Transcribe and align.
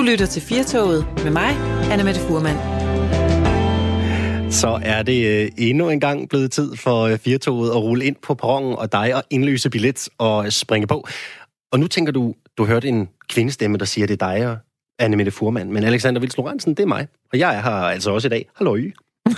Du 0.00 0.04
lytter 0.04 0.26
til 0.26 0.42
Firtoget 0.42 1.06
med 1.24 1.30
mig, 1.30 1.50
Anna 1.90 2.04
Mette 2.04 2.20
Furman. 2.20 2.56
Så 4.52 4.80
er 4.82 5.02
det 5.02 5.26
øh, 5.26 5.50
endnu 5.58 5.88
en 5.88 6.00
gang 6.00 6.28
blevet 6.28 6.52
tid 6.52 6.76
for 6.76 7.02
øh, 7.02 7.18
Firtoget 7.18 7.70
at 7.70 7.76
rulle 7.76 8.04
ind 8.04 8.16
på 8.22 8.34
perronen 8.34 8.78
og 8.78 8.92
dig 8.92 9.14
og 9.14 9.22
indløse 9.30 9.70
billet 9.70 10.08
og 10.18 10.52
springe 10.52 10.86
på. 10.86 11.08
Og 11.72 11.80
nu 11.80 11.86
tænker 11.86 12.12
du, 12.12 12.34
du 12.58 12.64
hørte 12.64 12.88
en 12.88 13.08
kvindestemme, 13.28 13.78
der 13.78 13.84
siger, 13.84 14.06
det 14.06 14.22
er 14.22 14.32
dig 14.32 14.48
og 14.48 14.56
Anne 14.98 15.16
Mette 15.16 15.32
Furman. 15.32 15.72
Men 15.72 15.84
Alexander 15.84 16.20
Vils 16.20 16.36
Lorentzen, 16.36 16.74
det 16.74 16.82
er 16.82 16.86
mig. 16.86 17.08
Og 17.32 17.38
jeg 17.38 17.56
er 17.56 17.62
her 17.62 17.70
altså 17.70 18.10
også 18.10 18.28
i 18.28 18.30
dag. 18.30 18.48
Hallo. 18.56 18.76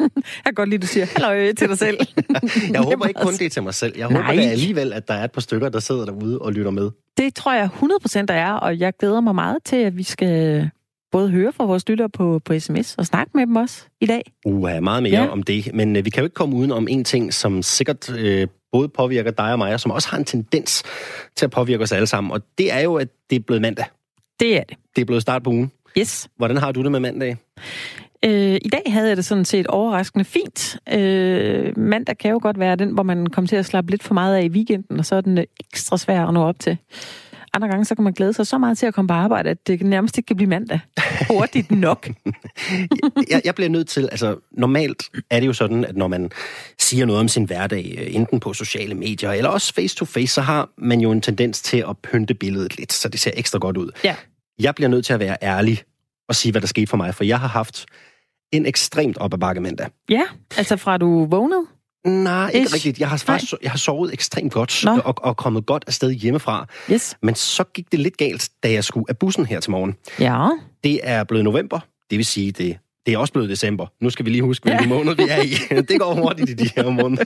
jeg 0.00 0.44
kan 0.44 0.54
godt 0.54 0.68
lide, 0.68 0.76
at 0.78 0.82
du 0.82 0.86
siger 0.86 1.06
hallo 1.16 1.52
til 1.52 1.68
dig 1.68 1.78
selv. 1.78 1.98
jeg 2.72 2.80
håber 2.80 3.06
ikke 3.06 3.20
kun 3.20 3.32
det 3.32 3.42
er 3.42 3.50
til 3.50 3.62
mig 3.62 3.74
selv. 3.74 3.94
Jeg 3.98 4.08
Nej. 4.08 4.22
håber 4.22 4.50
alligevel, 4.50 4.92
at 4.92 5.08
der 5.08 5.14
er 5.14 5.24
et 5.24 5.32
par 5.32 5.40
stykker, 5.40 5.68
der 5.68 5.80
sidder 5.80 6.04
derude 6.04 6.38
og 6.38 6.52
lytter 6.52 6.70
med. 6.70 6.90
Det 7.16 7.34
tror 7.34 7.54
jeg 7.54 7.68
100% 7.82 8.24
der 8.26 8.34
er, 8.34 8.52
og 8.52 8.78
jeg 8.78 8.92
glæder 9.00 9.20
mig 9.20 9.34
meget 9.34 9.58
til, 9.64 9.76
at 9.76 9.96
vi 9.96 10.02
skal 10.02 10.70
både 11.12 11.30
høre 11.30 11.52
fra 11.52 11.64
vores 11.64 11.88
lyttere 11.88 12.08
på, 12.08 12.40
på 12.44 12.58
sms 12.58 12.94
og 12.94 13.06
snakke 13.06 13.30
med 13.34 13.46
dem 13.46 13.56
også 13.56 13.84
i 14.00 14.06
dag. 14.06 14.22
Uh, 14.44 14.62
meget 14.82 15.02
mere 15.02 15.22
ja. 15.22 15.28
om 15.28 15.42
det. 15.42 15.74
Men 15.74 15.96
uh, 15.96 16.04
vi 16.04 16.10
kan 16.10 16.20
jo 16.20 16.24
ikke 16.24 16.34
komme 16.34 16.56
uden 16.56 16.72
om 16.72 16.88
en 16.88 17.04
ting, 17.04 17.34
som 17.34 17.62
sikkert 17.62 18.08
uh, 18.08 18.48
både 18.72 18.88
påvirker 18.88 19.30
dig 19.30 19.52
og 19.52 19.58
mig, 19.58 19.74
og 19.74 19.80
som 19.80 19.90
også 19.90 20.08
har 20.08 20.18
en 20.18 20.24
tendens 20.24 20.82
til 21.36 21.44
at 21.44 21.50
påvirke 21.50 21.82
os 21.82 21.92
alle 21.92 22.06
sammen. 22.06 22.32
Og 22.32 22.40
det 22.58 22.72
er 22.72 22.80
jo, 22.80 22.94
at 22.94 23.08
det 23.30 23.36
er 23.36 23.40
blevet 23.40 23.62
mandag. 23.62 23.84
Det 24.40 24.56
er 24.56 24.64
det. 24.64 24.76
Det 24.96 25.02
er 25.02 25.06
blevet 25.06 25.22
start 25.22 25.42
på 25.42 25.50
ugen. 25.50 25.72
Yes. 25.98 26.28
Hvordan 26.36 26.56
har 26.56 26.72
du 26.72 26.82
det 26.82 26.92
med 26.92 27.00
mandag? 27.00 27.36
Øh, 28.24 28.54
I 28.54 28.68
dag 28.72 28.82
havde 28.86 29.08
jeg 29.08 29.16
det 29.16 29.24
sådan 29.24 29.44
set 29.44 29.66
overraskende 29.66 30.24
fint. 30.24 30.78
Øh, 30.92 31.78
mandag 31.78 32.18
kan 32.18 32.30
jo 32.30 32.38
godt 32.42 32.58
være 32.58 32.76
den, 32.76 32.90
hvor 32.90 33.02
man 33.02 33.26
kommer 33.26 33.48
til 33.48 33.56
at 33.56 33.66
slappe 33.66 33.90
lidt 33.90 34.02
for 34.02 34.14
meget 34.14 34.36
af 34.36 34.44
i 34.44 34.48
weekenden, 34.48 34.98
og 34.98 35.06
så 35.06 35.14
er 35.14 35.20
den 35.20 35.38
ekstra 35.60 35.98
svær 35.98 36.26
at 36.26 36.34
nå 36.34 36.44
op 36.44 36.58
til. 36.58 36.78
Andre 37.54 37.68
gange, 37.68 37.84
så 37.84 37.94
kan 37.94 38.04
man 38.04 38.12
glæde 38.12 38.32
sig 38.32 38.46
så 38.46 38.58
meget 38.58 38.78
til 38.78 38.86
at 38.86 38.94
komme 38.94 39.08
på 39.08 39.14
arbejde, 39.14 39.50
at 39.50 39.66
det 39.66 39.82
nærmest 39.82 40.18
ikke 40.18 40.26
kan 40.26 40.36
blive 40.36 40.48
mandag. 40.48 40.80
Hurtigt 41.30 41.70
nok. 41.70 42.08
jeg, 43.30 43.40
jeg 43.44 43.54
bliver 43.54 43.68
nødt 43.68 43.88
til, 43.88 44.08
altså 44.10 44.36
normalt 44.52 45.02
er 45.30 45.40
det 45.40 45.46
jo 45.46 45.52
sådan, 45.52 45.84
at 45.84 45.96
når 45.96 46.08
man 46.08 46.30
siger 46.78 47.06
noget 47.06 47.20
om 47.20 47.28
sin 47.28 47.44
hverdag, 47.44 47.98
øh, 47.98 48.14
enten 48.14 48.40
på 48.40 48.52
sociale 48.52 48.94
medier, 48.94 49.32
eller 49.32 49.50
også 49.50 49.74
face-to-face, 49.74 50.34
så 50.34 50.40
har 50.40 50.68
man 50.78 51.00
jo 51.00 51.10
en 51.12 51.20
tendens 51.20 51.62
til 51.62 51.84
at 51.88 51.98
pynte 51.98 52.34
billedet 52.34 52.76
lidt, 52.78 52.92
så 52.92 53.08
det 53.08 53.20
ser 53.20 53.30
ekstra 53.34 53.58
godt 53.58 53.76
ud. 53.76 53.90
Ja. 54.04 54.16
Jeg 54.58 54.74
bliver 54.74 54.88
nødt 54.88 55.06
til 55.06 55.12
at 55.12 55.20
være 55.20 55.36
ærlig 55.42 55.82
og 56.28 56.34
sige, 56.34 56.52
hvad 56.52 56.60
der 56.60 56.66
skete 56.66 56.86
for 56.86 56.96
mig, 56.96 57.14
for 57.14 57.24
jeg 57.24 57.40
har 57.40 57.48
haft 57.48 57.86
en 58.52 58.66
ekstremt 58.66 59.18
op 59.18 59.34
ad 59.34 59.38
bakke 59.38 59.60
mandag. 59.60 59.88
Ja, 60.10 60.22
altså 60.56 60.76
fra 60.76 60.98
du 60.98 61.24
vågnede? 61.24 61.66
Nej, 62.06 62.50
ikke 62.54 62.64
Ish. 62.64 62.74
rigtigt. 62.74 62.98
Jeg 63.00 63.08
har 63.08 63.16
faktisk 63.16 63.54
jeg 63.62 63.70
har 63.70 63.78
sovet 63.78 64.12
ekstremt 64.12 64.52
godt 64.52 64.86
og, 64.86 65.14
og 65.18 65.36
kommet 65.36 65.66
godt 65.66 65.84
afsted 65.86 66.10
hjemmefra. 66.12 66.66
Yes. 66.92 67.16
Men 67.22 67.34
så 67.34 67.64
gik 67.64 67.92
det 67.92 68.00
lidt 68.00 68.16
galt, 68.16 68.48
da 68.62 68.72
jeg 68.72 68.84
skulle 68.84 69.06
af 69.08 69.18
bussen 69.18 69.46
her 69.46 69.60
til 69.60 69.70
morgen. 69.70 69.94
Ja. 70.20 70.48
Det 70.84 71.00
er 71.02 71.24
blevet 71.24 71.44
november, 71.44 71.80
det 72.10 72.18
vil 72.18 72.26
sige, 72.26 72.52
det 72.52 72.78
det 73.06 73.14
er 73.14 73.18
også 73.18 73.32
blevet 73.32 73.50
december. 73.50 73.86
Nu 74.00 74.10
skal 74.10 74.24
vi 74.24 74.30
lige 74.30 74.42
huske, 74.42 74.64
hvilken 74.64 74.88
ja. 74.88 74.94
måned 74.94 75.14
vi 75.14 75.22
er 75.30 75.42
i. 75.42 75.48
Det 75.88 76.00
går 76.00 76.14
hurtigt 76.14 76.50
i 76.50 76.54
de 76.54 76.70
her 76.76 76.90
måneder. 76.90 77.24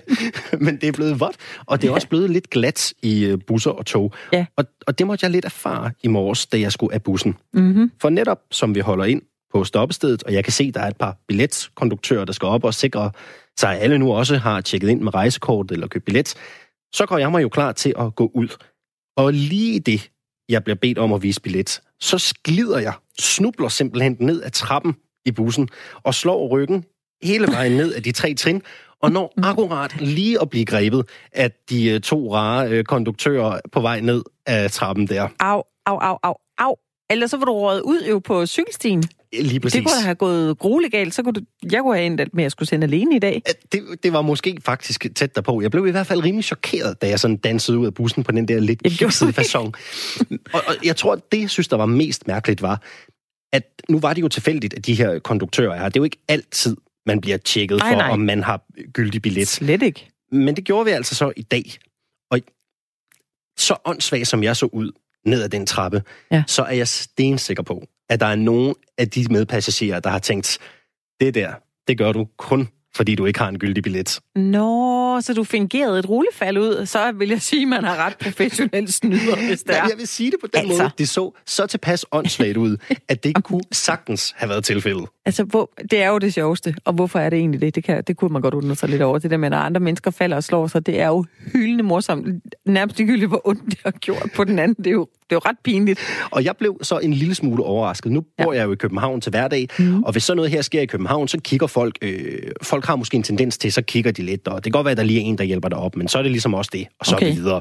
Men 0.64 0.76
det 0.76 0.88
er 0.88 0.92
blevet 0.92 1.20
vådt, 1.20 1.36
og 1.66 1.82
det 1.82 1.88
er 1.88 1.92
også 1.92 2.08
blevet 2.08 2.30
lidt 2.30 2.50
glat 2.50 2.92
i 3.02 3.24
øh, 3.24 3.38
busser 3.46 3.70
og 3.70 3.86
tog. 3.86 4.12
Ja. 4.32 4.46
Og, 4.56 4.64
og 4.86 4.98
det 4.98 5.06
måtte 5.06 5.24
jeg 5.24 5.30
lidt 5.30 5.44
erfare 5.44 5.90
i 6.02 6.08
morges, 6.08 6.46
da 6.46 6.60
jeg 6.60 6.72
skulle 6.72 6.94
af 6.94 7.02
bussen. 7.02 7.36
Mm-hmm. 7.52 7.90
For 8.00 8.10
netop 8.10 8.38
som 8.50 8.74
vi 8.74 8.80
holder 8.80 9.04
ind 9.04 9.22
på 9.52 9.64
stoppestedet, 9.64 10.22
og 10.22 10.32
jeg 10.32 10.44
kan 10.44 10.52
se, 10.52 10.72
der 10.72 10.80
er 10.80 10.88
et 10.88 10.96
par 10.96 11.16
billetkonduktører, 11.28 12.24
der 12.24 12.32
skal 12.32 12.46
op 12.46 12.64
og 12.64 12.74
sikre 12.74 13.10
sig, 13.60 13.76
at 13.76 13.82
alle 13.82 13.98
nu 13.98 14.12
også 14.12 14.36
har 14.36 14.60
tjekket 14.60 14.88
ind 14.88 15.00
med 15.00 15.14
rejsekort 15.14 15.70
eller 15.70 15.86
købt 15.86 16.04
billet, 16.04 16.34
så 16.94 17.06
går 17.06 17.18
jeg 17.18 17.30
mig 17.30 17.42
jo 17.42 17.48
klar 17.48 17.72
til 17.72 17.94
at 17.98 18.14
gå 18.14 18.30
ud. 18.34 18.48
Og 19.16 19.32
lige 19.32 19.80
det, 19.80 20.10
jeg 20.48 20.64
bliver 20.64 20.76
bedt 20.76 20.98
om 20.98 21.12
at 21.12 21.22
vise 21.22 21.40
billet, 21.40 21.80
så 22.00 22.18
skider 22.18 22.78
jeg, 22.78 22.92
snubler 23.20 23.68
simpelthen 23.68 24.16
ned 24.20 24.42
ad 24.42 24.50
trappen 24.50 24.94
i 25.24 25.30
bussen, 25.30 25.68
og 26.02 26.14
slår 26.14 26.48
ryggen 26.48 26.84
hele 27.22 27.46
vejen 27.46 27.72
ned 27.72 27.94
af 27.94 28.02
de 28.02 28.12
tre 28.12 28.34
trin, 28.34 28.62
og 29.02 29.12
når 29.12 29.32
akkurat 29.42 30.00
lige 30.00 30.40
at 30.40 30.50
blive 30.50 30.64
grebet 30.64 31.08
af 31.32 31.50
de 31.70 31.90
øh, 31.90 32.00
to 32.00 32.34
rare 32.34 32.68
øh, 32.70 32.84
konduktører 32.84 33.60
på 33.72 33.80
vej 33.80 34.00
ned 34.00 34.22
af 34.46 34.70
trappen 34.70 35.06
der. 35.06 35.28
Au, 35.40 35.62
au, 35.86 35.98
au, 35.98 36.18
au, 36.22 36.34
au. 36.58 36.76
Ellers 37.10 37.30
så 37.30 37.36
var 37.36 37.44
du 37.44 37.52
rådet 37.52 37.80
ud 37.80 38.02
jo 38.08 38.18
på 38.18 38.46
cykelstien. 38.46 39.02
Lige 39.32 39.60
præcis. 39.60 39.78
Det 39.78 39.86
kunne 39.86 40.02
have 40.02 40.14
gået 40.14 40.58
grueligt 40.58 40.92
galt, 40.92 41.14
så 41.14 41.22
kunne 41.22 41.32
du, 41.32 41.40
jeg 41.72 41.82
kunne 41.82 41.96
have 41.96 42.06
endt 42.06 42.34
med 42.34 42.44
at 42.44 42.52
skulle 42.52 42.68
sende 42.68 42.84
alene 42.84 43.16
i 43.16 43.18
dag. 43.18 43.42
Det, 43.72 43.82
det 44.02 44.12
var 44.12 44.22
måske 44.22 44.58
faktisk 44.64 45.06
tæt 45.14 45.36
derpå. 45.36 45.60
Jeg 45.60 45.70
blev 45.70 45.86
i 45.86 45.90
hvert 45.90 46.06
fald 46.06 46.24
rimelig 46.24 46.44
chokeret, 46.44 47.02
da 47.02 47.08
jeg 47.08 47.20
sådan 47.20 47.36
dansede 47.36 47.78
ud 47.78 47.86
af 47.86 47.94
bussen 47.94 48.24
på 48.24 48.32
den 48.32 48.48
der 48.48 48.60
lidt 48.60 48.82
kiksede 48.82 49.32
fasong. 49.32 49.74
og, 50.54 50.62
og 50.66 50.74
jeg 50.84 50.96
tror, 50.96 51.14
det, 51.32 51.40
jeg 51.40 51.50
synes, 51.50 51.68
der 51.68 51.76
var 51.76 51.86
mest 51.86 52.26
mærkeligt, 52.26 52.62
var, 52.62 52.82
at 53.52 53.82
nu 53.88 53.98
var 53.98 54.14
det 54.14 54.22
jo 54.22 54.28
tilfældigt, 54.28 54.74
at 54.74 54.86
de 54.86 54.94
her 54.94 55.18
konduktører 55.18 55.76
her, 55.76 55.84
det 55.84 55.96
er 55.96 56.00
jo 56.00 56.04
ikke 56.04 56.22
altid, 56.28 56.76
man 57.06 57.20
bliver 57.20 57.36
tjekket 57.36 57.78
nej, 57.78 57.92
for, 57.92 57.96
nej. 57.96 58.10
om 58.10 58.18
man 58.18 58.42
har 58.42 58.64
gyldig 58.92 59.22
billet. 59.22 59.48
Slet 59.48 59.82
ikke. 59.82 60.08
Men 60.32 60.56
det 60.56 60.64
gjorde 60.64 60.84
vi 60.84 60.90
altså 60.90 61.14
så 61.14 61.32
i 61.36 61.42
dag. 61.42 61.78
Og 62.30 62.40
så 63.58 63.76
åndssvagt, 63.84 64.28
som 64.28 64.42
jeg 64.42 64.56
så 64.56 64.66
ud 64.66 64.92
ned 65.26 65.42
ad 65.42 65.48
den 65.48 65.66
trappe, 65.66 66.02
ja. 66.32 66.44
så 66.46 66.62
er 66.62 66.72
jeg 66.72 66.88
stensikker 66.88 67.62
på, 67.62 67.84
at 68.08 68.20
der 68.20 68.26
er 68.26 68.34
nogen 68.34 68.74
af 68.98 69.08
de 69.08 69.26
medpassagerer, 69.30 70.00
der 70.00 70.10
har 70.10 70.18
tænkt, 70.18 70.58
det 71.20 71.34
der, 71.34 71.52
det 71.88 71.98
gør 71.98 72.12
du 72.12 72.28
kun 72.38 72.68
fordi 73.00 73.14
du 73.14 73.26
ikke 73.26 73.38
har 73.38 73.48
en 73.48 73.58
gyldig 73.58 73.82
billet. 73.82 74.20
Nå, 74.36 75.20
så 75.20 75.34
du 75.34 75.44
fingerede 75.44 75.98
et 75.98 76.08
rullefald 76.08 76.58
ud, 76.58 76.86
så 76.86 77.12
vil 77.12 77.28
jeg 77.28 77.42
sige, 77.42 77.62
at 77.62 77.68
man 77.68 77.84
har 77.84 77.96
ret 78.06 78.16
professionelt 78.18 78.94
snyder, 78.94 79.46
hvis 79.48 79.62
det 79.62 79.78
er. 79.78 79.82
jeg 79.88 79.98
vil 79.98 80.06
sige 80.08 80.30
det 80.30 80.38
på 80.40 80.46
den 80.46 80.60
altså. 80.60 80.82
måde. 80.82 80.90
Det 80.98 81.08
så 81.08 81.38
så 81.46 81.66
tilpas 81.66 82.06
åndssvagt 82.12 82.56
ud, 82.56 82.76
at 83.08 83.24
det 83.24 83.44
kunne 83.44 83.62
sagtens 83.72 84.34
have 84.36 84.48
været 84.48 84.64
tilfældet. 84.64 85.06
Altså, 85.26 85.44
hvor, 85.44 85.70
det 85.90 86.02
er 86.02 86.08
jo 86.08 86.18
det 86.18 86.34
sjoveste, 86.34 86.74
og 86.84 86.92
hvorfor 86.92 87.18
er 87.18 87.30
det 87.30 87.38
egentlig 87.38 87.60
det? 87.60 87.74
Det, 87.74 87.84
kan, 87.84 88.04
det 88.06 88.16
kunne 88.16 88.32
man 88.32 88.42
godt 88.42 88.54
undre 88.54 88.76
sig 88.76 88.88
lidt 88.88 89.02
over. 89.02 89.18
Det 89.18 89.30
der 89.30 89.36
med, 89.36 89.52
at 89.52 89.58
andre 89.58 89.80
mennesker 89.80 90.10
falder 90.10 90.36
og 90.36 90.44
slår 90.44 90.66
sig, 90.66 90.86
det 90.86 91.00
er 91.00 91.06
jo 91.06 91.24
hyldende 91.52 91.84
morsomt. 91.84 92.44
Nærmest 92.66 92.98
ligegyldigt, 92.98 93.28
hvor 93.28 93.48
ondt 93.48 93.64
det 93.66 93.78
har 93.84 93.90
gjort 93.90 94.30
på 94.34 94.44
den 94.44 94.58
anden. 94.58 94.74
Det 94.74 94.86
er 94.86 94.90
jo 94.90 95.08
det 95.30 95.36
er 95.36 95.40
jo 95.44 95.50
ret 95.50 95.56
pinligt. 95.64 96.00
Og 96.30 96.44
jeg 96.44 96.56
blev 96.56 96.78
så 96.82 96.98
en 96.98 97.12
lille 97.12 97.34
smule 97.34 97.62
overrasket. 97.62 98.12
Nu 98.12 98.20
bor 98.42 98.52
ja. 98.52 98.58
jeg 98.58 98.66
jo 98.66 98.72
i 98.72 98.76
København 98.76 99.20
til 99.20 99.30
hverdag, 99.30 99.68
mm. 99.78 100.02
og 100.02 100.12
hvis 100.12 100.22
så 100.22 100.34
noget 100.34 100.50
her 100.50 100.62
sker 100.62 100.80
i 100.80 100.86
København, 100.86 101.28
så 101.28 101.38
kigger 101.44 101.66
folk... 101.66 101.98
Øh, 102.02 102.42
folk 102.62 102.84
har 102.84 102.96
måske 102.96 103.16
en 103.16 103.22
tendens 103.22 103.58
til, 103.58 103.72
så 103.72 103.82
kigger 103.82 104.12
de 104.12 104.22
lidt, 104.22 104.48
og 104.48 104.56
det 104.56 104.72
kan 104.72 104.72
godt 104.72 104.84
være, 104.84 104.92
at 104.92 104.98
der 104.98 105.04
lige 105.04 105.20
er 105.20 105.24
en, 105.24 105.38
der 105.38 105.44
hjælper 105.44 105.68
dig 105.68 105.78
op, 105.78 105.96
men 105.96 106.08
så 106.08 106.18
er 106.18 106.22
det 106.22 106.30
ligesom 106.30 106.54
også 106.54 106.70
det, 106.72 106.86
og 107.00 107.06
så 107.06 107.16
okay. 107.16 107.34
videre. 107.34 107.60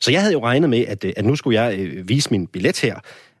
Så 0.00 0.12
jeg 0.12 0.20
havde 0.20 0.32
jo 0.32 0.44
regnet 0.44 0.70
med, 0.70 0.84
at, 0.86 1.04
øh, 1.04 1.12
at 1.16 1.24
nu 1.24 1.36
skulle 1.36 1.62
jeg 1.62 1.78
øh, 1.78 2.08
vise 2.08 2.30
min 2.30 2.46
billet 2.46 2.80
her, 2.80 2.94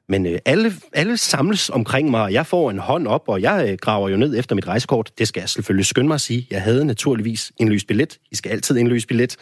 men 0.08 0.26
øh, 0.26 0.38
alle, 0.44 0.72
alle 0.92 1.16
samles 1.16 1.70
omkring 1.70 2.10
mig, 2.10 2.22
og 2.22 2.32
jeg 2.32 2.46
får 2.46 2.70
en 2.70 2.78
hånd 2.78 3.06
op, 3.06 3.22
og 3.26 3.42
jeg 3.42 3.68
øh, 3.70 3.78
graver 3.80 4.08
jo 4.08 4.16
ned 4.16 4.38
efter 4.38 4.54
mit 4.54 4.68
rejsekort. 4.68 5.12
Det 5.18 5.28
skal 5.28 5.40
jeg 5.40 5.48
selvfølgelig 5.48 5.86
skynde 5.86 6.08
mig 6.08 6.14
at 6.14 6.20
sige. 6.20 6.46
Jeg 6.50 6.62
havde 6.62 6.84
naturligvis 6.84 7.52
indløst 7.60 7.86
billet. 7.86 8.18
I 8.30 8.36
skal 8.36 8.50
altid 8.50 8.76
indløse 8.76 9.06
billet. 9.06 9.36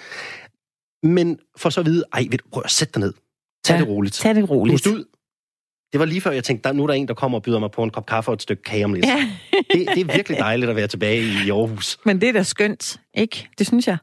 Men 1.03 1.39
for 1.57 1.71
så 1.71 1.81
at 1.81 1.87
vide, 1.87 2.05
ej, 2.13 2.27
ved 2.31 2.39
du, 2.39 2.45
prøv 2.53 2.63
at 2.65 2.71
sætte 2.71 2.93
dig 2.93 3.01
ned. 3.01 3.13
Tag 3.65 3.75
ja, 3.75 3.81
det 3.81 3.89
roligt. 3.89 4.15
Tag 4.15 4.35
det 4.35 4.51
roligt. 4.51 4.75
Pust 4.75 4.87
ud. 4.87 5.05
Det 5.93 6.01
var 6.01 6.07
lige 6.07 6.21
før, 6.21 6.31
jeg 6.31 6.45
tænkte, 6.45 6.69
der, 6.69 6.75
nu 6.75 6.83
er 6.83 6.87
der 6.87 6.95
en, 6.95 7.09
der 7.09 7.15
kommer 7.15 7.39
og 7.39 7.43
byder 7.43 7.59
mig 7.59 7.71
på 7.71 7.83
en 7.83 7.91
kop 7.91 8.07
kaffe 8.07 8.31
og 8.31 8.35
et 8.35 8.43
stykke 8.43 8.63
kage 8.63 8.85
om 8.85 8.95
lidt. 8.95 9.07
Ja. 9.07 9.17
det, 9.73 9.89
det 9.95 10.01
er 10.01 10.15
virkelig 10.15 10.39
dejligt 10.39 10.71
at 10.71 10.77
være 10.77 10.87
tilbage 10.87 11.23
i 11.23 11.51
Aarhus. 11.51 11.99
Men 12.05 12.21
det 12.21 12.29
er 12.29 12.33
da 12.33 12.43
skønt, 12.43 13.01
ikke? 13.15 13.49
Det 13.59 13.67
synes 13.67 13.89
jeg. 13.89 13.97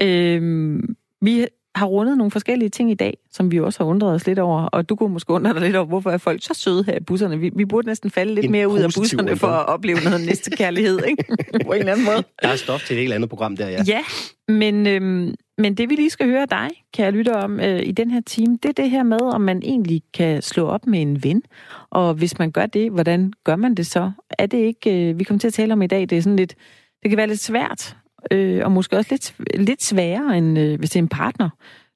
Øhm, 0.00 0.96
vi 1.20 1.46
har 1.74 1.86
rundet 1.86 2.18
nogle 2.18 2.30
forskellige 2.30 2.68
ting 2.68 2.90
i 2.90 2.94
dag, 2.94 3.18
som 3.30 3.50
vi 3.50 3.60
også 3.60 3.84
har 3.84 3.90
undret 3.90 4.14
os 4.14 4.26
lidt 4.26 4.38
over. 4.38 4.62
Og 4.62 4.88
du 4.88 4.96
kunne 4.96 5.12
måske 5.12 5.32
undre 5.32 5.52
dig 5.54 5.60
lidt 5.60 5.76
over, 5.76 5.86
hvorfor 5.86 6.10
er 6.10 6.18
folk 6.18 6.44
så 6.44 6.54
søde 6.54 6.84
her 6.84 6.96
i 6.96 7.00
busserne. 7.00 7.38
Vi, 7.38 7.50
vi 7.56 7.64
burde 7.64 7.86
næsten 7.86 8.10
falde 8.10 8.34
lidt 8.34 8.46
en 8.46 8.52
mere 8.52 8.68
ud 8.68 8.78
af 8.78 8.90
busserne 8.96 9.36
for 9.36 9.46
at 9.46 9.66
opleve 9.66 9.98
noget 10.04 10.26
næste 10.30 10.50
kærlighed, 10.50 10.98
ikke? 11.06 11.24
På 11.66 11.72
en 11.72 11.78
eller 11.78 11.92
anden 11.92 12.06
måde. 12.06 12.24
Der 12.42 12.48
er 12.48 12.56
stof 12.56 12.86
til 12.86 12.94
et 12.94 13.00
helt 13.00 13.12
andet 13.12 13.30
program 13.30 13.56
der, 13.56 13.68
ja. 13.68 13.82
Ja, 13.86 14.00
men, 14.48 14.86
øhm, 14.86 15.34
men 15.58 15.74
det 15.74 15.90
vi 15.90 15.94
lige 15.94 16.10
skal 16.10 16.26
høre 16.26 16.46
dig, 16.50 16.68
kan 16.94 17.04
jeg 17.04 17.12
lytte 17.12 17.36
om 17.36 17.60
øh, 17.60 17.80
i 17.82 17.92
den 17.92 18.10
her 18.10 18.20
time, 18.20 18.58
det 18.62 18.68
er 18.68 18.82
det 18.82 18.90
her 18.90 19.02
med, 19.02 19.20
om 19.20 19.40
man 19.40 19.62
egentlig 19.62 20.02
kan 20.14 20.42
slå 20.42 20.66
op 20.66 20.86
med 20.86 21.02
en 21.02 21.24
ven. 21.24 21.42
Og 21.90 22.14
hvis 22.14 22.38
man 22.38 22.50
gør 22.50 22.66
det, 22.66 22.90
hvordan 22.90 23.32
gør 23.44 23.56
man 23.56 23.74
det 23.74 23.86
så? 23.86 24.10
Er 24.38 24.46
det 24.46 24.58
ikke, 24.58 25.10
øh, 25.10 25.18
vi 25.18 25.24
kommer 25.24 25.38
til 25.38 25.48
at 25.48 25.54
tale 25.54 25.72
om 25.72 25.82
i 25.82 25.86
dag, 25.86 26.00
det 26.00 26.12
er 26.12 26.22
sådan 26.22 26.36
lidt, 26.36 26.54
det 27.02 27.10
kan 27.10 27.16
være 27.16 27.26
lidt 27.26 27.40
svært 27.40 27.96
øh, 28.30 28.64
og 28.64 28.72
måske 28.72 28.96
også 28.96 29.08
lidt, 29.10 29.34
lidt 29.66 29.82
sværere, 29.82 30.38
end 30.38 30.58
øh, 30.58 30.78
hvis 30.78 30.90
det 30.90 30.96
er 30.96 31.02
en 31.02 31.08
partner. 31.08 31.50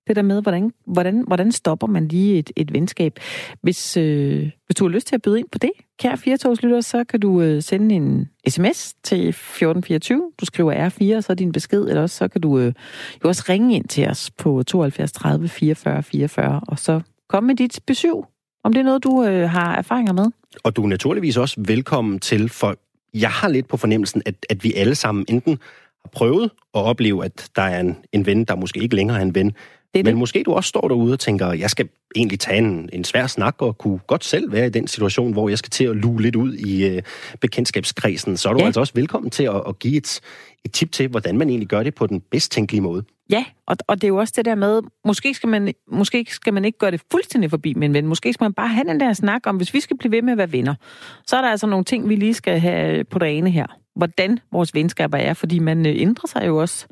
Det 0.06 0.16
der 0.16 0.22
med, 0.22 0.42
hvordan, 0.42 0.72
hvordan, 0.86 1.24
hvordan 1.26 1.52
stopper 1.52 1.86
man 1.86 2.08
lige 2.08 2.38
et, 2.38 2.50
et 2.56 2.72
venskab. 2.72 3.18
Hvis, 3.62 3.96
øh, 3.96 4.50
hvis 4.66 4.74
du 4.78 4.84
har 4.84 4.88
lyst 4.88 5.06
til 5.06 5.14
at 5.14 5.22
byde 5.22 5.38
ind 5.38 5.48
på 5.52 5.58
det, 5.58 5.70
kære 5.98 6.16
firetogslytter, 6.16 6.80
så 6.80 7.04
kan 7.04 7.20
du 7.20 7.40
øh, 7.40 7.62
sende 7.62 7.94
en 7.94 8.28
sms 8.48 8.94
til 9.04 9.28
1424. 9.28 10.32
Du 10.40 10.46
skriver 10.46 10.88
R4, 10.88 11.16
og 11.16 11.24
så 11.24 11.32
er 11.32 11.34
din 11.34 11.52
besked, 11.52 11.82
eller 11.88 12.02
også 12.02 12.16
så 12.16 12.28
kan 12.28 12.40
du 12.40 12.58
øh, 12.58 12.72
jo 13.24 13.28
også 13.28 13.44
ringe 13.48 13.74
ind 13.74 13.88
til 13.88 14.08
os 14.08 14.30
på 14.30 14.62
72 14.62 15.12
30 15.12 15.48
44 15.48 16.02
44, 16.02 16.60
og 16.68 16.78
så 16.78 17.00
kom 17.28 17.44
med 17.44 17.54
dit 17.54 17.80
besøg, 17.86 18.14
om 18.64 18.72
det 18.72 18.80
er 18.80 18.84
noget, 18.84 19.04
du 19.04 19.24
øh, 19.24 19.50
har 19.50 19.76
erfaringer 19.76 20.12
med. 20.12 20.26
Og 20.64 20.76
du 20.76 20.82
er 20.82 20.88
naturligvis 20.88 21.36
også 21.36 21.60
velkommen 21.66 22.18
til, 22.18 22.48
for 22.48 22.76
jeg 23.14 23.30
har 23.30 23.48
lidt 23.48 23.68
på 23.68 23.76
fornemmelsen, 23.76 24.22
at, 24.26 24.46
at 24.50 24.64
vi 24.64 24.72
alle 24.74 24.94
sammen 24.94 25.24
enten 25.28 25.58
prøvet 26.06 26.44
at 26.74 26.80
opleve, 26.80 27.24
at 27.24 27.48
der 27.56 27.62
er 27.62 27.80
en, 27.80 27.96
en 28.12 28.26
ven, 28.26 28.44
der 28.44 28.56
måske 28.56 28.80
ikke 28.80 28.96
længere 28.96 29.18
er 29.18 29.22
en 29.22 29.34
ven, 29.34 29.46
det 29.96 30.04
Men 30.04 30.06
det. 30.06 30.18
måske 30.18 30.42
du 30.42 30.52
også 30.52 30.68
står 30.68 30.88
derude 30.88 31.12
og 31.12 31.20
tænker, 31.20 31.52
jeg 31.52 31.70
skal 31.70 31.88
egentlig 32.16 32.40
tage 32.40 32.58
en, 32.58 32.88
en 32.92 33.04
svær 33.04 33.26
snak 33.26 33.54
og 33.58 33.78
kunne 33.78 33.98
godt 33.98 34.24
selv 34.24 34.52
være 34.52 34.66
i 34.66 34.70
den 34.70 34.86
situation, 34.86 35.32
hvor 35.32 35.48
jeg 35.48 35.58
skal 35.58 35.70
til 35.70 35.84
at 35.84 35.96
lue 35.96 36.22
lidt 36.22 36.36
ud 36.36 36.54
i 36.54 36.86
øh, 36.86 37.02
bekendtskabskredsen. 37.40 38.36
Så 38.36 38.48
er 38.48 38.52
du 38.52 38.58
ja. 38.58 38.66
altså 38.66 38.80
også 38.80 38.92
velkommen 38.94 39.30
til 39.30 39.44
at, 39.44 39.62
at 39.68 39.78
give 39.78 39.96
et, 39.96 40.20
et 40.64 40.72
tip 40.72 40.92
til, 40.92 41.08
hvordan 41.08 41.38
man 41.38 41.48
egentlig 41.48 41.68
gør 41.68 41.82
det 41.82 41.94
på 41.94 42.06
den 42.06 42.20
bedst 42.20 42.52
tænkelige 42.52 42.80
måde. 42.80 43.04
Ja, 43.30 43.44
og, 43.66 43.76
og 43.86 43.96
det 43.96 44.04
er 44.04 44.08
jo 44.08 44.16
også 44.16 44.34
det 44.36 44.44
der 44.44 44.54
med, 44.54 44.82
måske 45.04 45.34
skal, 45.34 45.48
man, 45.48 45.74
måske 45.92 46.26
skal 46.30 46.54
man 46.54 46.64
ikke 46.64 46.78
gøre 46.78 46.90
det 46.90 47.02
fuldstændig 47.10 47.50
forbi 47.50 47.74
med 47.74 47.88
en 47.88 47.94
ven. 47.94 48.06
Måske 48.06 48.32
skal 48.32 48.44
man 48.44 48.52
bare 48.52 48.68
have 48.68 48.88
den 48.88 49.00
der 49.00 49.12
snak 49.12 49.46
om, 49.46 49.56
hvis 49.56 49.74
vi 49.74 49.80
skal 49.80 49.98
blive 49.98 50.12
ved 50.12 50.22
med 50.22 50.32
at 50.32 50.38
være 50.38 50.52
venner, 50.52 50.74
så 51.26 51.36
er 51.36 51.40
der 51.40 51.48
altså 51.48 51.66
nogle 51.66 51.84
ting, 51.84 52.08
vi 52.08 52.16
lige 52.16 52.34
skal 52.34 52.60
have 52.60 53.04
på 53.04 53.18
det 53.18 53.38
ene 53.38 53.50
her. 53.50 53.66
Hvordan 53.96 54.38
vores 54.52 54.74
venskaber 54.74 55.18
er, 55.18 55.34
fordi 55.34 55.58
man 55.58 55.86
øh, 55.86 55.94
ændrer 55.96 56.26
sig 56.28 56.46
jo 56.46 56.56
også 56.56 56.86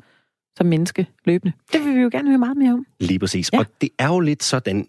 som 0.57 0.67
menneske 0.67 1.07
løbende. 1.25 1.53
Det 1.73 1.85
vil 1.85 1.95
vi 1.95 1.99
jo 1.99 2.09
gerne 2.11 2.29
høre 2.29 2.37
meget 2.37 2.57
mere 2.57 2.73
om. 2.73 2.85
Lige 2.99 3.19
præcis. 3.19 3.53
Ja. 3.53 3.59
Og 3.59 3.65
det 3.81 3.89
er 3.99 4.07
jo 4.07 4.19
lidt 4.19 4.43
sådan, 4.43 4.87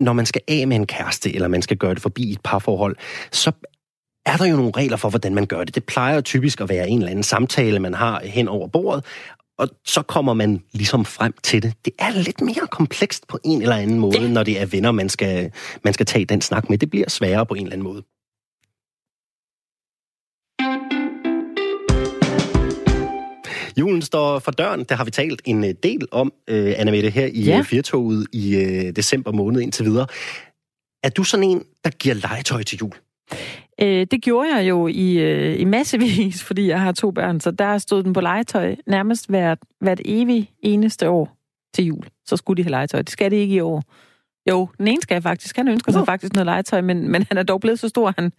når 0.00 0.12
man 0.12 0.26
skal 0.26 0.40
af 0.48 0.68
med 0.68 0.76
en 0.76 0.86
kæreste, 0.86 1.34
eller 1.34 1.48
man 1.48 1.62
skal 1.62 1.76
gøre 1.76 1.94
det 1.94 2.02
forbi 2.02 2.32
et 2.32 2.40
parforhold, 2.44 2.96
så 3.32 3.52
er 4.26 4.36
der 4.36 4.46
jo 4.46 4.56
nogle 4.56 4.72
regler 4.76 4.96
for, 4.96 5.10
hvordan 5.10 5.34
man 5.34 5.46
gør 5.46 5.64
det. 5.64 5.74
Det 5.74 5.84
plejer 5.84 6.20
typisk 6.20 6.60
at 6.60 6.68
være 6.68 6.88
en 6.88 6.98
eller 6.98 7.10
anden 7.10 7.22
samtale, 7.22 7.78
man 7.78 7.94
har 7.94 8.20
hen 8.24 8.48
over 8.48 8.68
bordet, 8.68 9.04
og 9.58 9.68
så 9.84 10.02
kommer 10.02 10.34
man 10.34 10.62
ligesom 10.72 11.04
frem 11.04 11.34
til 11.42 11.62
det. 11.62 11.74
Det 11.84 11.92
er 11.98 12.10
lidt 12.10 12.40
mere 12.40 12.66
komplekst 12.70 13.28
på 13.28 13.38
en 13.44 13.62
eller 13.62 13.76
anden 13.76 13.98
måde, 13.98 14.20
ja. 14.20 14.28
når 14.28 14.42
det 14.42 14.60
er 14.60 14.66
venner, 14.66 14.92
man 14.92 15.08
skal, 15.08 15.52
man 15.84 15.94
skal 15.94 16.06
tage 16.06 16.24
den 16.24 16.40
snak 16.40 16.70
med. 16.70 16.78
Det 16.78 16.90
bliver 16.90 17.08
sværere 17.08 17.46
på 17.46 17.54
en 17.54 17.62
eller 17.62 17.72
anden 17.72 17.84
måde. 17.84 18.02
Julen 23.78 24.02
står 24.02 24.38
for 24.38 24.50
døren, 24.50 24.84
det 24.84 24.96
har 24.96 25.04
vi 25.04 25.10
talt 25.10 25.42
en 25.44 25.64
øh, 25.64 25.74
del 25.82 26.08
om, 26.10 26.32
øh, 26.48 26.74
Anna 26.76 26.90
Mette, 26.90 27.10
her 27.10 27.26
i 27.26 27.42
ja. 27.42 27.58
Øh, 27.58 27.64
Firtoget 27.64 28.26
i 28.32 28.56
øh, 28.56 28.96
december 28.96 29.32
måned 29.32 29.60
indtil 29.60 29.84
videre. 29.84 30.06
Er 31.02 31.08
du 31.08 31.24
sådan 31.24 31.44
en, 31.44 31.64
der 31.84 31.90
giver 31.90 32.14
legetøj 32.14 32.62
til 32.62 32.78
jul? 32.78 32.92
Øh, 33.80 34.06
det 34.10 34.22
gjorde 34.22 34.56
jeg 34.56 34.68
jo 34.68 34.86
i, 34.86 35.18
øh, 35.18 35.60
i 35.60 35.64
massevis, 35.64 36.42
fordi 36.48 36.68
jeg 36.68 36.80
har 36.80 36.92
to 36.92 37.10
børn, 37.10 37.40
så 37.40 37.50
der 37.50 37.78
stod 37.78 38.02
den 38.02 38.12
på 38.12 38.20
legetøj 38.20 38.76
nærmest 38.86 39.28
hvert, 39.28 39.58
hvert 39.80 40.00
evig 40.04 40.50
eneste 40.62 41.08
år 41.08 41.36
til 41.74 41.84
jul. 41.84 42.04
Så 42.26 42.36
skulle 42.36 42.56
de 42.56 42.62
have 42.62 42.70
legetøj. 42.70 43.02
Det 43.02 43.10
skal 43.10 43.30
det 43.30 43.36
ikke 43.36 43.54
i 43.54 43.60
år. 43.60 43.82
Jo, 44.50 44.68
den 44.78 44.88
ene 44.88 45.02
skal 45.02 45.22
faktisk. 45.22 45.56
Han 45.56 45.68
ønsker 45.68 45.92
sig 45.92 46.06
faktisk 46.06 46.32
noget 46.32 46.46
legetøj, 46.46 46.80
men, 46.80 47.08
men 47.08 47.24
han 47.28 47.38
er 47.38 47.42
dog 47.42 47.60
blevet 47.60 47.78
så 47.78 47.88
stor, 47.88 48.14
han, 48.18 48.30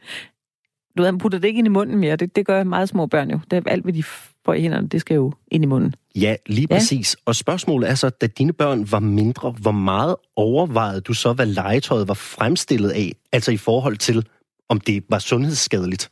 du 0.97 1.01
ved, 1.01 1.05
han 1.05 1.17
putter 1.17 1.39
det 1.39 1.47
ikke 1.47 1.57
ind 1.57 1.67
i 1.67 1.69
munden 1.69 1.97
mere. 1.97 2.15
Det, 2.15 2.35
det 2.35 2.45
gør 2.45 2.63
meget 2.63 2.89
små 2.89 3.05
børn 3.05 3.31
jo. 3.31 3.39
Det 3.51 3.57
er 3.57 3.71
alt, 3.71 3.83
hvad 3.83 3.93
de 3.93 4.03
får 4.45 4.53
i 4.53 4.61
hænderne, 4.61 4.87
det 4.87 5.01
skal 5.01 5.15
jo 5.15 5.33
ind 5.51 5.63
i 5.63 5.67
munden. 5.67 5.95
Ja, 6.15 6.35
lige 6.45 6.67
ja. 6.69 6.75
præcis. 6.75 7.17
Og 7.25 7.35
spørgsmålet 7.35 7.89
er 7.89 7.95
så, 7.95 8.09
da 8.09 8.27
dine 8.27 8.53
børn 8.53 8.91
var 8.91 8.99
mindre, 8.99 9.51
hvor 9.51 9.71
meget 9.71 10.15
overvejede 10.35 11.01
du 11.01 11.13
så, 11.13 11.33
hvad 11.33 11.45
legetøjet 11.45 12.07
var 12.07 12.13
fremstillet 12.13 12.89
af? 12.89 13.11
Altså 13.31 13.51
i 13.51 13.57
forhold 13.57 13.97
til, 13.97 14.25
om 14.69 14.79
det 14.79 15.03
var 15.09 15.19
sundhedsskadeligt? 15.19 16.11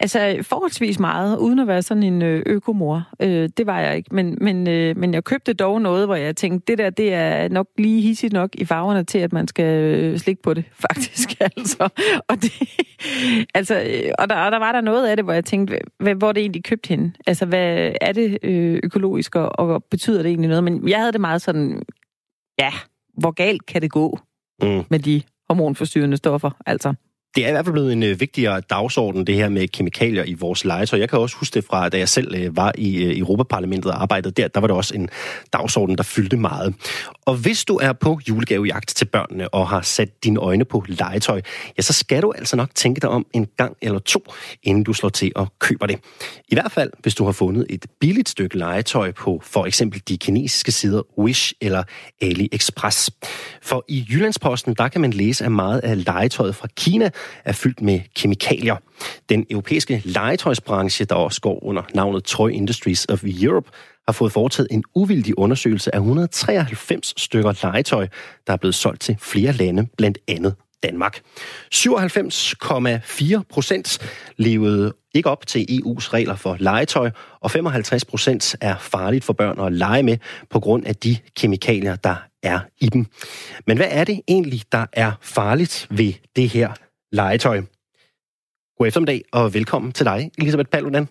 Altså 0.00 0.38
forholdsvis 0.42 0.98
meget, 0.98 1.38
uden 1.38 1.58
at 1.58 1.66
være 1.66 1.82
sådan 1.82 2.02
en 2.02 2.22
øh, 2.22 2.42
økomor. 2.46 3.08
Øh, 3.20 3.48
det 3.56 3.66
var 3.66 3.80
jeg 3.80 3.96
ikke. 3.96 4.14
Men, 4.14 4.38
men, 4.40 4.68
øh, 4.68 4.96
men 4.96 5.14
jeg 5.14 5.24
købte 5.24 5.52
dog 5.52 5.82
noget, 5.82 6.06
hvor 6.06 6.14
jeg 6.14 6.36
tænkte, 6.36 6.72
det 6.72 6.78
der 6.78 6.90
det 6.90 7.14
er 7.14 7.48
nok 7.48 7.66
lige 7.78 8.00
hissigt 8.00 8.32
nok 8.32 8.50
i 8.54 8.64
farverne 8.64 9.04
til, 9.04 9.18
at 9.18 9.32
man 9.32 9.48
skal 9.48 9.84
øh, 9.84 10.18
slikke 10.18 10.42
på 10.42 10.54
det, 10.54 10.64
faktisk. 10.90 11.40
altså. 11.40 11.88
Og, 12.28 12.42
det, 12.42 12.52
altså, 13.54 13.74
øh, 13.80 14.12
og, 14.18 14.28
der, 14.28 14.36
og 14.36 14.52
der 14.52 14.58
var 14.58 14.72
der 14.72 14.80
noget 14.80 15.08
af 15.08 15.16
det, 15.16 15.24
hvor 15.24 15.32
jeg 15.32 15.44
tænkte, 15.44 15.78
hvad, 15.98 16.14
hvor 16.14 16.32
det 16.32 16.40
egentlig 16.40 16.64
købt 16.64 16.86
hende? 16.86 17.12
Altså, 17.26 17.46
hvad 17.46 17.92
er 18.00 18.12
det 18.12 18.38
øh, 18.42 18.80
økologisk, 18.82 19.34
og, 19.36 19.58
og 19.58 19.84
betyder 19.84 20.22
det 20.22 20.28
egentlig 20.28 20.48
noget? 20.48 20.64
Men 20.64 20.88
jeg 20.88 20.98
havde 20.98 21.12
det 21.12 21.20
meget 21.20 21.42
sådan, 21.42 21.82
ja, 22.58 22.70
hvor 23.18 23.30
galt 23.30 23.66
kan 23.66 23.82
det 23.82 23.90
gå 23.90 24.18
mm. 24.62 24.84
med 24.90 24.98
de 24.98 25.22
hormonforstyrrende 25.48 26.16
stoffer, 26.16 26.50
altså. 26.66 26.94
Det 27.36 27.44
er 27.44 27.48
i 27.48 27.52
hvert 27.52 27.64
fald 27.64 27.72
blevet 27.72 27.92
en 27.92 28.02
øh, 28.02 28.20
vigtigere 28.20 28.60
dagsorden, 28.60 29.26
det 29.26 29.34
her 29.34 29.48
med 29.48 29.68
kemikalier 29.68 30.24
i 30.24 30.34
vores 30.34 30.64
legetøj. 30.64 30.98
Jeg 30.98 31.08
kan 31.08 31.18
også 31.18 31.36
huske 31.36 31.54
det 31.54 31.64
fra, 31.64 31.88
da 31.88 31.98
jeg 31.98 32.08
selv 32.08 32.34
øh, 32.34 32.56
var 32.56 32.72
i 32.78 33.04
øh, 33.04 33.18
Europaparlamentet 33.18 33.92
og 33.92 34.02
arbejdede 34.02 34.42
der. 34.42 34.48
Der 34.48 34.60
var 34.60 34.66
det 34.66 34.76
også 34.76 34.94
en 34.94 35.08
dagsorden, 35.52 35.96
der 35.96 36.02
fyldte 36.02 36.36
meget. 36.36 36.74
Og 37.26 37.34
hvis 37.34 37.64
du 37.64 37.76
er 37.76 37.92
på 37.92 38.20
julegavejagt 38.28 38.88
til 38.88 39.04
børnene 39.04 39.54
og 39.54 39.68
har 39.68 39.80
sat 39.80 40.24
dine 40.24 40.40
øjne 40.40 40.64
på 40.64 40.84
legetøj, 40.88 41.40
ja, 41.78 41.82
så 41.82 41.92
skal 41.92 42.22
du 42.22 42.32
altså 42.32 42.56
nok 42.56 42.74
tænke 42.74 43.00
dig 43.00 43.10
om 43.10 43.26
en 43.34 43.46
gang 43.56 43.76
eller 43.82 43.98
to, 43.98 44.24
inden 44.62 44.84
du 44.84 44.92
slår 44.92 45.08
til 45.08 45.32
og 45.34 45.52
køber 45.58 45.86
det. 45.86 45.98
I 46.48 46.54
hvert 46.54 46.72
fald, 46.72 46.90
hvis 47.02 47.14
du 47.14 47.24
har 47.24 47.32
fundet 47.32 47.66
et 47.70 47.86
billigt 48.00 48.28
stykke 48.28 48.58
legetøj 48.58 49.12
på 49.12 49.40
for 49.44 49.66
eksempel 49.66 50.02
de 50.08 50.18
kinesiske 50.18 50.72
sider 50.72 51.02
Wish 51.18 51.52
eller 51.60 51.82
AliExpress. 52.22 53.10
For 53.62 53.84
i 53.88 54.06
Jyllandsposten, 54.10 54.74
der 54.74 54.88
kan 54.88 55.00
man 55.00 55.10
læse, 55.10 55.44
at 55.44 55.52
meget 55.52 55.78
af 55.78 56.04
legetøjet 56.04 56.54
fra 56.54 56.68
Kina 56.76 57.10
er 57.44 57.52
fyldt 57.52 57.80
med 57.80 58.00
kemikalier. 58.14 58.76
Den 59.28 59.46
europæiske 59.50 60.02
legetøjsbranche, 60.04 61.04
der 61.04 61.14
også 61.14 61.40
går 61.40 61.64
under 61.64 61.82
navnet 61.94 62.24
Toy 62.24 62.50
Industries 62.50 63.06
of 63.08 63.24
Europe, 63.24 63.70
har 64.08 64.12
fået 64.12 64.32
foretaget 64.32 64.68
en 64.70 64.84
uvildig 64.94 65.38
undersøgelse 65.38 65.94
af 65.94 65.98
193 65.98 67.14
stykker 67.16 67.52
legetøj, 67.62 68.08
der 68.46 68.52
er 68.52 68.56
blevet 68.56 68.74
solgt 68.74 69.00
til 69.00 69.16
flere 69.20 69.52
lande, 69.52 69.86
blandt 69.96 70.18
andet 70.28 70.54
Danmark. 70.82 71.20
97,4 71.74 73.42
procent 73.50 73.98
levede 74.36 74.94
ikke 75.14 75.30
op 75.30 75.46
til 75.46 75.66
EU's 75.70 76.12
regler 76.12 76.36
for 76.36 76.56
legetøj, 76.60 77.10
og 77.40 77.50
55 77.50 78.04
procent 78.04 78.56
er 78.60 78.76
farligt 78.78 79.24
for 79.24 79.32
børn 79.32 79.60
at 79.60 79.72
lege 79.72 80.02
med 80.02 80.18
på 80.50 80.60
grund 80.60 80.86
af 80.86 80.96
de 80.96 81.16
kemikalier, 81.36 81.96
der 81.96 82.16
er 82.42 82.60
i 82.80 82.86
dem. 82.86 83.06
Men 83.66 83.76
hvad 83.76 83.88
er 83.90 84.04
det 84.04 84.20
egentlig, 84.28 84.62
der 84.72 84.86
er 84.92 85.12
farligt 85.20 85.86
ved 85.90 86.12
det 86.36 86.48
her 86.48 86.72
legetøj. 87.12 87.62
God 88.78 88.86
eftermiddag 88.86 89.22
og 89.32 89.54
velkommen 89.54 89.92
til 89.92 90.06
dig, 90.06 90.30
Elisabeth 90.38 90.70
Paludan. 90.70 91.06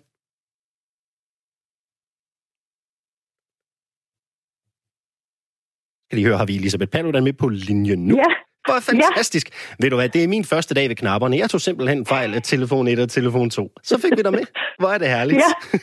Skal 6.06 6.16
lige 6.18 6.26
høre, 6.26 6.38
har 6.38 6.46
vi 6.46 6.56
Elisabeth 6.56 6.92
Paludan 6.92 7.24
med 7.24 7.34
på 7.34 7.50
linjen 7.50 8.08
nu? 8.08 8.18
Ja. 8.18 8.24
Hvor 8.66 8.80
fantastisk. 8.80 9.50
Ja. 9.50 9.76
Ved 9.80 9.90
du 9.90 9.96
hvad, 9.96 10.10
det 10.10 10.24
er 10.24 10.28
min 10.28 10.46
første 10.46 10.74
dag 10.74 10.90
ved 10.90 10.96
knapperne. 10.96 11.38
Jeg 11.38 11.50
tog 11.50 11.62
simpelthen 11.62 12.06
fejl 12.06 12.34
af 12.34 12.42
telefon 12.42 12.88
1 12.88 13.00
og 13.00 13.10
telefon 13.10 13.50
2. 13.50 13.72
Så 13.84 13.98
fik 13.98 14.12
vi 14.18 14.22
dig 14.22 14.32
med. 14.32 14.46
Hvor 14.80 14.90
er 14.90 14.98
det 14.98 15.08
herligt. 15.08 15.40
Ja. 15.40 15.78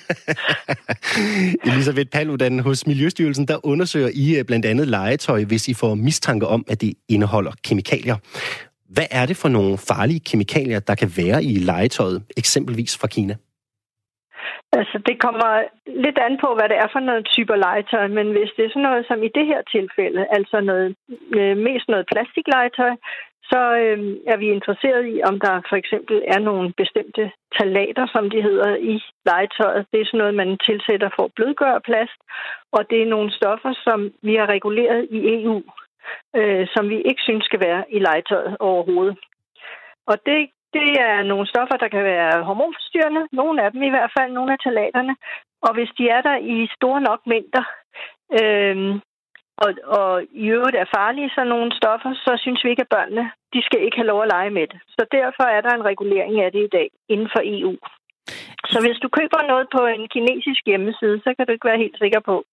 Elisabeth 1.73 2.11
Paludan 2.11 2.59
hos 2.59 2.87
Miljøstyrelsen, 2.87 3.49
der 3.49 3.67
undersøger 3.67 4.11
I 4.15 4.39
øh, 4.39 4.45
blandt 4.45 4.67
andet 4.67 4.89
legetøj, 4.89 5.45
hvis 5.45 5.69
I 5.69 5.75
får 5.75 5.95
mistanke 5.95 6.47
om, 6.47 6.65
at 6.69 6.81
det 6.81 6.95
indeholder 7.09 7.53
kemikalier. 7.65 8.17
Hvad 8.95 9.09
er 9.11 9.25
det 9.27 9.37
for 9.43 9.49
nogle 9.49 9.75
farlige 9.89 10.23
kemikalier, 10.29 10.81
der 10.81 10.95
kan 10.95 11.11
være 11.17 11.39
i 11.51 11.53
legetøjet, 11.71 12.19
eksempelvis 12.37 12.99
fra 13.01 13.09
Kina? 13.15 13.35
Altså, 14.79 14.97
det 15.09 15.17
kommer 15.25 15.51
lidt 16.05 16.19
an 16.27 16.35
på, 16.45 16.49
hvad 16.57 16.69
det 16.69 16.79
er 16.85 16.89
for 16.93 17.03
noget 17.09 17.25
type 17.35 17.57
legetøj, 17.67 18.07
men 18.19 18.27
hvis 18.35 18.51
det 18.57 18.65
er 18.65 18.73
sådan 18.73 18.89
noget 18.89 19.05
som 19.07 19.23
i 19.23 19.31
det 19.39 19.47
her 19.47 19.61
tilfælde, 19.75 20.23
altså 20.37 20.61
noget, 20.61 20.89
øh, 21.39 21.57
mest 21.57 21.87
noget 21.89 22.07
plastiklegetøj, 22.13 22.95
så 23.51 23.63
øh, 23.83 23.99
er 24.33 24.37
vi 24.43 24.47
interesseret 24.57 25.03
i, 25.15 25.17
om 25.31 25.37
der 25.47 25.55
for 25.71 25.77
eksempel 25.83 26.17
er 26.35 26.41
nogle 26.49 26.73
bestemte 26.81 27.25
talater, 27.59 28.07
som 28.15 28.25
de 28.31 28.43
hedder, 28.49 28.71
i 28.93 28.95
legetøjet. 29.29 29.87
Det 29.93 30.01
er 30.01 30.07
sådan 30.07 30.19
noget, 30.23 30.35
man 30.43 30.59
tilsætter 30.69 31.11
for 31.17 31.25
at 31.25 31.35
blødgøre 31.37 31.81
plast, 31.89 32.19
og 32.77 32.83
det 32.91 32.99
er 33.03 33.13
nogle 33.15 33.31
stoffer, 33.39 33.73
som 33.87 33.99
vi 34.23 34.35
har 34.41 34.49
reguleret 34.57 35.03
i 35.11 35.19
EU 35.37 35.63
øh, 36.37 36.67
som 36.75 36.89
vi 36.89 36.99
ikke 37.03 37.23
synes 37.23 37.45
skal 37.45 37.61
være 37.61 37.85
i 37.89 37.99
legetøjet 37.99 38.57
overhovedet. 38.61 39.19
Og 40.07 40.17
det, 40.27 40.51
det 40.73 40.91
er 41.01 41.23
nogle 41.23 41.47
stoffer, 41.47 41.77
der 41.77 41.89
kan 41.89 42.05
være 42.05 42.45
hormonforstyrrende, 42.45 43.27
nogle 43.33 43.63
af 43.65 43.73
dem 43.73 43.83
i 43.83 43.91
hvert 43.95 44.13
fald, 44.19 44.33
nogle 44.33 44.53
af 44.53 44.59
talaterne. 44.59 45.17
Og 45.63 45.75
hvis 45.75 45.91
de 45.99 46.09
er 46.09 46.21
der 46.21 46.37
i 46.37 46.69
store 46.77 47.01
nok 47.01 47.21
mængder, 47.27 47.65
øh, 48.41 49.01
og, 49.65 49.71
og 49.99 50.23
i 50.43 50.45
øvrigt 50.57 50.77
er 50.77 50.95
farlige 50.97 51.31
sådan 51.35 51.53
nogle 51.55 51.77
stoffer, 51.81 52.13
så 52.15 52.33
synes 52.43 52.65
vi 52.65 52.71
ikke, 52.71 52.87
at 52.87 52.95
børnene 52.97 53.31
de 53.55 53.63
skal 53.63 53.81
ikke 53.83 53.97
have 53.97 54.11
lov 54.13 54.23
at 54.23 54.33
lege 54.35 54.51
med 54.51 54.67
det. 54.73 54.81
Så 54.89 55.07
derfor 55.13 55.45
er 55.57 55.61
der 55.61 55.73
en 55.75 55.89
regulering 55.91 56.41
af 56.41 56.53
det 56.53 56.63
i 56.65 56.75
dag 56.79 56.89
inden 57.09 57.29
for 57.35 57.43
EU. 57.45 57.77
Så 58.73 58.79
hvis 58.85 58.99
du 59.03 59.09
køber 59.09 59.49
noget 59.53 59.67
på 59.77 59.83
en 59.87 60.09
kinesisk 60.15 60.63
hjemmeside, 60.67 61.21
så 61.25 61.35
kan 61.35 61.47
du 61.47 61.53
ikke 61.53 61.69
være 61.71 61.83
helt 61.85 61.99
sikker 61.99 62.21
på, 62.21 62.45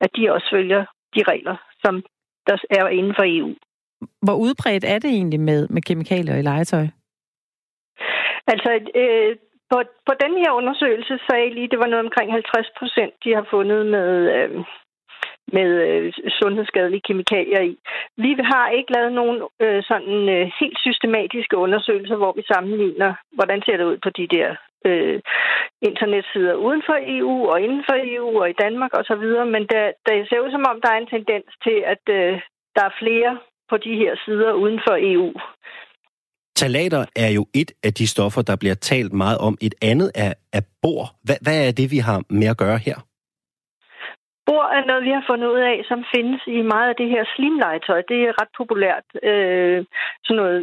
at 0.00 0.10
de 0.16 0.32
også 0.32 0.48
følger 0.54 0.82
de 1.14 1.22
regler, 1.32 1.56
som 1.84 1.94
der 2.46 2.56
er 2.70 2.88
inden 2.88 3.14
for 3.18 3.24
EU. 3.26 3.54
Hvor 4.22 4.36
udbredt 4.44 4.84
er 4.84 4.98
det 4.98 5.10
egentlig 5.10 5.40
med, 5.40 5.68
med 5.68 5.82
kemikalier 5.82 6.36
i 6.36 6.42
legetøj? 6.42 6.86
Altså, 8.46 8.70
øh, 8.94 9.36
på, 9.70 9.78
på 10.06 10.12
den 10.24 10.32
her 10.42 10.50
undersøgelse 10.60 11.18
sagde 11.28 11.54
lige, 11.54 11.68
det 11.72 11.78
var 11.78 11.86
noget 11.86 12.04
omkring 12.06 12.32
50 12.32 12.70
procent, 12.78 13.14
de 13.24 13.34
har 13.34 13.46
fundet 13.50 13.86
med, 13.86 14.10
øh, 14.36 14.64
med 15.56 15.70
øh, 15.88 16.12
sundhedsskadelige 16.40 17.06
kemikalier 17.08 17.60
i. 17.60 17.76
Vi 18.16 18.30
har 18.52 18.68
ikke 18.68 18.92
lavet 18.92 19.12
nogen 19.12 19.38
øh, 19.60 19.82
sådan 19.90 20.28
øh, 20.36 20.50
helt 20.60 20.78
systematiske 20.86 21.56
undersøgelser, 21.56 22.16
hvor 22.16 22.32
vi 22.36 22.42
sammenligner, 22.52 23.14
hvordan 23.32 23.62
ser 23.62 23.76
det 23.76 23.84
ud 23.84 23.98
på 24.02 24.10
de 24.10 24.26
der 24.36 24.56
øh, 24.90 25.20
internetsider 25.88 26.54
uden 26.66 26.82
for 26.88 26.96
EU 27.16 27.36
og 27.50 27.56
inden 27.64 27.82
for 27.88 27.96
EU 28.12 28.30
og 28.40 28.50
i 28.50 28.58
Danmark 28.64 28.92
osv., 28.98 29.24
men 29.54 29.62
der, 29.72 29.84
der 30.06 30.12
ser 30.28 30.40
ud 30.44 30.50
som 30.50 30.64
om, 30.70 30.80
der 30.82 30.90
er 30.92 30.98
en 31.00 31.12
tendens 31.16 31.48
til, 31.66 31.78
at 31.92 32.02
øh, 32.18 32.32
der 32.76 32.84
er 32.90 32.98
flere 33.02 33.32
på 33.70 33.76
de 33.76 33.92
her 34.02 34.12
sider 34.24 34.52
uden 34.52 34.80
for 34.86 34.96
EU. 35.12 35.32
Talater 36.56 37.04
er 37.16 37.30
jo 37.38 37.46
et 37.54 37.70
af 37.84 37.92
de 37.94 38.06
stoffer, 38.06 38.42
der 38.42 38.56
bliver 38.56 38.74
talt 38.74 39.12
meget 39.12 39.38
om. 39.38 39.58
Et 39.60 39.74
andet 39.82 40.10
er, 40.14 40.32
er 40.52 40.60
bor. 40.82 41.04
Hvad, 41.22 41.36
hvad 41.42 41.68
er 41.68 41.72
det, 41.72 41.90
vi 41.90 41.98
har 41.98 42.22
med 42.30 42.48
at 42.48 42.58
gøre 42.58 42.78
her? 42.78 42.98
Er 44.76 44.84
noget, 44.84 45.04
vi 45.08 45.16
har 45.16 45.24
fundet 45.30 45.48
ud 45.54 45.62
af, 45.72 45.76
som 45.90 46.00
findes 46.14 46.42
i 46.46 46.60
meget 46.62 46.88
af 46.88 46.96
det 46.96 47.08
her 47.14 47.24
slimlegetøj. 47.34 48.00
Det 48.08 48.18
er 48.22 48.38
ret 48.40 48.52
populært. 48.60 49.06
Øh, 49.30 49.78
sådan 50.24 50.40
noget 50.42 50.58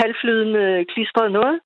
halvflydende 0.00 0.84
klistret 0.92 1.32
noget. 1.32 1.56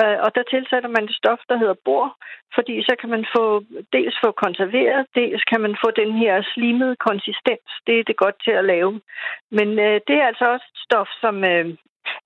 Øh, 0.00 0.18
og 0.24 0.30
der 0.34 0.44
tilsætter 0.52 0.88
man 0.88 1.04
et 1.04 1.18
stof, 1.20 1.40
der 1.48 1.56
hedder 1.62 1.82
bor, 1.84 2.16
fordi 2.54 2.74
så 2.82 2.94
kan 3.00 3.10
man 3.14 3.24
få 3.36 3.44
dels 3.92 4.16
få 4.24 4.30
konserveret, 4.44 5.06
dels 5.14 5.42
kan 5.50 5.60
man 5.60 5.76
få 5.84 5.88
den 6.02 6.12
her 6.22 6.34
slimede 6.52 6.96
konsistens. 7.08 7.68
Det 7.86 7.94
er 7.98 8.04
det 8.04 8.16
godt 8.24 8.36
til 8.44 8.54
at 8.60 8.68
lave. 8.72 9.00
Men 9.50 9.68
øh, 9.86 10.00
det 10.06 10.16
er 10.18 10.26
altså 10.26 10.46
også 10.54 10.66
et 10.74 10.80
stof, 10.86 11.08
som 11.20 11.44
øh, 11.44 11.66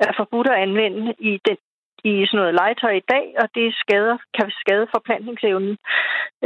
er 0.07 0.13
forbudt 0.17 0.49
at 0.51 0.61
anvende 0.67 1.15
i 1.19 1.41
den 1.49 1.57
i 2.05 2.27
sådan 2.27 2.39
noget 2.41 2.55
legetøj 2.55 2.95
i 2.97 3.09
dag, 3.15 3.27
og 3.43 3.49
det 3.55 3.75
skader, 3.75 4.17
kan 4.37 4.51
skade 4.61 4.87
forplantningsevnen. 4.95 5.79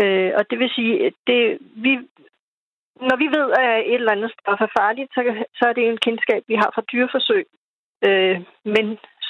Øh, 0.03 0.33
og 0.39 0.51
det 0.51 0.59
vil 0.59 0.71
sige, 0.71 1.07
at 1.07 1.13
det, 1.27 1.59
vi, 1.85 1.93
når 3.09 3.17
vi 3.23 3.29
ved, 3.39 3.49
at 3.65 3.75
et 3.91 4.01
eller 4.01 4.17
andet 4.17 4.33
stof 4.33 4.61
er 4.61 4.73
farligt, 4.81 5.11
så, 5.15 5.21
så 5.59 5.63
er 5.69 5.73
det 5.73 5.85
en 5.85 6.05
kendskab, 6.07 6.43
vi 6.49 6.55
har 6.63 6.71
fra 6.75 6.87
dyreforsøg. 6.93 7.47
Øh, 8.07 8.37
men 8.75 8.87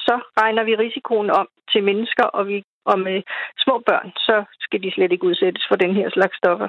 så 0.07 0.15
regner 0.41 0.63
vi 0.65 0.75
risikoen 0.85 1.31
om 1.31 1.47
til 1.73 1.83
mennesker, 1.85 2.25
og, 2.25 2.49
vi, 2.49 2.65
og 2.85 2.99
med 2.99 3.23
små 3.65 3.83
børn, 3.89 4.11
så 4.17 4.37
skal 4.61 4.83
de 4.83 4.91
slet 4.95 5.13
ikke 5.13 5.27
udsættes 5.31 5.65
for 5.69 5.77
den 5.77 5.95
her 5.95 6.11
slags 6.11 6.37
stoffer. 6.37 6.69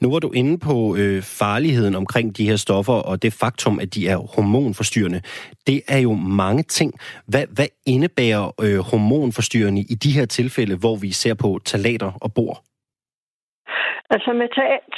Nu 0.00 0.10
var 0.12 0.18
du 0.18 0.30
inde 0.30 0.58
på 0.58 0.96
øh, 0.96 1.22
farligheden 1.22 1.94
omkring 1.94 2.36
de 2.36 2.48
her 2.48 2.56
stoffer, 2.56 2.92
og 2.92 3.22
det 3.22 3.32
faktum, 3.32 3.78
at 3.80 3.94
de 3.94 4.08
er 4.08 4.16
hormonforstyrrende. 4.16 5.20
Det 5.66 5.82
er 5.88 5.98
jo 5.98 6.12
mange 6.12 6.62
ting. 6.62 6.92
Hvad, 7.26 7.44
hvad 7.54 7.66
indebærer 7.86 8.44
øh, 8.64 8.78
hormonforstyrrende 8.78 9.80
i 9.80 9.94
de 9.94 10.10
her 10.10 10.26
tilfælde, 10.26 10.76
hvor 10.76 10.96
vi 10.96 11.10
ser 11.12 11.34
på 11.34 11.58
talater 11.64 12.12
og 12.20 12.34
bor? 12.34 12.67
Altså 14.10 14.32
med 14.32 14.48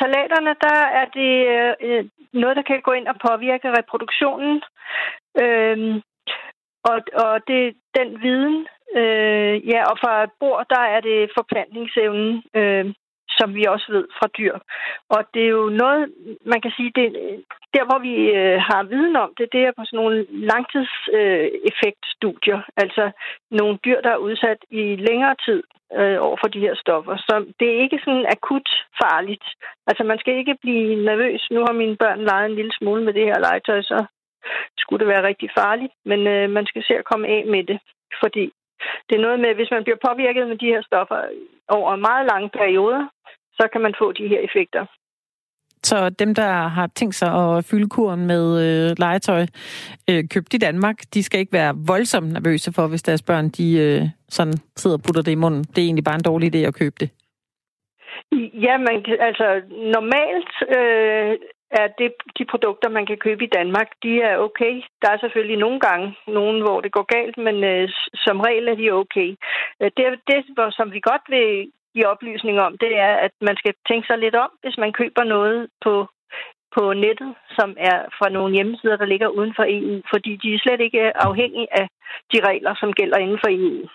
talaterne, 0.00 0.54
der 0.66 0.78
er 1.00 1.06
det 1.18 1.32
øh, 1.56 1.74
øh, 1.88 2.04
noget, 2.32 2.56
der 2.56 2.62
kan 2.62 2.80
gå 2.80 2.92
ind 2.92 3.08
og 3.08 3.16
påvirke 3.28 3.68
reproduktionen. 3.78 4.62
Øhm, 5.42 6.02
og, 6.84 6.98
og 7.24 7.40
det 7.48 7.76
den 7.98 8.22
viden, 8.22 8.66
øh, 8.96 9.68
ja, 9.68 9.80
og 9.90 9.98
fra 10.02 10.26
bord, 10.40 10.66
der 10.70 10.80
er 10.80 11.00
det 11.00 11.30
forplantningsevnen. 11.36 12.42
Øh, 12.54 12.94
som 13.40 13.48
vi 13.54 13.62
også 13.74 13.88
ved 13.96 14.06
fra 14.18 14.28
dyr. 14.38 14.54
Og 15.14 15.20
det 15.34 15.42
er 15.44 15.52
jo 15.58 15.64
noget, 15.82 16.02
man 16.52 16.60
kan 16.60 16.72
sige, 16.76 16.90
det, 16.98 17.06
der 17.74 17.84
hvor 17.88 17.98
vi 18.08 18.14
øh, 18.38 18.58
har 18.68 18.82
viden 18.92 19.16
om 19.24 19.30
det, 19.38 19.46
det 19.52 19.60
er 19.64 19.72
på 19.76 19.82
sådan 19.84 20.00
nogle 20.02 20.18
langtidseffektstudier. 20.52 22.58
Øh, 22.58 22.64
altså 22.82 23.04
nogle 23.50 23.78
dyr, 23.84 24.00
der 24.00 24.10
er 24.12 24.24
udsat 24.26 24.60
i 24.70 24.82
længere 25.08 25.34
tid 25.46 25.62
øh, 25.98 26.18
over 26.26 26.36
for 26.40 26.48
de 26.54 26.64
her 26.66 26.74
stoffer. 26.82 27.16
Så 27.16 27.34
det 27.60 27.68
er 27.70 27.82
ikke 27.84 28.00
sådan 28.04 28.26
akut 28.34 28.68
farligt. 29.02 29.46
Altså 29.86 30.02
man 30.04 30.18
skal 30.18 30.34
ikke 30.38 30.56
blive 30.64 31.04
nervøs. 31.04 31.50
Nu 31.50 31.60
har 31.66 31.72
mine 31.72 31.96
børn 31.96 32.24
leget 32.24 32.46
en 32.46 32.56
lille 32.56 32.72
smule 32.78 33.04
med 33.04 33.12
det 33.12 33.24
her 33.24 33.38
legetøj, 33.38 33.82
så 33.82 34.04
skulle 34.78 35.00
det 35.00 35.08
være 35.12 35.26
rigtig 35.26 35.50
farligt. 35.58 35.92
Men 36.04 36.26
øh, 36.26 36.50
man 36.50 36.66
skal 36.66 36.82
se 36.84 36.94
at 36.98 37.08
komme 37.10 37.28
af 37.28 37.44
med 37.46 37.64
det, 37.64 37.78
fordi 38.22 38.52
det 39.08 39.14
er 39.16 39.24
noget 39.26 39.40
med, 39.40 39.54
hvis 39.54 39.70
man 39.70 39.84
bliver 39.84 40.00
påvirket 40.08 40.48
med 40.48 40.58
de 40.62 40.72
her 40.74 40.82
stoffer 40.82 41.20
over 41.68 41.96
meget 41.96 42.26
lange 42.32 42.48
perioder, 42.60 43.02
så 43.58 43.68
kan 43.72 43.80
man 43.80 43.94
få 43.98 44.12
de 44.12 44.28
her 44.28 44.40
effekter. 44.48 44.86
Så 45.82 46.10
dem, 46.10 46.34
der 46.34 46.52
har 46.76 46.86
tænkt 46.86 47.14
sig 47.14 47.30
at 47.34 47.64
fylde 47.64 47.88
kuren 47.88 48.26
med 48.26 48.44
øh, 48.64 48.98
legetøj 48.98 49.46
øh, 50.10 50.24
købt 50.34 50.54
i 50.54 50.58
Danmark, 50.58 50.96
de 51.14 51.22
skal 51.22 51.40
ikke 51.40 51.52
være 51.52 51.74
voldsomt 51.86 52.32
nervøse 52.32 52.72
for, 52.72 52.86
hvis 52.86 53.02
deres 53.02 53.22
børn 53.22 53.48
de, 53.48 53.78
øh, 53.78 54.02
sådan 54.28 54.54
sidder 54.76 54.96
og 54.96 55.02
putter 55.02 55.22
det 55.22 55.32
i 55.32 55.42
munden. 55.44 55.64
Det 55.64 55.78
er 55.78 55.86
egentlig 55.88 56.04
bare 56.04 56.14
en 56.14 56.28
dårlig 56.30 56.54
idé 56.54 56.58
at 56.58 56.74
købe 56.74 56.96
det. 57.00 57.10
Ja, 58.66 58.76
man, 58.78 58.96
altså 59.20 59.46
normalt 59.96 60.52
øh, 60.76 61.36
er 61.70 61.86
det 61.98 62.12
de 62.38 62.44
produkter, 62.44 62.88
man 62.88 63.06
kan 63.06 63.18
købe 63.18 63.44
i 63.44 63.54
Danmark, 63.58 63.88
de 64.02 64.20
er 64.20 64.36
okay. 64.36 64.82
Der 65.02 65.10
er 65.10 65.18
selvfølgelig 65.20 65.58
nogle 65.58 65.80
gange 65.80 66.16
nogen, 66.26 66.60
hvor 66.60 66.80
det 66.80 66.92
går 66.92 67.06
galt, 67.16 67.36
men 67.46 67.64
øh, 67.64 67.88
som 68.14 68.40
regel 68.40 68.68
er 68.68 68.74
de 68.74 68.90
okay. 68.90 69.30
Øh, 69.80 69.90
det, 69.96 70.04
det, 70.30 70.38
som 70.78 70.92
vi 70.92 71.00
godt 71.00 71.24
vil 71.28 71.72
give 71.94 72.08
oplysning 72.12 72.60
om, 72.60 72.78
det 72.78 72.98
er, 72.98 73.14
at 73.26 73.34
man 73.40 73.56
skal 73.56 73.74
tænke 73.88 74.06
sig 74.06 74.18
lidt 74.18 74.34
om, 74.34 74.50
hvis 74.62 74.76
man 74.78 74.92
køber 74.92 75.24
noget 75.24 75.68
på 75.84 75.94
på 76.76 76.92
nettet, 76.92 77.34
som 77.58 77.76
er 77.78 77.98
fra 78.18 78.28
nogle 78.28 78.54
hjemmesider, 78.54 78.96
der 78.96 79.12
ligger 79.12 79.28
uden 79.28 79.52
for 79.56 79.64
EU, 79.68 80.02
fordi 80.12 80.32
de 80.42 80.54
er 80.54 80.58
slet 80.58 80.80
ikke 80.80 81.16
afhængige 81.28 81.68
af 81.80 81.86
de 82.32 82.38
regler, 82.48 82.74
som 82.80 82.92
gælder 82.92 83.18
inden 83.18 83.38
for 83.44 83.50
EU. 83.50 83.88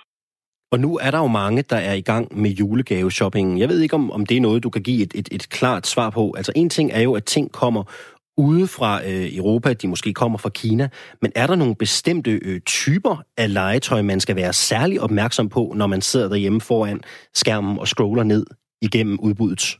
Og 0.75 0.81
nu 0.81 0.97
er 0.97 1.11
der 1.11 1.17
jo 1.17 1.27
mange, 1.27 1.61
der 1.61 1.75
er 1.75 1.93
i 1.93 2.01
gang 2.01 2.39
med 2.39 2.51
julegaveshoppingen. 2.51 3.59
Jeg 3.59 3.69
ved 3.69 3.79
ikke, 3.79 3.95
om, 3.95 4.11
om 4.11 4.25
det 4.25 4.37
er 4.37 4.41
noget, 4.41 4.63
du 4.63 4.69
kan 4.69 4.83
give 4.83 5.03
et, 5.03 5.11
et, 5.15 5.29
et 5.31 5.49
klart 5.49 5.87
svar 5.87 6.09
på. 6.09 6.33
Altså 6.37 6.51
en 6.55 6.69
ting 6.69 6.91
er 6.91 7.01
jo, 7.01 7.13
at 7.13 7.23
ting 7.23 7.51
kommer 7.51 7.83
ude 8.37 8.67
fra 8.67 9.05
øh, 9.05 9.37
Europa, 9.37 9.73
de 9.73 9.87
måske 9.87 10.13
kommer 10.13 10.37
fra 10.37 10.49
Kina, 10.49 10.89
men 11.21 11.31
er 11.35 11.47
der 11.47 11.55
nogle 11.55 11.75
bestemte 11.75 12.31
øh, 12.31 12.61
typer 12.61 13.23
af 13.37 13.53
legetøj, 13.53 14.01
man 14.01 14.19
skal 14.19 14.35
være 14.35 14.53
særlig 14.53 15.01
opmærksom 15.01 15.49
på, 15.49 15.73
når 15.75 15.87
man 15.87 16.01
sidder 16.01 16.29
derhjemme 16.29 16.61
foran 16.61 17.01
skærmen 17.33 17.79
og 17.79 17.87
scroller 17.87 18.23
ned 18.23 18.45
igennem 18.81 19.19
udbuddet? 19.19 19.77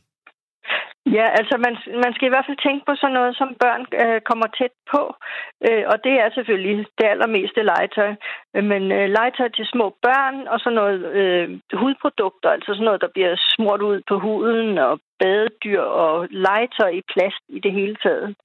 Ja, 1.14 1.26
altså 1.38 1.56
man, 1.64 1.74
man 2.04 2.12
skal 2.14 2.26
i 2.26 2.34
hvert 2.34 2.46
fald 2.48 2.66
tænke 2.66 2.84
på 2.86 2.94
sådan 2.96 3.16
noget, 3.18 3.36
som 3.36 3.48
børn 3.64 3.82
øh, 4.02 4.20
kommer 4.20 4.46
tæt 4.58 4.74
på, 4.92 5.02
øh, 5.66 5.84
og 5.92 5.96
det 6.04 6.14
er 6.22 6.30
selvfølgelig 6.30 6.86
det 6.98 7.06
allermeste 7.12 7.62
legetøj. 7.62 8.10
Øh, 8.56 8.64
men 8.64 8.82
øh, 8.92 9.06
legetøj 9.16 9.48
til 9.48 9.66
små 9.66 9.86
børn 10.06 10.36
og 10.52 10.58
sådan 10.60 10.78
noget 10.80 10.98
øh, 11.20 11.48
hudprodukter, 11.80 12.50
altså 12.50 12.70
sådan 12.72 12.84
noget, 12.84 13.00
der 13.00 13.14
bliver 13.14 13.34
smurt 13.54 13.82
ud 13.82 13.98
på 14.08 14.18
huden 14.18 14.78
og 14.78 15.00
badedyr 15.20 15.80
og 15.80 16.28
legetøj 16.30 16.90
i 17.00 17.02
plast 17.12 17.42
i 17.48 17.58
det 17.64 17.72
hele 17.72 17.96
taget. 18.04 18.36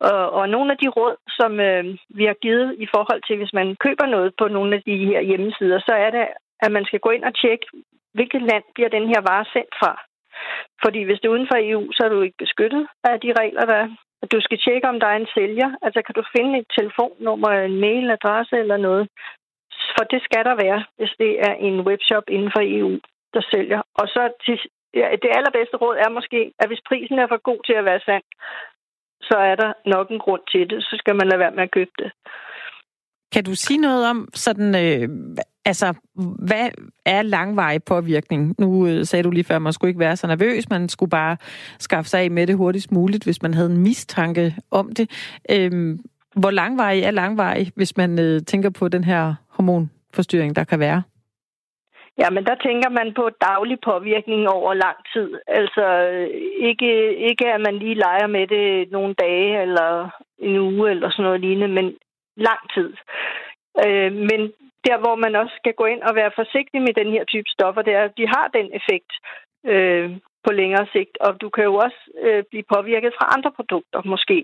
Og, 0.00 0.30
og 0.38 0.48
nogle 0.48 0.72
af 0.72 0.78
de 0.82 0.88
råd, 0.88 1.16
som 1.38 1.60
øh, 1.60 1.84
vi 2.18 2.24
har 2.24 2.36
givet 2.44 2.74
i 2.84 2.86
forhold 2.94 3.22
til, 3.26 3.36
hvis 3.36 3.52
man 3.52 3.76
køber 3.84 4.06
noget 4.06 4.32
på 4.38 4.48
nogle 4.48 4.76
af 4.76 4.82
de 4.86 4.96
her 5.10 5.20
hjemmesider, 5.20 5.78
så 5.88 5.94
er 6.04 6.10
det, 6.10 6.24
at 6.64 6.72
man 6.72 6.84
skal 6.84 7.00
gå 7.00 7.10
ind 7.10 7.24
og 7.24 7.34
tjekke, 7.34 7.66
hvilket 8.14 8.42
land 8.42 8.64
bliver 8.74 8.88
den 8.88 9.06
her 9.08 9.20
vare 9.28 9.44
sendt 9.52 9.74
fra. 9.80 10.11
Fordi 10.82 11.00
hvis 11.04 11.18
det 11.20 11.26
er 11.28 11.36
uden 11.36 11.50
for 11.50 11.58
EU, 11.68 11.82
så 11.92 12.00
er 12.04 12.08
du 12.08 12.20
ikke 12.20 12.42
beskyttet 12.44 12.86
af 13.04 13.20
de 13.20 13.32
regler, 13.40 13.64
der 13.70 13.78
er. 13.84 13.88
Du 14.34 14.40
skal 14.40 14.58
tjekke, 14.58 14.88
om 14.88 15.00
der 15.00 15.06
er 15.06 15.18
en 15.18 15.32
sælger. 15.34 15.70
Altså, 15.82 16.02
kan 16.06 16.14
du 16.14 16.24
finde 16.36 16.58
et 16.58 16.68
telefonnummer, 16.78 17.50
en 17.50 17.80
mailadresse 17.80 18.56
eller 18.62 18.76
noget? 18.76 19.08
For 19.96 20.04
det 20.12 20.20
skal 20.24 20.44
der 20.48 20.54
være, 20.64 20.80
hvis 20.96 21.14
det 21.18 21.32
er 21.48 21.54
en 21.68 21.76
webshop 21.88 22.26
inden 22.28 22.50
for 22.54 22.62
EU, 22.76 22.92
der 23.34 23.42
sælger. 23.52 23.80
Og 24.00 24.06
så 24.14 24.22
til, 24.44 24.56
ja, 25.00 25.06
det 25.22 25.30
allerbedste 25.36 25.76
råd 25.76 25.96
er 26.04 26.10
måske, 26.18 26.40
at 26.58 26.68
hvis 26.68 26.86
prisen 26.88 27.18
er 27.18 27.28
for 27.28 27.40
god 27.48 27.60
til 27.66 27.76
at 27.80 27.84
være 27.84 28.00
sand, 28.08 28.26
så 29.28 29.36
er 29.50 29.54
der 29.62 29.72
nok 29.86 30.06
en 30.10 30.18
grund 30.18 30.42
til 30.52 30.70
det. 30.70 30.78
Så 30.82 30.94
skal 30.98 31.14
man 31.16 31.28
lade 31.28 31.38
være 31.38 31.56
med 31.56 31.62
at 31.62 31.70
købe 31.70 31.94
det. 31.98 32.10
Kan 33.34 33.44
du 33.44 33.54
sige 33.54 33.80
noget 33.80 34.06
om, 34.12 34.28
sådan, 34.34 34.70
øh, 34.84 35.08
altså, 35.64 35.94
hvad 36.46 36.70
er 37.06 37.22
langvarig 37.22 37.84
påvirkning? 37.84 38.54
Nu 38.58 38.86
øh, 38.86 39.04
sagde 39.04 39.22
du 39.22 39.30
lige 39.30 39.44
før, 39.44 39.56
at 39.56 39.62
man 39.62 39.72
skulle 39.72 39.88
ikke 39.88 40.00
være 40.00 40.16
så 40.16 40.26
nervøs, 40.26 40.70
man 40.70 40.88
skulle 40.88 41.10
bare 41.10 41.36
skaffe 41.78 42.10
sig 42.10 42.20
af 42.20 42.30
med 42.30 42.46
det 42.46 42.56
hurtigst 42.56 42.92
muligt, 42.92 43.24
hvis 43.24 43.42
man 43.42 43.54
havde 43.54 43.70
en 43.70 43.82
mistanke 43.82 44.54
om 44.70 44.92
det. 44.92 45.10
Øhm, 45.50 45.98
hvor 46.36 46.50
langvarig 46.50 47.02
er 47.02 47.10
langvarig, 47.10 47.72
hvis 47.76 47.96
man 47.96 48.18
øh, 48.18 48.40
tænker 48.40 48.70
på 48.70 48.88
den 48.88 49.04
her 49.04 49.34
hormonforstyrring, 49.48 50.56
der 50.56 50.64
kan 50.64 50.80
være? 50.80 51.02
Ja, 52.18 52.30
men 52.30 52.44
der 52.44 52.54
tænker 52.54 52.90
man 52.90 53.14
på 53.14 53.30
daglig 53.40 53.78
påvirkning 53.84 54.48
over 54.48 54.74
lang 54.74 54.96
tid. 55.12 55.28
Altså 55.46 55.86
ikke, 56.60 57.16
ikke 57.28 57.46
at 57.54 57.60
man 57.60 57.78
lige 57.78 57.94
leger 57.94 58.26
med 58.26 58.46
det 58.46 58.92
nogle 58.92 59.14
dage 59.14 59.62
eller 59.62 60.10
en 60.38 60.58
uge 60.58 60.90
eller 60.90 61.10
sådan 61.10 61.24
noget 61.24 61.40
lignende, 61.40 61.68
men 61.68 61.94
lang 62.36 62.62
tid. 62.74 62.90
Øh, 63.86 64.12
men 64.12 64.52
der, 64.86 64.96
hvor 65.02 65.16
man 65.24 65.34
også 65.42 65.54
skal 65.60 65.74
gå 65.80 65.84
ind 65.92 66.02
og 66.08 66.12
være 66.20 66.36
forsigtig 66.40 66.80
med 66.86 66.94
den 67.00 67.10
her 67.14 67.24
type 67.32 67.48
stoffer, 67.56 67.82
det 67.82 67.94
er, 67.94 68.04
at 68.08 68.18
de 68.20 68.26
har 68.34 68.46
den 68.58 68.66
effekt 68.78 69.12
øh, 69.72 70.06
på 70.44 70.50
længere 70.60 70.86
sigt. 70.94 71.14
Og 71.26 71.30
du 71.42 71.48
kan 71.54 71.64
jo 71.64 71.74
også 71.86 72.00
øh, 72.26 72.42
blive 72.50 72.66
påvirket 72.74 73.12
fra 73.18 73.26
andre 73.36 73.52
produkter, 73.58 74.00
måske 74.14 74.38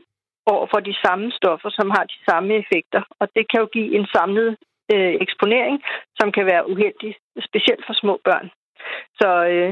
over 0.52 0.66
for 0.72 0.80
de 0.88 0.94
samme 1.04 1.26
stoffer, 1.38 1.70
som 1.78 1.88
har 1.96 2.04
de 2.12 2.18
samme 2.28 2.50
effekter. 2.62 3.02
Og 3.20 3.26
det 3.36 3.44
kan 3.50 3.60
jo 3.62 3.68
give 3.76 3.90
en 3.98 4.06
samlet 4.16 4.50
øh, 4.92 5.14
eksponering, 5.24 5.76
som 6.18 6.28
kan 6.36 6.44
være 6.52 6.68
uheldig, 6.72 7.12
specielt 7.48 7.82
for 7.86 7.94
små 8.02 8.14
børn. 8.28 8.46
Så 9.20 9.28
øh, 9.52 9.70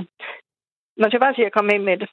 man 1.00 1.10
skal 1.10 1.20
bare 1.20 1.34
sige 1.34 1.46
at 1.46 1.56
komme 1.56 1.70
ind 1.74 1.84
med 1.90 1.96
det. 2.02 2.08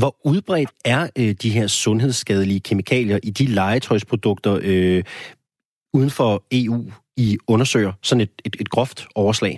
Hvor 0.00 0.12
udbredt 0.30 0.72
er 0.84 1.02
øh, 1.20 1.32
de 1.42 1.50
her 1.56 1.66
sundhedsskadelige 1.66 2.60
kemikalier 2.68 3.18
i 3.22 3.30
de 3.30 3.46
legetøjsprodukter 3.54 4.54
øh, 4.70 5.04
uden 5.96 6.10
for 6.18 6.30
EU, 6.52 6.80
I 7.16 7.38
undersøger? 7.48 7.92
Sådan 8.02 8.22
et, 8.26 8.34
et, 8.46 8.54
et 8.60 8.68
groft 8.68 8.98
overslag. 9.14 9.54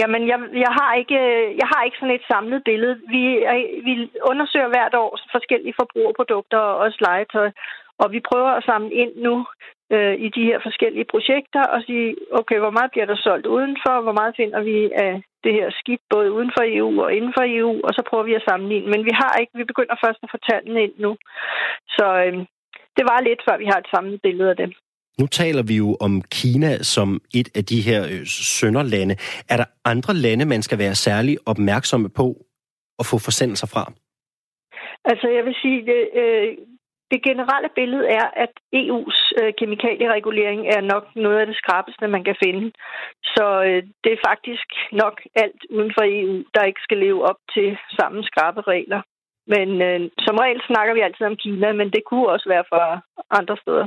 Jamen, 0.00 0.22
jeg, 0.30 0.38
jeg, 0.64 0.72
har 0.78 0.94
ikke, 1.00 1.18
øh, 1.28 1.46
jeg 1.60 1.68
har 1.72 1.82
ikke 1.84 2.00
sådan 2.00 2.14
et 2.18 2.30
samlet 2.32 2.62
billede. 2.64 2.96
Vi, 3.14 3.22
øh, 3.52 3.84
vi 3.86 3.94
undersøger 4.30 4.68
hvert 4.68 4.94
år 4.94 5.10
forskellige 5.36 5.78
forbrugerprodukter 5.80 6.58
og 6.58 6.76
også 6.76 6.98
legetøj. 7.08 7.50
Og 8.02 8.12
vi 8.12 8.20
prøver 8.30 8.50
at 8.54 8.64
samle 8.64 8.92
ind 9.02 9.12
nu 9.16 9.46
øh, 9.94 10.14
i 10.26 10.28
de 10.36 10.44
her 10.48 10.58
forskellige 10.66 11.10
projekter 11.14 11.62
og 11.74 11.82
sige, 11.86 12.16
okay, 12.40 12.58
hvor 12.58 12.70
meget 12.76 12.90
bliver 12.90 13.06
der 13.06 13.16
solgt 13.26 13.46
udenfor, 13.46 13.94
hvor 14.00 14.16
meget 14.20 14.34
finder 14.36 14.60
vi 14.60 14.76
af 15.06 15.22
det 15.44 15.52
her 15.58 15.68
skidt, 15.80 16.02
både 16.14 16.32
uden 16.36 16.50
for 16.56 16.64
EU 16.76 17.02
og 17.04 17.12
inden 17.16 17.32
for 17.36 17.44
EU, 17.56 17.74
og 17.86 17.92
så 17.96 18.02
prøver 18.08 18.24
vi 18.24 18.34
at 18.34 18.46
sammenligne. 18.48 18.90
Men 18.92 19.04
vi 19.08 19.12
har 19.20 19.32
ikke, 19.40 19.52
vi 19.60 19.64
begynder 19.64 19.96
først 20.04 20.20
at 20.22 20.32
få 20.32 20.38
tallene 20.50 20.82
ind 20.86 20.94
nu. 21.04 21.16
Så 21.96 22.06
øh, 22.24 22.38
det 22.96 23.04
var 23.10 23.20
lidt, 23.20 23.40
før 23.48 23.56
vi 23.58 23.64
har 23.64 23.78
et 23.78 23.92
samlet 23.94 24.20
billede 24.22 24.50
af 24.50 24.56
det. 24.56 24.68
Nu 25.20 25.26
taler 25.26 25.62
vi 25.62 25.76
jo 25.76 25.96
om 26.00 26.22
Kina 26.22 26.72
som 26.94 27.20
et 27.34 27.48
af 27.58 27.64
de 27.64 27.80
her 27.88 28.00
øh, 28.12 28.26
sønderlande. 28.26 29.14
Er 29.48 29.56
der 29.56 29.64
andre 29.84 30.14
lande, 30.14 30.44
man 30.44 30.62
skal 30.62 30.78
være 30.78 30.94
særlig 30.94 31.36
opmærksomme 31.46 32.08
på 32.08 32.26
at 32.98 33.06
få 33.10 33.16
forsendelser 33.18 33.66
fra? 33.74 33.92
Altså, 35.04 35.28
jeg 35.28 35.44
vil 35.44 35.56
sige, 35.62 35.78
det, 35.90 36.00
øh, 36.22 36.48
det 37.12 37.20
generelle 37.28 37.70
billede 37.80 38.06
er, 38.20 38.26
at 38.44 38.52
EU's 38.80 39.18
øh, 39.40 39.52
kemikalieregulering 39.60 40.60
er 40.76 40.80
nok 40.92 41.04
noget 41.16 41.38
af 41.40 41.46
det 41.46 41.56
skrabeste, 41.56 42.08
man 42.08 42.24
kan 42.24 42.36
finde. 42.44 42.72
Så 43.34 43.46
øh, 43.68 43.82
det 44.04 44.12
er 44.12 44.26
faktisk 44.30 44.68
nok 44.92 45.16
alt 45.42 45.60
uden 45.70 45.92
for 45.96 46.04
EU, 46.16 46.36
der 46.54 46.64
ikke 46.64 46.84
skal 46.86 46.98
leve 46.98 47.20
op 47.30 47.40
til 47.54 47.78
samme 47.98 48.24
skrabe 48.24 48.60
regler. 48.60 49.00
Men 49.46 49.68
øh, 49.82 50.00
som 50.18 50.36
regel 50.36 50.60
snakker 50.66 50.94
vi 50.94 51.00
altid 51.00 51.26
om 51.26 51.36
Kina, 51.36 51.72
men 51.72 51.90
det 51.90 52.02
kunne 52.06 52.28
også 52.28 52.48
være 52.48 52.64
fra 52.68 53.00
andre 53.30 53.56
steder. 53.62 53.86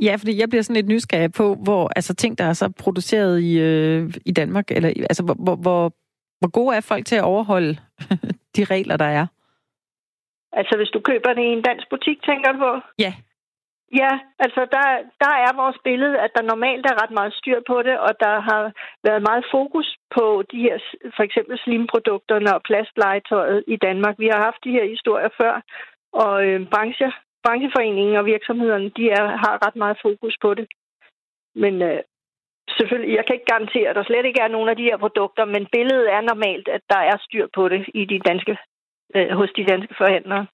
Ja, 0.00 0.16
fordi 0.18 0.40
jeg 0.40 0.48
bliver 0.48 0.62
sådan 0.62 0.76
lidt 0.76 0.88
nysgerrig 0.88 1.32
på, 1.32 1.54
hvor 1.64 1.90
altså 1.96 2.14
ting, 2.14 2.38
der 2.38 2.44
er 2.44 2.52
så 2.52 2.72
produceret 2.84 3.40
i, 3.40 3.58
øh, 3.58 4.12
i 4.26 4.32
Danmark, 4.32 4.70
eller 4.70 4.88
altså 4.88 5.22
hvor, 5.24 5.54
hvor, 5.56 5.92
hvor 6.40 6.50
gode 6.50 6.76
er 6.76 6.80
folk 6.80 7.06
til 7.06 7.16
at 7.16 7.24
overholde 7.24 7.76
de 8.56 8.64
regler, 8.64 8.96
der 8.96 9.04
er? 9.04 9.26
Altså, 10.52 10.76
hvis 10.76 10.88
du 10.88 11.00
køber 11.00 11.32
det 11.34 11.42
i 11.42 11.52
en 11.56 11.62
dansk 11.62 11.86
butik, 11.90 12.18
tænker 12.22 12.52
du 12.52 12.58
på? 12.58 12.72
Ja. 12.98 13.12
Ja, 13.92 14.12
altså 14.38 14.60
der, 14.76 14.86
der 15.24 15.32
er 15.46 15.60
vores 15.62 15.78
billede, 15.84 16.18
at 16.24 16.30
der 16.36 16.42
normalt 16.42 16.86
er 16.86 17.02
ret 17.02 17.10
meget 17.18 17.34
styr 17.34 17.60
på 17.66 17.82
det, 17.82 17.98
og 17.98 18.12
der 18.20 18.34
har 18.40 18.72
været 19.04 19.22
meget 19.22 19.44
fokus 19.50 19.96
på 20.16 20.42
de 20.52 20.58
her, 20.66 20.76
for 21.16 21.22
eksempel 21.22 21.58
slimprodukterne 21.58 22.54
og 22.54 22.62
plastlegetøjet 22.62 23.64
i 23.66 23.76
Danmark. 23.76 24.14
Vi 24.18 24.28
har 24.32 24.40
haft 24.48 24.64
de 24.64 24.76
her 24.76 24.86
historier 24.94 25.28
før, 25.40 25.54
og 26.12 26.46
øh, 26.46 26.60
brancher, 26.72 27.12
brancheforeningen 27.44 28.16
og 28.16 28.24
virksomhederne, 28.24 28.88
de 28.98 29.04
er, 29.10 29.24
har 29.44 29.66
ret 29.66 29.76
meget 29.76 29.98
fokus 30.02 30.36
på 30.42 30.54
det. 30.54 30.66
Men 31.54 31.82
øh, 31.82 32.00
selvfølgelig, 32.78 33.16
jeg 33.16 33.24
kan 33.26 33.34
ikke 33.34 33.52
garantere, 33.52 33.88
at 33.88 33.96
der 33.96 34.04
slet 34.04 34.26
ikke 34.26 34.40
er 34.40 34.48
nogen 34.48 34.68
af 34.68 34.76
de 34.76 34.88
her 34.90 34.96
produkter, 34.96 35.44
men 35.44 35.66
billedet 35.72 36.12
er 36.12 36.20
normalt, 36.20 36.68
at 36.68 36.82
der 36.90 37.00
er 37.10 37.16
styr 37.26 37.46
på 37.54 37.68
det 37.68 37.82
i 37.94 38.04
de 38.04 38.18
danske 38.18 38.56
øh, 39.16 39.30
hos 39.38 39.50
de 39.56 39.64
danske 39.64 39.94
forhandlere. 39.98 40.46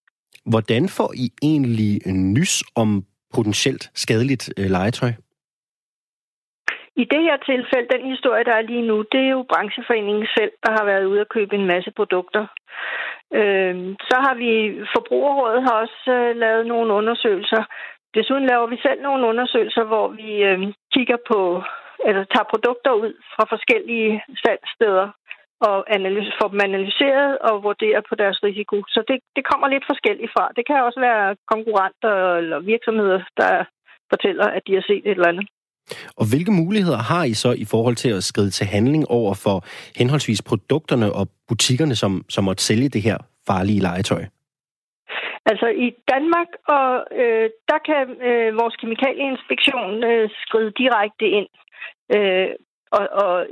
Hvordan 0.52 0.88
får 0.88 1.10
I 1.24 1.26
egentlig 1.42 1.92
nys 2.36 2.64
om 2.76 3.04
potentielt 3.34 3.90
skadeligt 3.94 4.44
øh, 4.58 4.70
legetøj? 4.70 5.12
I 6.96 7.04
det 7.04 7.22
her 7.26 7.36
tilfælde, 7.50 7.92
den 7.94 8.10
historie, 8.12 8.44
der 8.44 8.54
er 8.56 8.68
lige 8.70 8.86
nu, 8.90 8.96
det 9.12 9.20
er 9.20 9.30
jo 9.36 9.42
brancheforeningen 9.52 10.26
selv, 10.36 10.52
der 10.64 10.70
har 10.78 10.84
været 10.84 11.04
ude 11.04 11.20
at 11.20 11.32
købe 11.36 11.54
en 11.56 11.66
masse 11.66 11.90
produkter. 11.96 12.44
Øh, 13.38 13.74
så 14.08 14.16
har 14.26 14.34
vi, 14.42 14.52
Forbrugerrådet 14.94 15.62
har 15.62 15.74
også 15.84 16.00
øh, 16.18 16.36
lavet 16.36 16.66
nogle 16.66 16.92
undersøgelser. 16.92 17.62
Desuden 18.14 18.46
laver 18.46 18.66
vi 18.66 18.78
selv 18.82 19.00
nogle 19.02 19.26
undersøgelser, 19.26 19.84
hvor 19.84 20.08
vi 20.08 20.30
øh, 20.50 20.58
kigger 20.94 21.18
på, 21.30 21.62
eller 22.06 22.24
tager 22.24 22.50
produkter 22.52 22.92
ud 22.92 23.12
fra 23.34 23.44
forskellige 23.54 24.22
salgssteder 24.44 25.08
og 25.68 25.76
analyse, 25.96 26.32
få 26.40 26.46
dem 26.52 26.60
analyseret 26.68 27.38
og 27.48 27.62
vurdere 27.68 28.00
på 28.08 28.14
deres 28.22 28.38
risiko. 28.48 28.76
Så 28.94 29.00
det, 29.08 29.18
det 29.36 29.44
kommer 29.50 29.66
lidt 29.68 29.84
forskelligt 29.90 30.32
fra. 30.34 30.44
Det 30.56 30.64
kan 30.66 30.86
også 30.88 31.00
være 31.08 31.36
konkurrenter 31.52 32.14
eller 32.40 32.58
virksomheder, 32.72 33.20
der 33.40 33.52
fortæller, 34.12 34.46
at 34.56 34.62
de 34.66 34.74
har 34.74 34.84
set 34.90 35.04
et 35.06 35.16
eller 35.18 35.32
andet. 35.32 35.46
Og 36.20 36.24
hvilke 36.30 36.52
muligheder 36.62 37.02
har 37.12 37.24
I 37.24 37.34
så 37.34 37.50
i 37.64 37.66
forhold 37.72 37.96
til 37.96 38.10
at 38.18 38.24
skride 38.24 38.50
til 38.50 38.66
handling 38.66 39.04
over 39.08 39.34
for 39.44 39.56
henholdsvis 40.00 40.42
produkterne 40.42 41.12
og 41.12 41.24
butikkerne, 41.48 41.94
som, 41.94 42.24
som 42.28 42.44
måtte 42.44 42.62
sælge 42.62 42.88
det 42.88 43.02
her 43.02 43.18
farlige 43.48 43.80
legetøj? 43.80 44.22
Altså 45.50 45.66
i 45.86 45.88
Danmark, 46.12 46.50
og 46.76 46.88
øh, 47.20 47.46
der 47.70 47.78
kan 47.88 48.04
øh, 48.28 48.50
vores 48.60 48.76
kemikalieinspektion 48.80 50.04
øh, 50.10 50.30
skride 50.44 50.72
direkte 50.82 51.26
ind. 51.38 51.50
Øh, 52.16 52.50
og, 52.96 53.04
og 53.24 53.46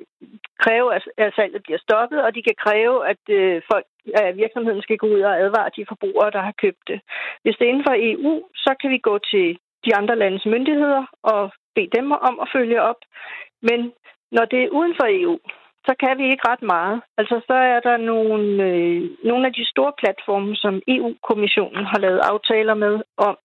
kræve, 0.65 0.95
at, 0.97 1.03
at 1.17 1.35
salget 1.37 1.63
bliver 1.63 1.79
stoppet, 1.87 2.23
og 2.25 2.35
de 2.35 2.43
kan 2.43 2.57
kræve, 2.65 3.09
at 3.13 3.23
øh, 3.29 3.63
folk, 3.73 3.87
at 4.15 4.37
virksomheden 4.37 4.83
skal 4.83 4.99
gå 4.99 5.07
ud 5.07 5.21
og 5.21 5.41
advare 5.45 5.71
de 5.77 5.85
forbrugere, 5.89 6.31
der 6.31 6.43
har 6.49 6.55
købt 6.63 6.83
det. 6.89 7.01
Hvis 7.43 7.57
det 7.57 7.65
er 7.65 7.73
inden 7.73 7.89
for 7.89 7.97
EU, 8.11 8.35
så 8.55 8.75
kan 8.81 8.91
vi 8.91 8.99
gå 8.99 9.19
til 9.19 9.59
de 9.85 9.97
andre 9.97 10.17
landes 10.17 10.47
myndigheder 10.47 11.05
og 11.23 11.53
bede 11.75 11.91
dem 11.97 12.13
om 12.13 12.41
at 12.41 12.49
følge 12.57 12.83
op. 12.83 13.01
Men 13.63 13.93
når 14.33 14.45
det 14.45 14.61
er 14.63 14.75
uden 14.79 14.95
for 15.01 15.07
EU, 15.09 15.39
så 15.87 15.95
kan 16.03 16.19
vi 16.19 16.25
ikke 16.31 16.49
ret 16.49 16.63
meget. 16.63 17.03
Altså, 17.19 17.41
så 17.47 17.55
er 17.55 17.81
der 17.81 17.97
nogle, 17.97 18.65
øh, 18.71 19.03
nogle 19.25 19.47
af 19.47 19.53
de 19.53 19.65
store 19.73 19.93
platforme, 19.99 20.57
som 20.57 20.83
EU-kommissionen 20.89 21.85
har 21.85 21.99
lavet 21.99 22.21
aftaler 22.33 22.75
med 22.75 22.95
om, 23.17 23.37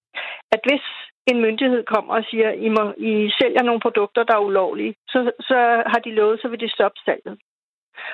at 0.51 0.61
hvis 0.67 0.85
en 1.31 1.41
myndighed 1.45 1.83
kommer 1.93 2.13
og 2.19 2.23
siger, 2.29 2.49
I, 2.65 2.69
må, 2.77 2.83
I 3.11 3.13
sælger 3.39 3.63
nogle 3.63 3.81
produkter, 3.85 4.23
der 4.23 4.35
er 4.35 4.47
ulovlige, 4.49 4.95
så, 5.07 5.19
så 5.49 5.57
har 5.91 5.99
de 6.05 6.11
lovet, 6.19 6.39
så 6.41 6.47
vil 6.47 6.59
de 6.59 6.75
stoppe 6.77 6.99
salget. 7.05 7.35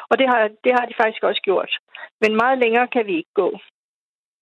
Og 0.10 0.16
det 0.20 0.28
har, 0.32 0.42
det 0.64 0.72
har 0.78 0.86
de 0.86 0.94
faktisk 1.02 1.24
også 1.24 1.42
gjort. 1.50 1.72
Men 2.22 2.32
meget 2.36 2.58
længere 2.64 2.88
kan 2.96 3.04
vi 3.06 3.16
ikke 3.18 3.36
gå. 3.36 3.50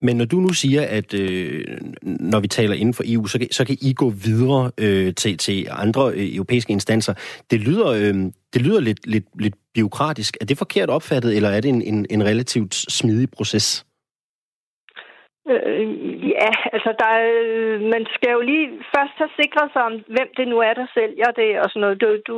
Men 0.01 0.17
når 0.17 0.25
du 0.25 0.38
nu 0.38 0.53
siger, 0.53 0.84
at 0.89 1.13
øh, 1.13 1.65
når 2.03 2.39
vi 2.39 2.47
taler 2.47 2.75
inden 2.75 2.93
for 2.93 3.03
EU, 3.06 3.25
så 3.25 3.39
kan, 3.39 3.47
så 3.51 3.65
kan 3.65 3.77
I 3.82 3.93
gå 3.93 4.10
videre 4.10 4.71
øh, 4.77 5.13
til, 5.13 5.38
til 5.38 5.67
andre 5.71 6.12
øh, 6.13 6.36
europæiske 6.36 6.73
instanser. 6.73 7.13
Det 7.51 7.60
lyder, 7.60 7.88
øh, 7.88 8.15
det 8.53 8.62
lyder 8.62 8.80
lidt, 8.80 9.08
lidt, 9.08 9.25
lidt 9.39 9.56
biokratisk. 9.73 10.38
Er 10.41 10.45
det 10.45 10.58
forkert 10.58 10.89
opfattet, 10.89 11.36
eller 11.36 11.49
er 11.49 11.62
det 11.62 11.69
en, 11.69 11.82
en, 11.82 12.06
en 12.10 12.23
relativt 12.23 12.75
smidig 12.75 13.30
proces? 13.32 13.86
Øh, 15.53 16.29
ja, 16.36 16.51
altså 16.75 16.91
der 17.01 17.10
er, 17.21 17.31
man 17.93 18.03
skal 18.15 18.31
jo 18.38 18.41
lige 18.51 18.67
først 18.95 19.15
have 19.21 19.33
sikret 19.41 19.69
sig 19.73 19.81
om, 19.89 19.93
hvem 20.15 20.29
det 20.38 20.47
nu 20.47 20.57
er, 20.67 20.73
der 20.73 20.88
sælger 20.97 21.31
det 21.39 21.49
og 21.62 21.67
sådan 21.69 21.81
noget. 21.81 22.01
Du, 22.01 22.07
du, 22.27 22.36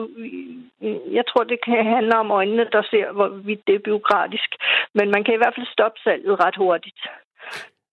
jeg 1.17 1.23
tror, 1.29 1.43
det 1.43 1.59
kan 1.65 1.85
handle 1.95 2.15
om 2.23 2.31
øjnene, 2.31 2.65
der 2.75 2.83
ser, 2.91 3.07
hvorvidt 3.17 3.63
det 3.67 3.75
er 3.75 3.87
byråkratisk. 3.87 4.49
Men 4.97 5.07
man 5.15 5.23
kan 5.23 5.33
i 5.33 5.41
hvert 5.41 5.55
fald 5.55 5.75
stoppe 5.75 5.99
salget 6.03 6.39
ret 6.43 6.57
hurtigt. 6.63 7.01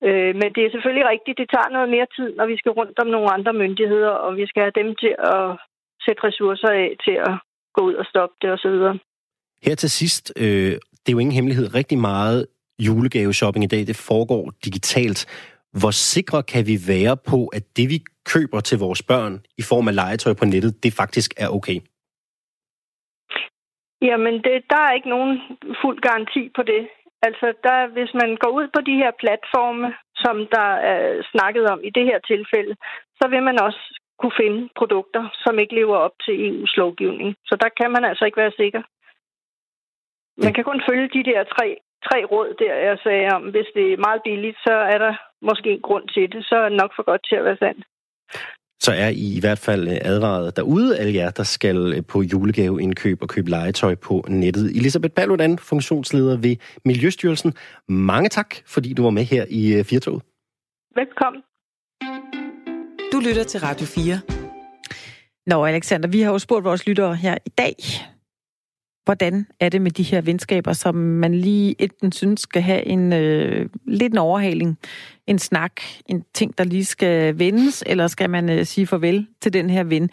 Øh, 0.06 0.32
men 0.40 0.48
det 0.54 0.62
er 0.62 0.70
selvfølgelig 0.74 1.08
rigtigt, 1.08 1.38
det 1.38 1.48
tager 1.54 1.74
noget 1.76 1.88
mere 1.94 2.08
tid, 2.16 2.28
når 2.38 2.46
vi 2.46 2.56
skal 2.56 2.72
rundt 2.80 2.98
om 2.98 3.06
nogle 3.06 3.32
andre 3.36 3.52
myndigheder, 3.52 4.14
og 4.24 4.36
vi 4.36 4.46
skal 4.46 4.62
have 4.62 4.78
dem 4.80 4.94
til 5.02 5.14
at 5.34 5.44
sætte 6.04 6.24
ressourcer 6.28 6.70
af 6.82 6.88
til 7.04 7.16
at 7.28 7.34
gå 7.74 7.80
ud 7.88 7.94
og 7.94 8.06
stoppe 8.12 8.34
det 8.42 8.50
osv. 8.50 8.76
Her 9.66 9.74
til 9.74 9.90
sidst, 9.90 10.32
øh, 10.36 10.72
det 11.02 11.08
er 11.08 11.16
jo 11.16 11.18
ingen 11.18 11.38
hemmelighed, 11.38 11.74
rigtig 11.74 11.98
meget 11.98 12.46
julegaveshopping 12.78 13.64
i 13.64 13.72
dag, 13.74 13.86
det 13.86 13.96
foregår 13.96 14.52
digitalt. 14.64 15.20
Hvor 15.80 15.90
sikre 15.90 16.42
kan 16.42 16.66
vi 16.66 16.76
være 16.88 17.16
på, 17.30 17.46
at 17.46 17.64
det 17.76 17.86
vi 17.92 17.98
køber 18.32 18.60
til 18.60 18.78
vores 18.78 19.02
børn 19.02 19.34
i 19.58 19.62
form 19.70 19.88
af 19.88 19.94
legetøj 19.94 20.34
på 20.34 20.44
nettet, 20.44 20.82
det 20.84 20.92
faktisk 21.02 21.30
er 21.36 21.48
okay? 21.58 21.78
Jamen, 24.08 24.34
det, 24.46 24.56
der 24.72 24.80
er 24.86 24.92
ikke 24.92 25.08
nogen 25.08 25.40
fuld 25.82 25.98
garanti 26.08 26.42
på 26.56 26.62
det. 26.62 26.82
Altså, 27.22 27.46
der, 27.66 27.78
hvis 27.96 28.12
man 28.20 28.30
går 28.42 28.52
ud 28.58 28.66
på 28.74 28.80
de 28.88 28.94
her 29.02 29.12
platforme, 29.22 29.88
som 30.24 30.36
der 30.56 30.68
er 30.92 31.22
snakket 31.32 31.64
om 31.72 31.80
i 31.88 31.90
det 31.90 32.04
her 32.10 32.18
tilfælde, 32.32 32.74
så 33.18 33.24
vil 33.32 33.42
man 33.42 33.60
også 33.66 33.82
kunne 34.20 34.38
finde 34.42 34.68
produkter, 34.80 35.22
som 35.44 35.58
ikke 35.58 35.74
lever 35.74 35.96
op 35.96 36.16
til 36.24 36.34
EU's 36.46 36.74
lovgivning. 36.82 37.30
Så 37.48 37.54
der 37.62 37.70
kan 37.80 37.90
man 37.90 38.04
altså 38.04 38.24
ikke 38.24 38.42
være 38.44 38.58
sikker. 38.62 38.82
Man 40.44 40.52
kan 40.54 40.64
kun 40.64 40.82
følge 40.88 41.08
de 41.16 41.24
der 41.30 41.44
tre 41.44 41.66
tre 42.06 42.18
råd 42.32 42.48
der, 42.62 42.74
jeg 42.88 42.98
sagde 43.06 43.26
om, 43.36 43.42
hvis 43.54 43.68
det 43.74 43.86
er 43.92 44.04
meget 44.06 44.20
billigt, 44.28 44.58
så 44.66 44.74
er 44.92 44.98
der 45.04 45.12
måske 45.48 45.68
en 45.76 45.84
grund 45.88 46.06
til 46.14 46.32
det. 46.32 46.40
Så 46.48 46.56
er 46.56 46.68
det 46.68 46.78
nok 46.82 46.92
for 46.96 47.04
godt 47.10 47.22
til 47.28 47.36
at 47.40 47.44
være 47.44 47.62
sandt. 47.64 47.82
Så 48.80 48.92
er 48.92 49.08
I 49.08 49.36
i 49.36 49.40
hvert 49.40 49.58
fald 49.58 49.88
øh, 49.88 49.98
advaret 50.00 50.56
derude, 50.56 50.98
alle 50.98 51.14
jer, 51.14 51.30
der 51.30 51.42
skal 51.42 51.76
øh, 51.96 52.02
på 52.12 52.22
julegaveindkøb 52.22 53.22
og 53.22 53.28
købe 53.28 53.50
legetøj 53.50 53.94
på 53.94 54.24
nettet. 54.28 54.66
Elisabeth 54.78 55.14
Paludan, 55.14 55.58
funktionsleder 55.58 56.36
ved 56.36 56.56
Miljøstyrelsen. 56.84 57.54
Mange 57.88 58.28
tak, 58.28 58.54
fordi 58.66 58.92
du 58.92 59.02
var 59.02 59.10
med 59.10 59.24
her 59.24 59.44
i 59.50 59.74
øh, 59.78 59.84
Firtoget. 59.84 60.22
Velkommen. 60.94 61.42
Du 63.12 63.18
lytter 63.28 63.44
til 63.44 63.60
Radio 63.60 63.86
4. 63.86 64.20
Nå, 65.46 65.64
Alexander, 65.64 66.08
vi 66.08 66.20
har 66.20 66.32
jo 66.32 66.38
spurgt 66.38 66.64
vores 66.64 66.86
lyttere 66.86 67.14
her 67.14 67.38
i 67.46 67.48
dag, 67.48 67.76
Hvordan 69.06 69.46
er 69.60 69.68
det 69.68 69.82
med 69.82 69.90
de 69.90 70.02
her 70.02 70.20
venskaber, 70.20 70.72
som 70.72 70.94
man 70.94 71.34
lige 71.34 71.82
enten 71.82 72.12
synes 72.12 72.40
skal 72.40 72.62
have 72.62 72.86
en 72.86 73.12
øh, 73.12 73.68
lidt 73.86 74.12
en 74.12 74.18
overhaling? 74.18 74.78
En 75.26 75.38
snak, 75.38 75.72
en 76.06 76.24
ting, 76.34 76.58
der 76.58 76.64
lige 76.64 76.84
skal 76.84 77.38
vendes, 77.38 77.84
eller 77.86 78.06
skal 78.06 78.30
man 78.30 78.50
øh, 78.50 78.66
sige 78.66 78.86
farvel 78.86 79.26
til 79.40 79.52
den 79.52 79.70
her 79.70 79.84
ven? 79.84 80.10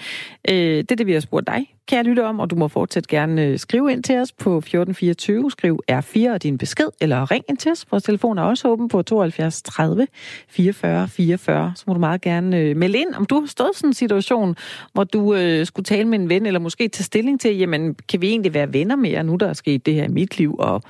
Øh, 0.50 0.56
det 0.56 0.92
er 0.92 0.96
det, 0.96 1.08
vi 1.08 1.14
har 1.14 1.20
spurgt 1.20 1.48
dig, 1.48 1.74
kære 1.88 2.04
lytte 2.04 2.26
om, 2.26 2.40
og 2.40 2.50
du 2.50 2.56
må 2.56 2.68
fortsat 2.68 3.08
gerne 3.08 3.46
øh, 3.46 3.60
skrive 3.60 3.92
ind 3.92 4.04
til 4.04 4.18
os 4.18 4.32
på 4.32 4.58
1424, 4.58 5.52
skriv 5.52 5.80
R4 5.92 6.32
og 6.34 6.44
din 6.44 6.58
besked, 6.58 6.88
eller 7.02 7.32
ring 7.32 7.46
ind 7.50 7.58
til 7.58 7.72
os. 7.72 7.86
Vores 7.92 8.04
telefon 8.04 8.38
er 8.38 8.44
også 8.44 8.68
åben 8.68 8.88
på 8.88 9.02
72 9.02 9.62
30 9.62 10.08
44 10.50 11.08
44. 11.08 11.74
Så 11.76 11.84
må 11.88 11.94
du 11.94 12.00
meget 12.00 12.22
gerne 12.22 12.58
øh, 12.58 12.78
melde 12.78 12.98
ind, 13.00 13.14
om 13.16 13.26
du 13.26 13.40
har 13.40 13.48
stået 13.48 13.72
i 13.76 13.78
sådan 13.78 13.90
en 13.90 13.94
situation, 13.94 14.56
hvor 14.94 15.04
du 15.04 15.36
øh, 15.36 15.66
skulle 15.66 15.84
tale 15.84 16.08
med 16.08 16.20
en 16.20 16.30
ven, 16.30 16.46
eller 16.46 16.60
måske 16.60 16.88
tage 16.88 17.04
stilling 17.04 17.42
til, 17.42 17.58
jamen, 17.58 17.96
kan 18.10 18.22
vi 18.22 18.30
egentlig 18.30 18.54
være 18.54 18.74
venner 18.74 18.96
mere, 18.96 19.24
nu 19.24 19.36
der 19.36 19.48
er 19.48 19.54
sket 19.54 19.86
det 19.86 19.94
her 19.94 20.04
i 20.04 20.08
mit 20.08 20.38
liv, 20.38 20.56
og 20.60 20.82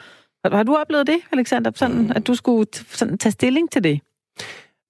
har 0.52 0.64
du 0.64 0.76
oplevet 0.76 1.08
det, 1.08 1.18
Alexander, 1.32 1.72
sådan, 1.76 2.12
at 2.16 2.28
du 2.28 2.36
skulle 2.36 2.68
sådan, 2.74 3.18
tage 3.18 3.32
stilling 3.32 3.72
til 3.72 3.84
det? 3.84 4.00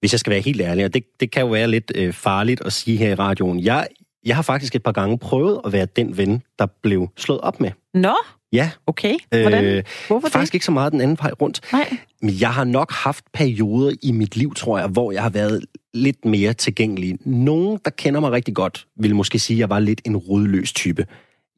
Hvis 0.00 0.12
jeg 0.12 0.20
skal 0.20 0.30
være 0.30 0.40
helt 0.40 0.60
ærlig, 0.60 0.84
og 0.84 0.94
det, 0.94 1.04
det 1.20 1.30
kan 1.30 1.42
jo 1.42 1.48
være 1.48 1.68
lidt 1.68 1.92
øh, 1.94 2.12
farligt 2.12 2.60
at 2.60 2.72
sige 2.72 2.96
her 2.96 3.10
i 3.10 3.14
radioen, 3.14 3.60
jeg, 3.60 3.86
jeg 4.24 4.36
har 4.36 4.42
faktisk 4.42 4.74
et 4.74 4.82
par 4.82 4.92
gange 4.92 5.18
prøvet 5.18 5.60
at 5.64 5.72
være 5.72 5.86
den 5.86 6.16
ven, 6.16 6.42
der 6.58 6.66
blev 6.82 7.08
slået 7.16 7.40
op 7.40 7.60
med. 7.60 7.70
Nå? 7.94 8.14
Ja. 8.52 8.70
Okay. 8.86 9.14
Hvordan? 9.28 9.64
Øh, 9.64 9.82
Hvorfor 10.06 10.28
faktisk 10.28 10.52
det? 10.52 10.54
ikke 10.54 10.66
så 10.66 10.72
meget 10.72 10.92
den 10.92 11.00
anden 11.00 11.18
vej 11.20 11.30
rundt. 11.30 11.60
Nej. 11.72 11.96
Men 12.22 12.34
jeg 12.40 12.50
har 12.54 12.64
nok 12.64 12.92
haft 12.92 13.24
perioder 13.32 13.96
i 14.02 14.12
mit 14.12 14.36
liv, 14.36 14.54
tror 14.54 14.78
jeg, 14.78 14.88
hvor 14.88 15.12
jeg 15.12 15.22
har 15.22 15.30
været 15.30 15.64
lidt 15.94 16.24
mere 16.24 16.52
tilgængelig. 16.52 17.18
Nogen, 17.26 17.78
der 17.84 17.90
kender 17.90 18.20
mig 18.20 18.32
rigtig 18.32 18.54
godt, 18.54 18.86
vil 18.96 19.14
måske 19.14 19.38
sige, 19.38 19.56
at 19.56 19.58
jeg 19.58 19.70
var 19.70 19.78
lidt 19.78 20.00
en 20.04 20.16
rodløs 20.16 20.72
type. 20.72 21.06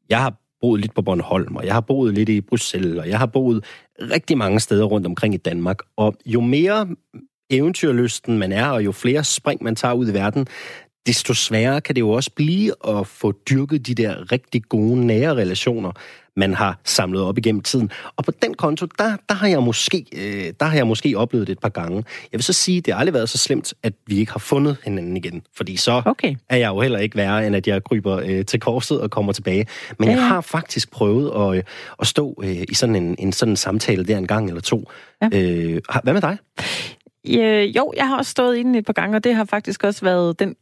Jeg 0.09 0.21
har 0.21 0.33
boet 0.61 0.81
lidt 0.81 0.95
på 0.95 1.01
Bornholm, 1.01 1.55
og 1.55 1.65
jeg 1.65 1.73
har 1.73 1.81
boet 1.81 2.13
lidt 2.13 2.29
i 2.29 2.41
Bruxelles, 2.41 2.99
og 2.99 3.09
jeg 3.09 3.19
har 3.19 3.25
boet 3.25 3.65
rigtig 4.01 4.37
mange 4.37 4.59
steder 4.59 4.85
rundt 4.85 5.07
omkring 5.07 5.33
i 5.33 5.37
Danmark. 5.37 5.77
Og 5.97 6.15
jo 6.25 6.41
mere 6.41 6.87
eventyrlysten 7.49 8.37
man 8.37 8.51
er, 8.51 8.65
og 8.65 8.85
jo 8.85 8.91
flere 8.91 9.23
spring 9.23 9.63
man 9.63 9.75
tager 9.75 9.93
ud 9.93 10.09
i 10.09 10.13
verden, 10.13 10.47
desto 11.07 11.33
sværere 11.33 11.81
kan 11.81 11.95
det 11.95 12.01
jo 12.01 12.09
også 12.09 12.31
blive 12.35 12.73
at 12.87 13.07
få 13.07 13.31
dyrket 13.49 13.87
de 13.87 13.95
der 13.95 14.31
rigtig 14.31 14.63
gode, 14.69 15.05
nære 15.05 15.35
relationer, 15.35 15.91
man 16.37 16.53
har 16.53 16.79
samlet 16.83 17.21
op 17.21 17.37
igennem 17.37 17.61
tiden. 17.61 17.91
Og 18.15 18.25
på 18.25 18.31
den 18.31 18.53
konto, 18.53 18.85
der, 18.85 19.17
der, 19.29 19.35
har, 19.35 19.47
jeg 19.47 19.63
måske, 19.63 20.05
øh, 20.15 20.53
der 20.59 20.65
har 20.65 20.75
jeg 20.75 20.87
måske 20.87 21.17
oplevet 21.17 21.47
det 21.47 21.53
et 21.53 21.59
par 21.59 21.69
gange. 21.69 21.95
Jeg 22.31 22.37
vil 22.37 22.43
så 22.43 22.53
sige, 22.53 22.77
at 22.77 22.85
det 22.85 22.93
har 22.93 22.99
aldrig 22.99 23.13
været 23.13 23.29
så 23.29 23.37
slemt, 23.37 23.73
at 23.83 23.93
vi 24.07 24.17
ikke 24.17 24.31
har 24.31 24.39
fundet 24.39 24.77
hinanden 24.83 25.17
igen. 25.17 25.41
Fordi 25.55 25.77
så 25.77 26.01
okay. 26.05 26.35
er 26.49 26.57
jeg 26.57 26.67
jo 26.67 26.81
heller 26.81 26.99
ikke 26.99 27.15
værre, 27.15 27.47
end 27.47 27.55
at 27.55 27.67
jeg 27.67 27.83
kryber 27.83 28.21
øh, 28.25 28.45
til 28.45 28.59
korset 28.59 29.01
og 29.01 29.11
kommer 29.11 29.33
tilbage. 29.33 29.67
Men 29.99 30.09
ja, 30.09 30.15
jeg 30.15 30.27
har 30.27 30.41
faktisk 30.41 30.91
prøvet 30.91 31.31
at, 31.35 31.57
øh, 31.57 31.63
at 31.99 32.07
stå 32.07 32.41
øh, 32.43 32.63
i 32.69 32.73
sådan 32.73 32.95
en, 32.95 33.15
en 33.19 33.33
sådan 33.33 33.51
en 33.51 33.57
samtale 33.57 34.03
der 34.03 34.17
en 34.17 34.27
gang 34.27 34.47
eller 34.47 34.61
to. 34.61 34.91
Ja. 35.21 35.29
Øh, 35.33 35.81
hvad 36.03 36.13
med 36.13 36.21
dig? 36.21 36.37
Øh, 37.29 37.77
jo, 37.77 37.93
jeg 37.97 38.07
har 38.07 38.17
også 38.17 38.31
stået 38.31 38.57
inde 38.57 38.79
et 38.79 38.85
par 38.85 38.93
gange, 38.93 39.15
og 39.15 39.23
det 39.23 39.35
har 39.35 39.45
faktisk 39.45 39.83
også 39.83 40.05
været 40.05 40.39
den 40.39 40.55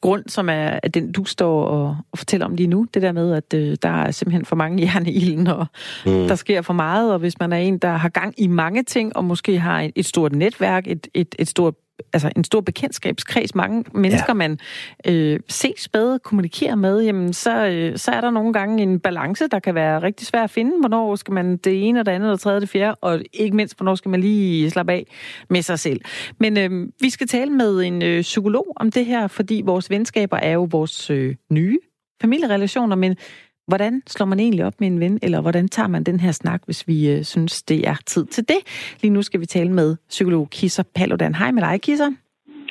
grund, 0.00 0.24
som 0.28 0.48
er 0.48 0.80
at 0.82 0.94
den, 0.94 1.12
du 1.12 1.24
står 1.24 1.64
og, 1.64 1.96
og 2.12 2.18
fortæller 2.18 2.46
om 2.46 2.54
lige 2.54 2.66
nu. 2.66 2.86
Det 2.94 3.02
der 3.02 3.12
med, 3.12 3.32
at 3.32 3.54
øh, 3.54 3.76
der 3.82 3.88
er 3.88 4.10
simpelthen 4.10 4.44
for 4.44 4.56
mange 4.56 4.82
jern 4.84 5.06
i 5.06 5.10
ilden, 5.10 5.46
og 5.46 5.66
mm. 6.06 6.12
der 6.12 6.34
sker 6.34 6.62
for 6.62 6.72
meget. 6.72 7.12
Og 7.12 7.18
hvis 7.18 7.38
man 7.38 7.52
er 7.52 7.56
en, 7.56 7.78
der 7.78 7.92
har 7.92 8.08
gang 8.08 8.34
i 8.38 8.46
mange 8.46 8.82
ting, 8.82 9.16
og 9.16 9.24
måske 9.24 9.58
har 9.58 9.80
et, 9.80 9.92
et 9.96 10.06
stort 10.06 10.32
netværk, 10.32 10.86
et, 10.86 11.08
et, 11.14 11.34
et 11.38 11.48
stort 11.48 11.74
altså 12.12 12.30
en 12.36 12.44
stor 12.44 12.60
bekendtskabskreds, 12.60 13.54
mange 13.54 13.84
mennesker, 13.94 14.24
ja. 14.28 14.34
man 14.34 14.58
øh, 15.06 15.40
ses 15.48 15.88
med, 15.94 16.18
kommunikerer 16.18 16.74
med, 16.74 17.02
jamen 17.02 17.32
så, 17.32 17.66
øh, 17.66 17.98
så 17.98 18.10
er 18.10 18.20
der 18.20 18.30
nogle 18.30 18.52
gange 18.52 18.82
en 18.82 19.00
balance, 19.00 19.46
der 19.46 19.58
kan 19.58 19.74
være 19.74 20.02
rigtig 20.02 20.26
svær 20.26 20.42
at 20.42 20.50
finde. 20.50 20.72
Hvornår 20.80 21.16
skal 21.16 21.34
man 21.34 21.56
det 21.56 21.88
ene 21.88 22.00
og 22.00 22.06
det 22.06 22.12
andet 22.12 22.32
og 22.32 22.40
tredje 22.40 22.56
og 22.56 22.60
det 22.60 22.68
fjerde, 22.68 22.94
og 22.94 23.22
ikke 23.32 23.56
mindst, 23.56 23.76
hvornår 23.76 23.94
skal 23.94 24.08
man 24.08 24.20
lige 24.20 24.70
slappe 24.70 24.92
af 24.92 25.06
med 25.50 25.62
sig 25.62 25.78
selv. 25.78 26.00
Men 26.38 26.58
øh, 26.58 26.88
vi 27.00 27.10
skal 27.10 27.26
tale 27.26 27.50
med 27.50 27.82
en 27.82 28.02
øh, 28.02 28.22
psykolog 28.22 28.72
om 28.76 28.90
det 28.90 29.06
her, 29.06 29.26
fordi 29.26 29.62
vores 29.64 29.90
venskaber 29.90 30.36
er 30.36 30.52
jo 30.52 30.68
vores 30.70 31.10
øh, 31.10 31.34
nye 31.50 31.78
familierelationer, 32.22 32.96
men 32.96 33.16
Hvordan 33.66 34.02
slår 34.06 34.26
man 34.26 34.40
egentlig 34.40 34.64
op 34.64 34.80
med 34.80 34.88
en 34.88 35.00
ven, 35.00 35.18
eller 35.22 35.40
hvordan 35.40 35.68
tager 35.68 35.88
man 35.88 36.04
den 36.04 36.20
her 36.20 36.32
snak, 36.32 36.62
hvis 36.64 36.88
vi 36.88 37.10
øh, 37.10 37.24
synes, 37.24 37.62
det 37.62 37.88
er 37.88 37.96
tid 38.06 38.26
til 38.26 38.48
det? 38.48 38.60
Lige 39.02 39.12
nu 39.12 39.22
skal 39.22 39.40
vi 39.40 39.46
tale 39.46 39.72
med 39.72 39.96
psykolog 40.08 40.50
Kisser 40.50 40.82
Paludan. 40.94 41.34
Hej 41.34 41.50
med 41.50 41.62
dig, 41.62 41.80
Kisser. 41.80 42.10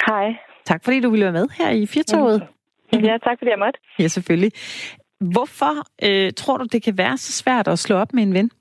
Hej. 0.08 0.36
Tak 0.66 0.84
fordi 0.84 1.00
du 1.00 1.10
ville 1.10 1.24
være 1.24 1.34
med 1.34 1.48
her 1.58 1.70
i 1.70 1.86
Firtoget. 1.86 2.48
Ja, 2.94 3.18
tak 3.18 3.40
fordi 3.40 3.50
jeg 3.52 3.60
måtte. 3.60 3.80
Ja, 4.00 4.08
selvfølgelig. 4.08 4.52
Hvorfor 5.34 5.74
øh, 6.08 6.32
tror 6.34 6.58
du, 6.58 6.66
det 6.66 6.84
kan 6.84 6.98
være 6.98 7.18
så 7.18 7.32
svært 7.44 7.68
at 7.68 7.80
slå 7.80 7.96
op 7.96 8.14
med 8.14 8.24
en 8.24 8.34
ven? 8.34 8.52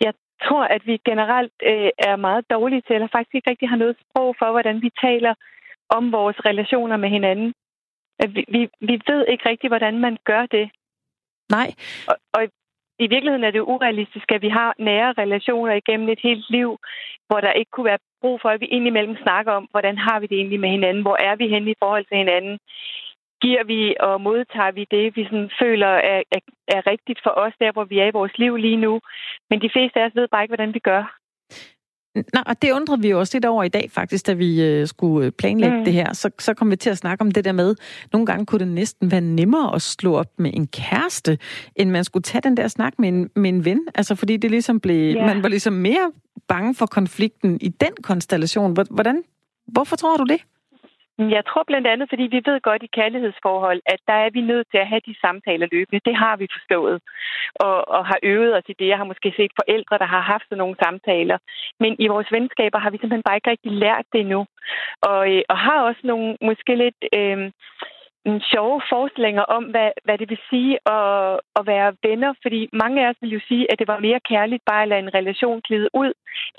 Jeg 0.00 0.14
tror, 0.44 0.64
at 0.64 0.82
vi 0.86 0.96
generelt 1.04 1.52
øh, 1.62 1.90
er 1.98 2.16
meget 2.16 2.50
dårlige 2.50 2.82
til, 2.86 2.94
eller 2.94 3.08
faktisk 3.12 3.34
ikke 3.34 3.50
rigtig 3.50 3.68
har 3.68 3.76
noget 3.76 3.96
sprog 4.02 4.34
for, 4.38 4.50
hvordan 4.50 4.82
vi 4.82 4.90
taler 5.06 5.34
om 5.88 6.12
vores 6.12 6.36
relationer 6.48 6.96
med 6.96 7.08
hinanden. 7.08 7.52
Vi, 8.34 8.44
vi, 8.48 8.68
vi 8.80 9.00
ved 9.08 9.26
ikke 9.28 9.48
rigtig, 9.48 9.68
hvordan 9.68 9.98
man 9.98 10.16
gør 10.24 10.46
det. 10.46 10.70
Nej. 11.50 11.74
Og, 12.08 12.16
og 12.32 12.42
i 12.98 13.06
virkeligheden 13.06 13.44
er 13.44 13.50
det 13.50 13.58
jo 13.58 13.72
urealistisk, 13.74 14.32
at 14.32 14.42
vi 14.42 14.48
har 14.48 14.74
nære 14.78 15.14
relationer 15.18 15.72
igennem 15.72 16.08
et 16.08 16.20
helt 16.22 16.50
liv, 16.50 16.78
hvor 17.28 17.40
der 17.40 17.52
ikke 17.52 17.70
kunne 17.70 17.90
være 17.92 17.98
brug 18.20 18.40
for, 18.40 18.48
at 18.48 18.60
vi 18.60 18.66
indimellem 18.66 19.16
snakker 19.22 19.52
om, 19.52 19.68
hvordan 19.70 19.98
har 19.98 20.20
vi 20.20 20.26
det 20.26 20.36
egentlig 20.38 20.60
med 20.60 20.70
hinanden? 20.70 21.02
Hvor 21.02 21.16
er 21.28 21.36
vi 21.36 21.48
henne 21.48 21.70
i 21.70 21.80
forhold 21.82 22.04
til 22.04 22.16
hinanden? 22.16 22.58
Giver 23.42 23.64
vi 23.64 23.96
og 24.00 24.20
modtager 24.20 24.70
vi 24.70 24.86
det, 24.90 25.16
vi 25.16 25.24
sådan 25.24 25.50
føler 25.62 25.86
er, 25.86 26.22
er, 26.36 26.40
er 26.68 26.86
rigtigt 26.86 27.20
for 27.22 27.30
os, 27.30 27.52
der 27.60 27.72
hvor 27.72 27.84
vi 27.84 27.98
er 27.98 28.06
i 28.06 28.16
vores 28.18 28.38
liv 28.38 28.56
lige 28.56 28.76
nu? 28.76 29.00
Men 29.50 29.60
de 29.60 29.70
fleste 29.72 30.00
af 30.00 30.06
os 30.06 30.14
ved 30.14 30.28
bare 30.28 30.42
ikke, 30.42 30.54
hvordan 30.54 30.74
vi 30.74 30.78
gør. 30.78 31.02
Nej, 32.16 32.42
og 32.46 32.62
det 32.62 32.72
undrede 32.72 33.00
vi 33.00 33.08
jo 33.08 33.18
også 33.18 33.36
lidt 33.36 33.44
over 33.44 33.64
i 33.64 33.68
dag 33.68 33.90
faktisk, 33.92 34.26
da 34.26 34.32
vi 34.32 34.62
øh, 34.62 34.86
skulle 34.86 35.30
planlægge 35.30 35.78
mm. 35.78 35.84
det 35.84 35.92
her. 35.92 36.12
Så, 36.12 36.30
så 36.38 36.54
kom 36.54 36.70
vi 36.70 36.76
til 36.76 36.90
at 36.90 36.98
snakke 36.98 37.22
om 37.22 37.30
det 37.30 37.44
der 37.44 37.52
med, 37.52 37.74
nogle 38.12 38.26
gange 38.26 38.46
kunne 38.46 38.58
det 38.58 38.68
næsten 38.68 39.10
være 39.10 39.20
nemmere 39.20 39.74
at 39.74 39.82
slå 39.82 40.16
op 40.16 40.30
med 40.38 40.50
en 40.54 40.66
kæreste, 40.66 41.38
end 41.76 41.90
man 41.90 42.04
skulle 42.04 42.22
tage 42.22 42.42
den 42.42 42.56
der 42.56 42.68
snak 42.68 42.92
med 42.98 43.08
en, 43.08 43.30
med 43.36 43.50
en 43.50 43.64
ven. 43.64 43.80
Altså 43.94 44.14
fordi 44.14 44.36
det 44.36 44.50
ligesom 44.50 44.80
blev, 44.80 45.14
yeah. 45.16 45.26
man 45.26 45.42
var 45.42 45.48
ligesom 45.48 45.72
mere 45.72 46.12
bange 46.48 46.74
for 46.74 46.86
konflikten 46.86 47.58
i 47.60 47.68
den 47.68 47.92
konstellation. 48.02 48.76
Hvordan, 48.90 49.22
hvorfor 49.66 49.96
tror 49.96 50.16
du 50.16 50.24
det? 50.24 50.40
Jeg 51.18 51.44
tror 51.48 51.64
blandt 51.66 51.86
andet, 51.86 52.08
fordi 52.08 52.22
vi 52.22 52.40
ved 52.44 52.60
godt 52.60 52.82
i 52.82 52.94
kærlighedsforhold, 52.98 53.80
at 53.86 54.00
der 54.08 54.12
er 54.24 54.30
vi 54.30 54.40
nødt 54.40 54.66
til 54.70 54.78
at 54.78 54.88
have 54.88 55.00
de 55.06 55.14
samtaler 55.20 55.66
løbende. 55.72 56.06
Det 56.08 56.16
har 56.16 56.36
vi 56.36 56.46
forstået 56.56 57.00
og, 57.54 57.88
og 57.88 58.06
har 58.06 58.18
øvet 58.22 58.56
os 58.56 58.68
i 58.68 58.74
det. 58.78 58.88
Jeg 58.88 58.98
har 58.98 59.04
måske 59.04 59.32
set 59.36 59.52
forældre, 59.60 59.98
der 59.98 60.04
har 60.14 60.20
haft 60.20 60.44
sådan 60.44 60.58
nogle 60.58 60.76
samtaler. 60.84 61.38
Men 61.80 61.96
i 61.98 62.06
vores 62.06 62.32
venskaber 62.32 62.78
har 62.78 62.90
vi 62.90 62.96
simpelthen 62.98 63.26
bare 63.26 63.36
ikke 63.36 63.50
rigtig 63.50 63.72
lært 63.72 64.06
det 64.12 64.20
endnu. 64.20 64.46
Og, 65.02 65.20
øh, 65.32 65.42
og 65.48 65.58
har 65.58 65.82
også 65.82 66.00
nogle 66.04 66.36
måske 66.40 66.74
lidt... 66.74 67.00
Øh, 67.12 67.50
sjove 68.52 68.82
forestillinger 68.92 69.42
om, 69.42 69.64
hvad, 69.64 69.90
hvad 70.04 70.18
det 70.18 70.30
vil 70.30 70.38
sige 70.50 70.72
at, 70.96 71.40
at 71.58 71.66
være 71.72 71.96
venner. 72.02 72.32
Fordi 72.42 72.68
mange 72.72 72.96
af 73.02 73.10
os 73.10 73.16
vil 73.20 73.36
jo 73.36 73.40
sige, 73.48 73.72
at 73.72 73.78
det 73.78 73.88
var 73.88 73.98
mere 73.98 74.20
kærligt 74.20 74.62
bare 74.70 74.82
at 74.82 74.88
lade 74.88 75.00
en 75.00 75.14
relation 75.14 75.60
glide 75.60 75.88
ud, 75.94 76.12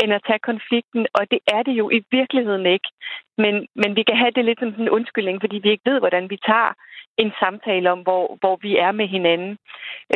end 0.04 0.14
at 0.14 0.26
tage 0.28 0.40
konflikten. 0.40 1.08
Og 1.14 1.32
det 1.32 1.40
er 1.48 1.64
det 1.64 1.72
jo 1.82 1.90
i 1.90 2.02
virkeligheden 2.12 2.66
ikke. 2.66 2.90
Men, 3.38 3.68
men 3.76 3.96
vi 3.96 4.04
kan 4.04 4.18
have 4.18 4.32
det 4.32 4.46
lidt 4.46 4.60
som 4.60 4.74
en 4.80 4.90
undskyldning, 4.90 5.38
fordi 5.42 5.58
vi 5.64 5.70
ikke 5.72 5.90
ved, 5.92 6.00
hvordan 6.00 6.30
vi 6.30 6.38
tager 6.46 6.74
en 7.18 7.32
samtale 7.40 7.92
om, 7.92 8.00
hvor, 8.00 8.38
hvor 8.40 8.56
vi 8.62 8.78
er 8.78 8.92
med 8.92 9.08
hinanden. 9.08 9.58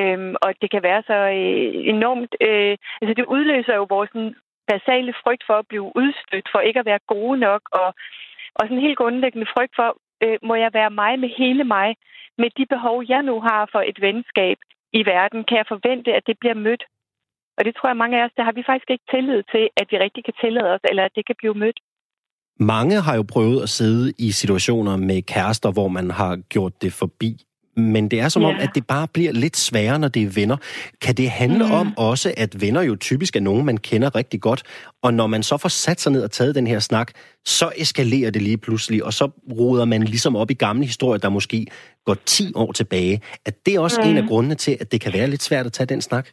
Øhm, 0.02 0.36
og 0.42 0.54
det 0.62 0.72
kan 0.72 0.84
være 0.84 1.04
så 1.08 1.14
øh, 1.14 1.72
enormt... 1.94 2.36
Øh, 2.42 2.78
altså 3.02 3.14
det 3.18 3.26
udløser 3.36 3.76
jo 3.76 3.86
vores 3.90 4.10
sådan, 4.14 4.36
basale 4.68 5.14
frygt 5.24 5.44
for 5.48 5.54
at 5.60 5.68
blive 5.68 5.92
udstødt, 5.96 6.48
for 6.52 6.60
ikke 6.60 6.80
at 6.80 6.90
være 6.92 7.08
gode 7.14 7.38
nok, 7.40 7.62
og, 7.72 7.90
og 8.56 8.62
sådan 8.64 8.78
en 8.78 8.88
helt 8.88 8.98
grundlæggende 8.98 9.48
frygt 9.56 9.74
for, 9.76 9.98
øh, 10.24 10.38
må 10.50 10.56
jeg 10.64 10.72
være 10.74 10.92
mig 11.02 11.20
med 11.20 11.30
hele 11.38 11.64
mig, 11.64 11.90
med 12.38 12.50
de 12.58 12.66
behov, 12.74 12.96
jeg 13.14 13.24
nu 13.30 13.36
har 13.48 13.70
for 13.72 13.82
et 13.92 13.98
venskab 14.08 14.58
i 15.00 15.02
verden? 15.14 15.40
Kan 15.48 15.58
jeg 15.58 15.72
forvente, 15.74 16.10
at 16.18 16.24
det 16.28 16.36
bliver 16.42 16.58
mødt? 16.68 16.84
Og 17.58 17.66
det 17.66 17.74
tror 17.76 17.90
jeg, 17.90 17.98
mange 17.98 18.18
af 18.20 18.26
os, 18.26 18.38
der 18.38 18.44
har 18.44 18.56
vi 18.60 18.64
faktisk 18.70 18.90
ikke 18.92 19.08
tillid 19.14 19.44
til, 19.54 19.64
at 19.80 19.88
vi 19.92 19.98
rigtig 19.98 20.22
kan 20.26 20.34
tillade 20.44 20.70
os, 20.76 20.84
eller 20.90 21.04
at 21.06 21.16
det 21.16 21.26
kan 21.26 21.36
blive 21.42 21.56
mødt. 21.64 21.80
Mange 22.60 22.96
har 23.02 23.16
jo 23.16 23.26
prøvet 23.34 23.64
at 23.64 23.70
sidde 23.70 24.14
i 24.18 24.32
situationer 24.32 24.96
med 24.98 25.22
kærester, 25.22 25.72
hvor 25.72 25.88
man 25.88 26.12
har 26.12 26.34
gjort 26.54 26.82
det 26.82 26.94
forbi 26.94 27.32
men 27.76 28.12
det 28.12 28.20
er 28.20 28.30
som 28.30 28.42
ja. 28.42 28.48
om, 28.48 28.56
at 28.60 28.70
det 28.76 28.88
bare 28.88 29.08
bliver 29.14 29.32
lidt 29.32 29.58
sværere, 29.58 30.00
når 30.00 30.08
det 30.08 30.24
er 30.24 30.32
venner. 30.36 30.58
Kan 31.02 31.16
det 31.16 31.30
handle 31.30 31.66
mm. 31.66 31.72
om 31.72 31.94
også, 31.98 32.34
at 32.38 32.62
venner 32.62 32.82
jo 32.82 32.96
typisk 32.96 33.36
er 33.36 33.40
nogen, 33.40 33.66
man 33.66 33.78
kender 33.78 34.16
rigtig 34.16 34.42
godt, 34.42 34.64
og 35.04 35.14
når 35.14 35.28
man 35.28 35.44
så 35.44 35.58
får 35.58 35.70
sat 35.70 36.00
sig 36.02 36.12
ned 36.12 36.24
og 36.24 36.32
taget 36.32 36.56
den 36.56 36.68
her 36.68 36.80
snak, 36.80 37.12
så 37.46 37.72
eskalerer 37.78 38.32
det 38.32 38.42
lige 38.42 38.58
pludselig, 38.58 39.04
og 39.04 39.14
så 39.14 39.26
roder 39.60 39.86
man 39.86 40.04
ligesom 40.04 40.36
op 40.36 40.52
i 40.52 40.54
gamle 40.54 40.86
historier, 40.86 41.20
der 41.20 41.30
måske 41.30 41.68
går 42.06 42.14
10 42.26 42.52
år 42.56 42.72
tilbage. 42.72 43.22
At 43.46 43.66
det 43.66 43.76
er 43.76 43.80
også 43.80 44.02
mm. 44.04 44.10
en 44.10 44.18
af 44.18 44.24
grundene 44.28 44.56
til, 44.56 44.78
at 44.82 44.92
det 44.92 45.02
kan 45.02 45.14
være 45.14 45.28
lidt 45.28 45.44
svært 45.44 45.66
at 45.66 45.74
tage 45.74 45.88
den 45.88 46.02
snak? 46.02 46.28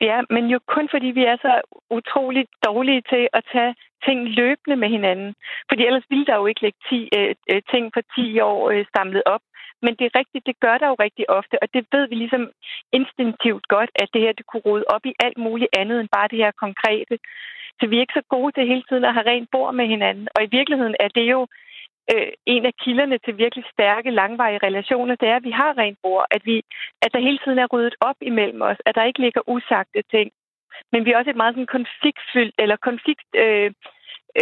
Ja, 0.00 0.18
men 0.34 0.44
jo 0.46 0.58
kun 0.74 0.88
fordi 0.90 1.08
vi 1.18 1.24
er 1.32 1.36
så 1.46 1.52
utroligt 1.90 2.50
dårlige 2.66 3.02
til 3.12 3.28
at 3.32 3.42
tage 3.52 3.74
ting 4.06 4.18
løbende 4.40 4.76
med 4.82 4.88
hinanden. 4.96 5.34
Fordi 5.68 5.82
ellers 5.88 6.06
ville 6.10 6.26
der 6.26 6.36
jo 6.36 6.46
ikke 6.46 6.62
ligge 6.62 6.80
10, 6.90 7.08
øh, 7.18 7.34
øh, 7.50 7.62
ting 7.72 7.84
for 7.94 8.02
10 8.16 8.40
år 8.40 8.70
øh, 8.70 8.84
samlet 8.96 9.22
op. 9.34 9.44
Men 9.82 9.92
det 9.98 10.04
er 10.06 10.18
rigtigt, 10.20 10.46
det 10.46 10.60
gør 10.60 10.78
der 10.78 10.88
jo 10.88 10.96
rigtig 11.06 11.30
ofte, 11.30 11.62
og 11.62 11.68
det 11.74 11.86
ved 11.92 12.08
vi 12.08 12.14
ligesom 12.14 12.44
instinktivt 12.92 13.68
godt, 13.68 13.90
at 14.02 14.08
det 14.14 14.20
her 14.22 14.32
det 14.32 14.46
kunne 14.46 14.66
rode 14.70 14.84
op 14.94 15.04
i 15.06 15.14
alt 15.24 15.38
muligt 15.38 15.76
andet 15.80 16.00
end 16.00 16.08
bare 16.16 16.28
det 16.28 16.38
her 16.38 16.52
konkrete. 16.64 17.18
Så 17.78 17.86
vi 17.86 17.96
er 17.96 18.00
ikke 18.00 18.18
så 18.20 18.26
gode 18.36 18.52
til 18.52 18.66
hele 18.66 18.84
tiden 18.88 19.04
at 19.04 19.14
have 19.14 19.30
rent 19.32 19.48
bord 19.52 19.74
med 19.74 19.86
hinanden. 19.86 20.28
Og 20.34 20.44
i 20.44 20.52
virkeligheden 20.58 20.96
er 21.00 21.08
det 21.08 21.26
jo 21.34 21.40
øh, 22.12 22.32
en 22.46 22.64
af 22.66 22.74
kilderne 22.84 23.18
til 23.18 23.38
virkelig 23.38 23.64
stærke, 23.72 24.10
langvarige 24.10 24.64
relationer, 24.68 25.14
det 25.14 25.28
er, 25.28 25.36
at 25.36 25.48
vi 25.48 25.50
har 25.50 25.78
rent 25.78 25.98
bord. 26.02 26.26
At, 26.30 26.42
vi, 26.46 26.62
at 27.02 27.12
der 27.12 27.26
hele 27.26 27.38
tiden 27.44 27.58
er 27.58 27.72
ryddet 27.72 27.94
op 28.00 28.18
imellem 28.20 28.62
os. 28.62 28.80
At 28.86 28.94
der 28.94 29.04
ikke 29.04 29.20
ligger 29.20 29.48
usagte 29.48 30.02
ting. 30.10 30.30
Men 30.92 31.04
vi 31.04 31.12
er 31.12 31.18
også 31.18 31.30
et 31.30 31.42
meget 31.42 31.54
sådan 31.54 31.74
konfliktfyldt 31.78 32.54
eller 32.58 32.76
konfliktfrygtsomt 32.76 33.76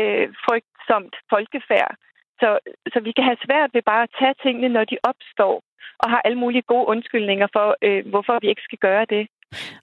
øh, 0.01 0.23
øh, 0.23 0.29
frygtsomt 0.45 1.15
folkefærd. 1.31 1.95
Så, 2.41 2.49
så 2.93 2.99
vi 3.07 3.13
kan 3.17 3.25
have 3.25 3.45
svært 3.47 3.71
ved 3.75 3.83
bare 3.83 4.03
at 4.03 4.15
tage 4.21 4.35
tingene, 4.45 4.69
når 4.69 4.85
de 4.85 4.97
opstår, 5.11 5.55
og 6.03 6.11
har 6.11 6.21
alle 6.25 6.39
mulige 6.39 6.63
gode 6.63 6.87
undskyldninger 6.87 7.47
for, 7.53 7.77
øh, 7.87 8.09
hvorfor 8.11 8.39
vi 8.43 8.49
ikke 8.49 8.67
skal 8.69 8.79
gøre 8.79 9.07
det. 9.15 9.23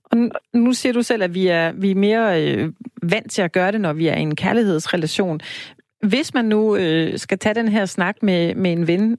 Og 0.03 0.17
nu 0.53 0.73
siger 0.73 0.93
du 0.93 1.01
selv, 1.01 1.23
at 1.23 1.33
vi 1.33 1.47
er, 1.47 1.71
vi 1.71 1.91
er 1.91 1.95
mere 1.95 2.43
øh, 2.43 2.71
vant 3.03 3.31
til 3.31 3.41
at 3.41 3.51
gøre 3.51 3.71
det, 3.71 3.81
når 3.81 3.93
vi 3.93 4.07
er 4.07 4.15
i 4.15 4.21
en 4.21 4.35
kærlighedsrelation. 4.35 5.39
Hvis 5.99 6.33
man 6.33 6.45
nu 6.45 6.75
øh, 6.75 7.17
skal 7.17 7.39
tage 7.39 7.53
den 7.53 7.67
her 7.67 7.85
snak 7.85 8.23
med, 8.23 8.55
med 8.55 8.71
en 8.71 8.87
ven, 8.87 9.17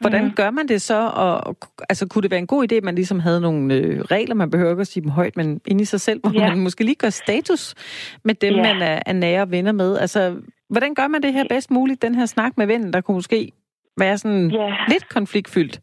hvordan 0.00 0.24
mm. 0.24 0.32
gør 0.32 0.50
man 0.50 0.68
det 0.68 0.82
så? 0.82 1.10
Og, 1.14 1.56
altså, 1.88 2.08
kunne 2.08 2.22
det 2.22 2.30
være 2.30 2.40
en 2.40 2.46
god 2.46 2.72
idé, 2.72 2.74
at 2.74 2.84
man 2.84 2.94
ligesom 2.94 3.20
havde 3.20 3.40
nogle 3.40 3.74
øh, 3.74 4.00
regler, 4.00 4.34
man 4.34 4.50
behøver 4.50 4.70
ikke 4.70 4.80
at 4.80 4.86
sige 4.86 5.02
dem 5.02 5.10
højt, 5.10 5.36
men 5.36 5.60
inde 5.66 5.82
i 5.82 5.84
sig 5.84 6.00
selv, 6.00 6.20
hvor 6.20 6.40
ja. 6.40 6.48
man 6.48 6.58
måske 6.58 6.84
lige 6.84 6.94
gør 6.94 7.10
status 7.10 7.74
med 8.24 8.34
dem, 8.34 8.54
ja. 8.54 8.62
man 8.62 8.82
er, 8.82 9.02
er 9.06 9.12
nære 9.12 9.50
venner 9.50 9.72
med? 9.72 9.98
Altså, 9.98 10.36
hvordan 10.72 10.94
gør 10.94 11.08
man 11.08 11.22
det 11.22 11.32
her 11.32 11.44
bedst 11.48 11.70
muligt, 11.70 12.02
den 12.02 12.14
her 12.14 12.26
snak 12.26 12.52
med 12.56 12.66
vennen, 12.66 12.92
der 12.92 13.00
kunne 13.00 13.20
måske 13.20 13.52
være 13.98 14.18
sådan 14.18 14.50
ja. 14.50 14.76
lidt 14.88 15.08
konfliktfyldt? 15.08 15.80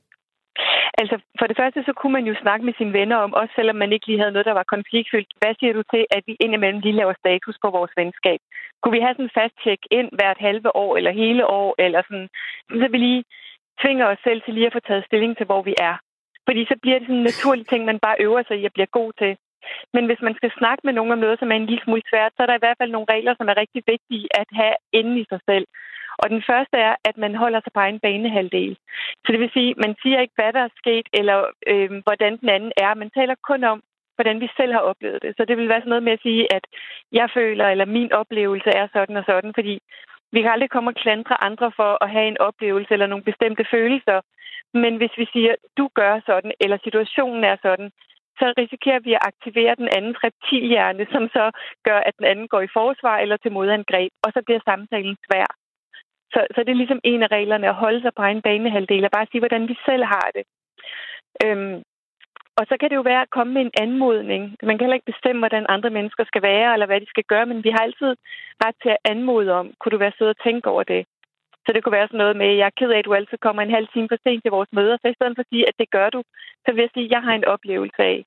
Altså, 1.02 1.16
for 1.40 1.48
det 1.48 1.58
første, 1.62 1.80
så 1.88 1.94
kunne 2.00 2.16
man 2.18 2.26
jo 2.30 2.36
snakke 2.44 2.66
med 2.66 2.74
sine 2.78 2.94
venner 3.00 3.18
om, 3.26 3.34
også 3.34 3.54
selvom 3.56 3.76
man 3.76 3.92
ikke 3.94 4.08
lige 4.08 4.20
havde 4.20 4.32
noget, 4.32 4.50
der 4.50 4.60
var 4.60 4.74
konfliktfyldt. 4.76 5.32
Hvad 5.42 5.54
siger 5.60 5.74
du 5.74 5.84
til, 5.94 6.04
at 6.16 6.24
vi 6.28 6.34
indimellem 6.40 6.80
lige 6.80 7.00
laver 7.02 7.14
status 7.24 7.56
på 7.64 7.70
vores 7.78 7.92
venskab? 7.98 8.40
Kunne 8.80 8.96
vi 8.98 9.04
have 9.06 9.14
sådan 9.14 9.26
en 9.26 9.38
fast 9.40 9.56
check 9.66 9.82
ind 9.92 10.10
hvert 10.18 10.40
halve 10.48 10.76
år, 10.76 10.98
eller 10.98 11.12
hele 11.24 11.44
år, 11.48 11.70
eller 11.86 12.02
sådan, 12.08 12.30
så 12.82 12.88
vi 12.92 12.98
lige 12.98 13.24
tvinger 13.82 14.06
os 14.12 14.22
selv 14.24 14.42
til 14.42 14.54
lige 14.54 14.68
at 14.68 14.76
få 14.78 14.80
taget 14.80 15.06
stilling 15.06 15.38
til, 15.38 15.46
hvor 15.46 15.62
vi 15.70 15.74
er. 15.90 15.96
Fordi 16.48 16.62
så 16.66 16.76
bliver 16.82 16.98
det 17.00 17.08
sådan 17.08 17.22
en 17.22 17.30
naturlig 17.32 17.66
ting, 17.68 17.82
man 17.86 18.00
bare 18.06 18.22
øver 18.26 18.44
sig 18.48 18.58
i 18.60 18.66
at 18.66 18.74
blive 18.74 18.96
god 19.00 19.12
til. 19.22 19.32
Men 19.94 20.06
hvis 20.06 20.22
man 20.28 20.36
skal 20.36 20.52
snakke 20.60 20.82
med 20.86 20.94
nogen 20.94 21.12
om 21.12 21.24
noget, 21.26 21.40
som 21.40 21.52
er 21.52 21.56
en 21.56 21.70
lille 21.70 21.84
smule 21.84 22.02
svært, 22.10 22.32
så 22.34 22.44
er 22.44 22.48
der 22.50 22.60
i 22.60 22.64
hvert 22.64 22.80
fald 22.80 22.92
nogle 22.92 23.12
regler, 23.14 23.34
som 23.38 23.50
er 23.50 23.58
rigtig 23.58 23.82
vigtige 23.94 24.28
at 24.42 24.50
have 24.52 24.76
inde 25.00 25.14
i 25.22 25.26
sig 25.30 25.40
selv. 25.50 25.68
Og 26.22 26.30
den 26.30 26.44
første 26.50 26.78
er, 26.78 26.96
at 27.10 27.18
man 27.18 27.36
holder 27.36 27.60
sig 27.62 27.74
på 27.74 27.80
egen 27.80 28.00
banehalvdel. 28.00 28.78
Så 29.24 29.28
det 29.32 29.40
vil 29.40 29.52
sige, 29.54 29.74
man 29.86 29.96
siger 30.02 30.20
ikke, 30.20 30.38
hvad 30.38 30.54
der 30.54 30.64
er 30.64 30.78
sket, 30.82 31.08
eller 31.14 31.38
øh, 31.68 31.92
hvordan 32.06 32.38
den 32.42 32.50
anden 32.50 32.72
er. 32.86 32.94
Man 32.94 33.12
taler 33.18 33.36
kun 33.50 33.64
om, 33.64 33.80
hvordan 34.16 34.42
vi 34.42 34.50
selv 34.58 34.72
har 34.74 34.84
oplevet 34.92 35.22
det. 35.22 35.34
Så 35.38 35.46
det 35.46 35.58
vil 35.58 35.70
være 35.70 35.82
sådan 35.82 35.90
noget 35.90 36.08
med 36.08 36.18
at 36.18 36.26
sige, 36.28 36.54
at 36.58 36.66
jeg 37.12 37.28
føler, 37.34 37.66
eller 37.68 37.86
min 37.86 38.12
oplevelse 38.14 38.70
er 38.70 38.88
sådan 38.94 39.18
og 39.18 39.24
sådan, 39.26 39.54
fordi 39.58 39.76
vi 40.32 40.42
kan 40.42 40.52
aldrig 40.52 40.70
komme 40.70 40.90
og 40.90 40.96
klandre 41.04 41.44
andre 41.44 41.72
for 41.76 42.04
at 42.04 42.10
have 42.10 42.28
en 42.28 42.42
oplevelse 42.50 42.94
eller 42.94 43.08
nogle 43.08 43.30
bestemte 43.30 43.66
følelser. 43.72 44.22
Men 44.74 44.98
hvis 44.98 45.16
vi 45.18 45.26
siger, 45.34 45.56
du 45.78 45.90
gør 45.94 46.22
sådan, 46.26 46.52
eller 46.60 46.78
situationen 46.84 47.44
er 47.44 47.58
sådan, 47.62 47.92
så 48.40 48.46
risikerer 48.62 49.00
vi 49.00 49.12
at 49.14 49.26
aktivere 49.32 49.76
den 49.82 49.90
andens 49.98 50.24
reptilhjerne, 50.24 51.04
som 51.14 51.24
så 51.38 51.46
gør, 51.88 52.00
at 52.08 52.14
den 52.20 52.26
anden 52.32 52.48
går 52.48 52.62
i 52.62 52.74
forsvar 52.80 53.18
eller 53.18 53.38
til 53.38 53.52
modangreb, 53.52 54.12
og 54.24 54.30
så 54.34 54.40
bliver 54.46 54.62
samtalen 54.66 55.18
svær. 55.26 55.50
Så, 56.34 56.40
så 56.56 56.60
det 56.64 56.72
er 56.72 56.82
ligesom 56.82 57.02
en 57.04 57.24
af 57.24 57.32
reglerne 57.38 57.68
at 57.70 57.82
holde 57.84 58.02
sig 58.02 58.12
på 58.16 58.22
egen 58.22 58.42
banehalvdel 58.42 59.06
og 59.06 59.12
bare 59.12 59.28
sige, 59.32 59.42
hvordan 59.42 59.68
vi 59.68 59.76
selv 59.86 60.04
har 60.04 60.28
det. 60.38 60.44
Øhm, 61.46 61.78
og 62.60 62.64
så 62.70 62.76
kan 62.80 62.90
det 62.90 62.96
jo 62.96 63.10
være 63.12 63.22
at 63.22 63.34
komme 63.38 63.54
med 63.54 63.62
en 63.62 63.78
anmodning. 63.86 64.44
Man 64.64 64.76
kan 64.76 64.86
heller 64.86 65.00
ikke 65.00 65.12
bestemme, 65.14 65.40
hvordan 65.42 65.66
andre 65.70 65.90
mennesker 65.90 66.24
skal 66.24 66.42
være, 66.42 66.74
eller 66.74 66.86
hvad 66.86 67.02
de 67.02 67.10
skal 67.10 67.24
gøre, 67.24 67.46
men 67.46 67.64
vi 67.64 67.70
har 67.70 67.84
altid 67.88 68.12
ret 68.66 68.76
til 68.84 68.90
at 68.90 69.04
anmode 69.12 69.52
om, 69.60 69.66
kunne 69.80 69.92
du 69.92 69.98
være 69.98 70.18
sød 70.18 70.28
og 70.28 70.40
tænke 70.44 70.70
over 70.70 70.84
det? 70.84 71.06
Så 71.66 71.70
det 71.74 71.84
kunne 71.84 71.98
være 72.00 72.08
sådan 72.08 72.24
noget 72.24 72.36
med, 72.42 72.50
jeg 72.60 72.66
er 72.66 72.78
ked 72.80 72.92
af, 72.92 73.00
at 73.00 73.06
du 73.06 73.14
altid 73.14 73.38
kommer 73.38 73.62
en 73.62 73.76
halv 73.78 73.88
time 73.94 74.08
for 74.12 74.18
sent 74.24 74.44
til 74.44 74.52
vores 74.58 74.72
møder, 74.78 74.98
så 74.98 75.08
i 75.08 75.18
stedet 75.18 75.36
for 75.36 75.44
at 75.44 75.52
sige, 75.52 75.68
at 75.70 75.76
det 75.80 75.90
gør 75.98 76.10
du, 76.10 76.24
så 76.64 76.70
vil 76.72 76.82
jeg 76.82 76.90
sige, 76.94 77.06
at 77.06 77.12
jeg 77.12 77.22
har 77.28 77.34
en 77.36 77.50
oplevelse 77.54 78.02
af, 78.14 78.18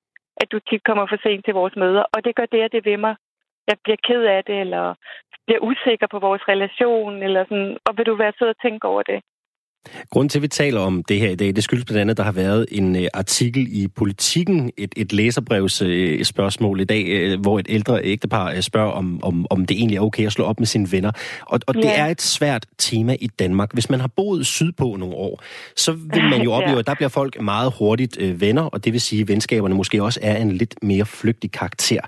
at 0.41 0.53
du 0.53 0.59
tit 0.59 0.83
kommer 0.85 1.07
for 1.07 1.19
sent 1.23 1.45
til 1.45 1.55
vores 1.55 1.77
møder, 1.77 2.05
og 2.15 2.25
det 2.25 2.37
gør 2.37 2.47
det 2.53 2.65
og 2.65 2.73
det 2.73 2.85
ved 2.85 2.97
mig. 2.97 3.15
Jeg 3.69 3.77
bliver 3.85 4.01
ked 4.09 4.23
af 4.37 4.45
det, 4.45 4.61
eller 4.61 4.95
bliver 5.47 5.61
usikker 5.71 6.07
på 6.07 6.19
vores 6.19 6.49
relation, 6.49 7.23
eller 7.23 7.45
sådan, 7.45 7.79
og 7.87 7.97
vil 7.97 8.07
du 8.07 8.15
være 8.15 8.33
sød 8.39 8.49
og 8.49 8.61
tænke 8.63 8.89
over 8.89 9.03
det? 9.03 9.19
Grunden 10.11 10.29
til, 10.29 10.39
at 10.39 10.43
vi 10.43 10.49
taler 10.49 10.81
om 10.81 11.05
det 11.05 11.21
her 11.21 11.31
i 11.31 11.35
dag, 11.35 11.57
det 11.57 11.65
skyldes 11.65 11.85
blandt 11.85 12.01
andet, 12.01 12.11
at 12.11 12.17
der 12.17 12.25
har 12.25 12.33
været 12.33 12.67
en 12.71 12.97
uh, 12.97 13.03
artikel 13.15 13.69
i 13.71 13.89
Politiken, 13.89 14.71
et, 14.77 14.95
et 14.97 15.13
læserbrevs 15.13 15.83
spørgsmål 16.27 16.81
i 16.81 16.85
dag, 16.85 17.33
uh, 17.35 17.41
hvor 17.41 17.59
et 17.59 17.67
ældre 17.69 18.05
ægtepar 18.05 18.61
spørger, 18.61 18.91
om, 18.91 19.25
om, 19.25 19.47
om 19.51 19.67
det 19.67 19.77
egentlig 19.77 19.97
er 19.97 20.01
okay 20.01 20.27
at 20.27 20.33
slå 20.33 20.45
op 20.45 20.61
med 20.61 20.67
sine 20.67 20.93
venner. 20.93 21.13
Og, 21.47 21.61
og 21.67 21.75
det 21.75 21.99
er 21.99 22.07
et 22.07 22.23
svært 22.23 22.67
tema 22.79 23.17
i 23.21 23.27
Danmark. 23.27 23.73
Hvis 23.73 23.91
man 23.91 24.01
har 24.01 24.07
boet 24.07 24.47
sydpå 24.47 24.97
nogle 24.99 25.15
år, 25.15 25.43
så 25.77 25.93
vil 25.93 26.23
man 26.23 26.43
jo 26.43 26.53
opleve, 26.59 26.79
at 26.79 26.87
der 26.87 26.95
bliver 26.95 27.09
folk 27.09 27.41
meget 27.41 27.73
hurtigt 27.79 28.41
venner, 28.41 28.63
og 28.63 28.85
det 28.85 28.93
vil 28.93 29.01
sige, 29.01 29.23
at 29.23 29.29
venskaberne 29.29 29.75
måske 29.75 30.03
også 30.03 30.21
er 30.23 30.37
en 30.37 30.53
lidt 30.53 30.75
mere 30.83 31.07
flygtig 31.07 31.53
karakter. 31.53 32.01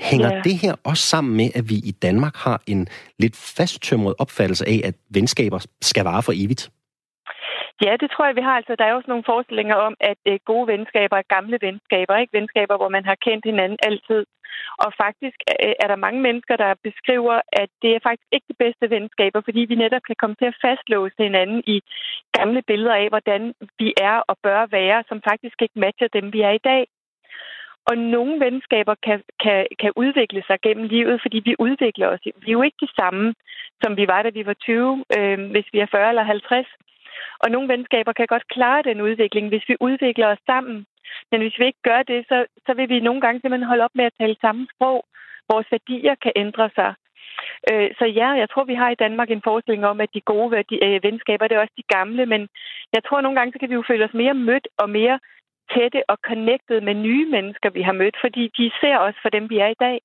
Hænger 0.00 0.34
ja. 0.34 0.40
det 0.44 0.58
her 0.58 0.74
også 0.84 1.06
sammen 1.06 1.36
med, 1.36 1.50
at 1.54 1.68
vi 1.70 1.74
i 1.74 1.90
Danmark 1.90 2.36
har 2.36 2.62
en 2.66 2.88
lidt 3.18 3.36
fasttømret 3.36 4.14
opfattelse 4.18 4.68
af, 4.68 4.80
at 4.84 4.94
venskaber 5.10 5.58
skal 5.82 6.04
vare 6.04 6.22
for 6.22 6.32
evigt? 6.36 6.70
Ja, 7.84 7.96
det 8.00 8.10
tror 8.10 8.26
jeg, 8.26 8.36
vi 8.36 8.40
har. 8.48 8.56
Altså, 8.56 8.74
der 8.78 8.84
er 8.84 8.94
også 8.94 9.10
nogle 9.10 9.28
forestillinger 9.30 9.74
om, 9.74 9.94
at 10.00 10.22
øh, 10.26 10.38
gode 10.44 10.66
venskaber 10.66 11.16
er 11.16 11.32
gamle 11.36 11.58
venskaber, 11.60 12.16
ikke 12.16 12.38
venskaber, 12.38 12.76
hvor 12.76 12.88
man 12.88 13.04
har 13.04 13.14
kendt 13.26 13.44
hinanden 13.44 13.78
altid. 13.82 14.22
Og 14.84 14.90
faktisk 15.04 15.38
øh, 15.50 15.74
er 15.82 15.88
der 15.88 16.04
mange 16.06 16.20
mennesker, 16.26 16.56
der 16.56 16.82
beskriver, 16.88 17.36
at 17.62 17.70
det 17.82 17.90
er 17.94 18.04
faktisk 18.06 18.28
ikke 18.32 18.48
de 18.52 18.60
bedste 18.64 18.90
venskaber, 18.90 19.40
fordi 19.44 19.60
vi 19.60 19.74
netop 19.74 20.04
kan 20.06 20.20
komme 20.20 20.36
til 20.38 20.48
at 20.52 20.60
fastlåse 20.64 21.16
hinanden 21.18 21.62
i 21.74 21.76
gamle 22.38 22.62
billeder 22.62 22.94
af, 22.94 23.08
hvordan 23.08 23.54
vi 23.78 23.88
er 24.10 24.16
og 24.30 24.36
bør 24.42 24.66
være, 24.66 25.04
som 25.08 25.18
faktisk 25.30 25.62
ikke 25.62 25.80
matcher 25.84 26.08
dem, 26.08 26.32
vi 26.32 26.40
er 26.40 26.54
i 26.56 26.66
dag. 26.70 26.82
Og 27.90 27.98
nogle 27.98 28.44
venskaber 28.44 28.94
kan, 29.06 29.22
kan, 29.42 29.66
kan 29.80 29.92
udvikle 29.96 30.42
sig 30.46 30.58
gennem 30.62 30.86
livet, 30.86 31.22
fordi 31.22 31.38
vi 31.44 31.54
udvikler 31.58 32.08
os. 32.08 32.20
Vi 32.24 32.48
er 32.48 32.58
jo 32.58 32.62
ikke 32.62 32.82
de 32.84 32.88
samme, 33.00 33.34
som 33.82 33.96
vi 33.96 34.06
var, 34.06 34.22
da 34.22 34.28
vi 34.28 34.46
var 34.46 34.54
20, 34.54 35.04
øh, 35.18 35.50
hvis 35.50 35.68
vi 35.72 35.78
er 35.78 35.86
40 35.90 36.08
eller 36.08 36.22
50. 36.22 36.66
Og 37.42 37.50
nogle 37.50 37.68
venskaber 37.68 38.12
kan 38.12 38.26
godt 38.26 38.48
klare 38.48 38.82
den 38.82 39.00
udvikling, 39.00 39.48
hvis 39.48 39.68
vi 39.68 39.76
udvikler 39.80 40.26
os 40.26 40.42
sammen. 40.46 40.86
Men 41.30 41.40
hvis 41.40 41.58
vi 41.58 41.64
ikke 41.66 41.84
gør 41.90 42.02
det, 42.02 42.24
så, 42.28 42.46
så 42.66 42.74
vil 42.74 42.88
vi 42.88 43.00
nogle 43.00 43.20
gange 43.20 43.40
simpelthen 43.40 43.68
holde 43.68 43.84
op 43.84 43.94
med 43.94 44.04
at 44.04 44.16
tale 44.20 44.36
samme 44.40 44.66
sprog. 44.74 45.04
Vores 45.52 45.66
værdier 45.70 46.14
kan 46.14 46.32
ændre 46.36 46.70
sig. 46.74 46.94
Øh, 47.70 47.90
så 47.98 48.04
ja, 48.04 48.28
jeg 48.42 48.50
tror, 48.50 48.64
vi 48.64 48.74
har 48.74 48.90
i 48.90 49.00
Danmark 49.04 49.30
en 49.30 49.46
forestilling 49.48 49.86
om, 49.86 50.00
at 50.00 50.14
de 50.14 50.20
gode 50.20 50.50
værdi, 50.50 50.76
øh, 50.82 51.02
venskaber, 51.02 51.48
det 51.48 51.56
er 51.56 51.60
også 51.60 51.76
de 51.76 51.92
gamle, 51.96 52.26
men 52.26 52.48
jeg 52.94 53.04
tror 53.04 53.20
nogle 53.20 53.38
gange, 53.38 53.52
så 53.52 53.58
kan 53.58 53.68
vi 53.70 53.74
jo 53.74 53.84
føle 53.88 54.04
os 54.04 54.14
mere 54.14 54.34
mødt 54.34 54.68
og 54.78 54.90
mere 54.90 55.18
tætte 55.74 56.00
og 56.10 56.18
connected 56.28 56.80
med 56.80 56.94
nye 56.94 57.26
mennesker, 57.30 57.70
vi 57.70 57.82
har 57.82 57.92
mødt, 57.92 58.16
fordi 58.20 58.42
de 58.58 58.70
ser 58.80 58.98
os 58.98 59.14
for 59.22 59.28
dem, 59.28 59.50
vi 59.50 59.58
er 59.58 59.66
i 59.66 59.80
dag. 59.80 59.98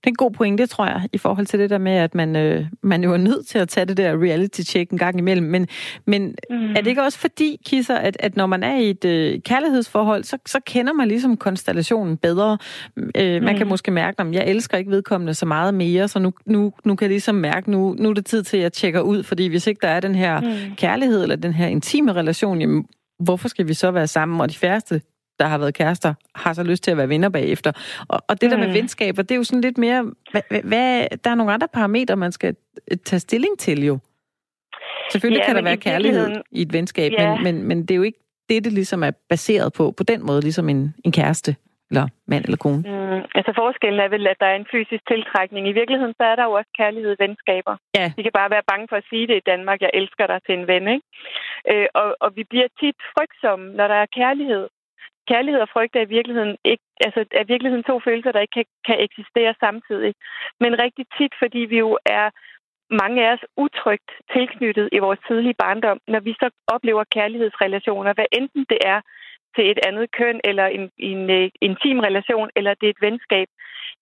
Det 0.00 0.06
er 0.06 0.10
en 0.10 0.14
god 0.14 0.30
pointe, 0.30 0.66
tror 0.66 0.86
jeg, 0.86 1.08
i 1.12 1.18
forhold 1.18 1.46
til 1.46 1.58
det 1.58 1.70
der 1.70 1.78
med, 1.78 1.92
at 1.92 2.14
man, 2.14 2.36
øh, 2.36 2.66
man 2.82 3.04
jo 3.04 3.12
er 3.12 3.16
nødt 3.16 3.46
til 3.46 3.58
at 3.58 3.68
tage 3.68 3.84
det 3.86 3.96
der 3.96 4.12
reality-check 4.12 4.90
en 4.90 4.98
gang 4.98 5.18
imellem. 5.18 5.46
Men, 5.46 5.66
men 6.06 6.34
mm. 6.50 6.70
er 6.70 6.74
det 6.74 6.86
ikke 6.86 7.02
også 7.02 7.18
fordi, 7.18 7.60
Kisser, 7.66 7.96
at, 7.96 8.16
at 8.20 8.36
når 8.36 8.46
man 8.46 8.62
er 8.62 8.76
i 8.76 8.90
et 8.90 9.04
øh, 9.04 9.40
kærlighedsforhold, 9.40 10.24
så, 10.24 10.38
så 10.46 10.60
kender 10.66 10.92
man 10.92 11.08
ligesom 11.08 11.36
konstellationen 11.36 12.16
bedre. 12.16 12.58
Øh, 12.96 13.42
man 13.42 13.52
mm. 13.52 13.58
kan 13.58 13.68
måske 13.68 13.90
mærke, 13.90 14.20
at 14.20 14.32
jeg 14.32 14.46
elsker 14.46 14.78
ikke 14.78 14.90
vedkommende 14.90 15.34
så 15.34 15.46
meget 15.46 15.74
mere, 15.74 16.08
så 16.08 16.18
nu, 16.18 16.32
nu, 16.46 16.72
nu 16.84 16.96
kan 16.96 17.04
jeg 17.04 17.10
ligesom 17.10 17.34
mærke, 17.34 17.70
nu, 17.70 17.96
nu 17.98 18.10
er 18.10 18.14
det 18.14 18.26
tid 18.26 18.42
til, 18.42 18.56
at 18.56 18.62
jeg 18.62 18.72
tjekker 18.72 19.00
ud, 19.00 19.22
fordi 19.22 19.46
hvis 19.46 19.66
ikke 19.66 19.78
der 19.82 19.88
er 19.88 20.00
den 20.00 20.14
her 20.14 20.40
mm. 20.40 20.76
kærlighed 20.76 21.22
eller 21.22 21.36
den 21.36 21.52
her 21.52 21.66
intime 21.66 22.12
relation, 22.12 22.60
jamen, 22.60 22.84
hvorfor 23.20 23.48
skal 23.48 23.68
vi 23.68 23.74
så 23.74 23.90
være 23.90 24.06
sammen? 24.06 24.40
Og 24.40 24.50
de 24.50 24.56
færreste 24.56 25.00
der 25.40 25.46
har 25.46 25.58
været 25.58 25.74
kærester, 25.74 26.14
har 26.34 26.52
så 26.52 26.62
lyst 26.62 26.82
til 26.84 26.90
at 26.90 26.96
være 26.96 27.08
venner 27.08 27.28
bagefter. 27.28 27.72
Og, 28.08 28.20
og 28.28 28.40
det 28.40 28.46
mm. 28.46 28.50
der 28.50 28.58
med 28.58 28.68
mm. 28.68 28.74
venskaber, 28.74 29.22
det 29.22 29.30
er 29.30 29.36
jo 29.36 29.44
sådan 29.44 29.60
lidt 29.60 29.78
mere... 29.78 30.12
Hvad, 30.30 30.42
hvad, 30.64 31.06
der 31.24 31.30
er 31.30 31.34
nogle 31.34 31.52
andre 31.52 31.68
parametre, 31.68 32.16
man 32.16 32.32
skal 32.32 32.56
øh, 32.90 32.98
tage 33.04 33.20
stilling 33.20 33.58
til 33.58 33.84
jo. 33.84 33.98
Selvfølgelig 35.12 35.40
ja, 35.40 35.46
kan 35.46 35.56
der 35.56 35.62
være 35.62 35.76
kærlighed 35.76 36.30
i 36.50 36.62
et 36.62 36.72
venskab, 36.72 37.12
ja. 37.12 37.34
men, 37.34 37.44
men, 37.44 37.64
men 37.68 37.80
det 37.80 37.90
er 37.90 37.96
jo 37.96 38.02
ikke 38.02 38.18
det, 38.48 38.64
det 38.64 38.72
ligesom 38.72 39.02
er 39.02 39.10
baseret 39.28 39.72
på, 39.72 39.94
på 39.98 40.02
den 40.02 40.26
måde, 40.26 40.40
ligesom 40.40 40.68
en, 40.68 40.94
en 41.04 41.12
kæreste 41.12 41.56
eller 41.90 42.06
mand 42.32 42.44
eller 42.44 42.60
kone? 42.64 42.82
Mm, 42.90 43.22
altså 43.38 43.52
forskellen 43.62 44.00
er 44.00 44.10
vel, 44.14 44.26
at 44.32 44.40
der 44.42 44.48
er 44.52 44.58
en 44.62 44.70
fysisk 44.72 45.02
tiltrækning. 45.12 45.62
I 45.68 45.78
virkeligheden 45.80 46.14
så 46.18 46.24
er 46.32 46.36
der 46.36 46.44
jo 46.48 46.52
også 46.52 46.70
kærlighed 46.80 47.12
i 47.14 47.22
venskaber. 47.24 47.74
Ja. 47.98 48.06
Vi 48.16 48.22
kan 48.22 48.38
bare 48.40 48.50
være 48.54 48.68
bange 48.70 48.86
for 48.90 48.96
at 48.96 49.08
sige 49.10 49.26
det 49.30 49.36
i 49.38 49.48
Danmark, 49.52 49.78
jeg 49.80 49.90
elsker 50.00 50.26
dig 50.26 50.40
til 50.46 50.54
en 50.58 50.66
ven. 50.72 50.84
Ikke? 50.94 51.06
Øh, 51.70 51.86
og, 52.00 52.08
og 52.24 52.28
vi 52.36 52.42
bliver 52.50 52.68
tit 52.80 52.98
frygtsomme, 53.14 53.66
når 53.78 53.86
der 53.92 53.98
er 54.04 54.14
kærlighed 54.20 54.64
kærlighed 55.30 55.60
og 55.60 55.72
frygt 55.74 55.96
er 55.96 56.04
i 56.06 56.14
virkeligheden, 56.16 56.56
ikke, 56.72 56.84
altså, 57.06 57.20
er 57.38 57.44
i 57.44 57.50
virkeligheden 57.52 57.84
to 57.90 57.96
følelser, 58.06 58.32
der 58.32 58.40
ikke 58.40 58.56
kan, 58.58 58.68
kan 58.88 58.98
eksistere 59.06 59.54
samtidig. 59.64 60.12
Men 60.62 60.82
rigtig 60.84 61.04
tit, 61.18 61.34
fordi 61.42 61.60
vi 61.72 61.78
jo 61.78 61.98
er 62.06 62.26
mange 63.02 63.18
af 63.24 63.32
os 63.34 63.44
utrygt 63.56 64.10
tilknyttet 64.34 64.88
i 64.92 64.98
vores 64.98 65.20
tidlige 65.26 65.60
barndom, 65.64 65.98
når 66.08 66.20
vi 66.20 66.32
så 66.32 66.48
oplever 66.74 67.04
kærlighedsrelationer, 67.16 68.12
hvad 68.14 68.28
enten 68.32 68.64
det 68.72 68.78
er 68.94 69.00
til 69.54 69.70
et 69.70 69.80
andet 69.88 70.10
køn, 70.18 70.40
eller 70.44 70.66
en, 70.66 70.90
en, 70.98 71.30
en 71.30 71.50
intim 71.60 71.98
relation, 72.08 72.50
eller 72.56 72.74
det 72.74 72.86
er 72.86 72.90
et 72.90 73.06
venskab, 73.08 73.48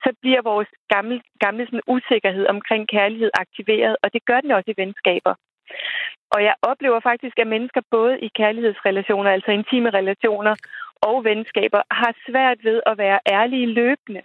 så 0.05 0.11
bliver 0.23 0.43
vores 0.43 0.69
gamle, 0.95 1.21
gamle 1.41 1.65
sådan, 1.67 1.89
usikkerhed 1.95 2.47
omkring 2.47 2.89
kærlighed 2.89 3.31
aktiveret, 3.35 3.97
og 4.03 4.13
det 4.13 4.25
gør 4.25 4.41
den 4.41 4.51
også 4.51 4.71
i 4.71 4.81
venskaber. 4.83 5.35
Og 6.35 6.41
jeg 6.43 6.55
oplever 6.63 7.01
faktisk, 7.01 7.39
at 7.39 7.47
mennesker 7.47 7.81
både 7.91 8.21
i 8.21 8.29
kærlighedsrelationer, 8.41 9.31
altså 9.31 9.51
intime 9.51 9.91
relationer 9.91 10.55
og 11.03 11.25
venskaber, 11.25 11.83
har 11.91 12.13
svært 12.27 12.65
ved 12.65 12.81
at 12.87 12.99
være 12.99 13.19
ærlige 13.33 13.67
løbende. 13.67 14.23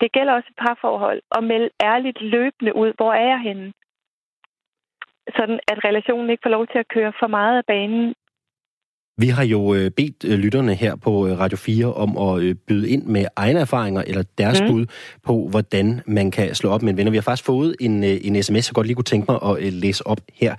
Det 0.00 0.12
gælder 0.12 0.32
også 0.32 0.48
et 0.50 0.62
parforhold, 0.66 1.20
og 1.30 1.44
melde 1.44 1.70
ærligt 1.82 2.20
løbende 2.20 2.76
ud, 2.76 2.92
hvor 2.96 3.12
er 3.12 3.28
jeg 3.34 3.40
henne? 3.40 3.72
Sådan 5.36 5.60
at 5.68 5.84
relationen 5.84 6.30
ikke 6.30 6.44
får 6.44 6.56
lov 6.56 6.66
til 6.66 6.78
at 6.78 6.88
køre 6.88 7.12
for 7.20 7.26
meget 7.26 7.56
af 7.58 7.64
banen, 7.66 8.14
vi 9.16 9.28
har 9.28 9.44
jo 9.44 9.74
øh, 9.74 9.90
bedt 9.90 10.24
øh, 10.24 10.38
lytterne 10.38 10.74
her 10.74 10.96
på 10.96 11.26
øh, 11.26 11.38
Radio 11.38 11.56
4 11.56 11.94
om 11.94 12.18
at 12.18 12.58
byde 12.66 12.90
ind 12.90 13.04
med 13.04 13.26
egne 13.36 13.60
erfaringer 13.60 14.02
eller 14.02 14.22
deres 14.38 14.60
mm. 14.60 14.66
bud 14.66 14.86
på, 15.22 15.48
hvordan 15.50 16.00
man 16.06 16.30
kan 16.30 16.54
slå 16.54 16.70
op 16.70 16.82
med 16.82 16.92
en 16.92 16.96
ven. 16.96 17.06
Og 17.06 17.12
vi 17.12 17.16
har 17.16 17.22
faktisk 17.22 17.46
fået 17.46 17.76
en, 17.80 18.04
en 18.04 18.42
sms, 18.42 18.68
jeg 18.68 18.74
godt 18.74 18.86
lige 18.86 18.94
kunne 18.94 19.04
tænke 19.04 19.32
mig 19.32 19.38
at 19.42 19.72
læse 19.72 20.06
op 20.06 20.20
her. 20.34 20.54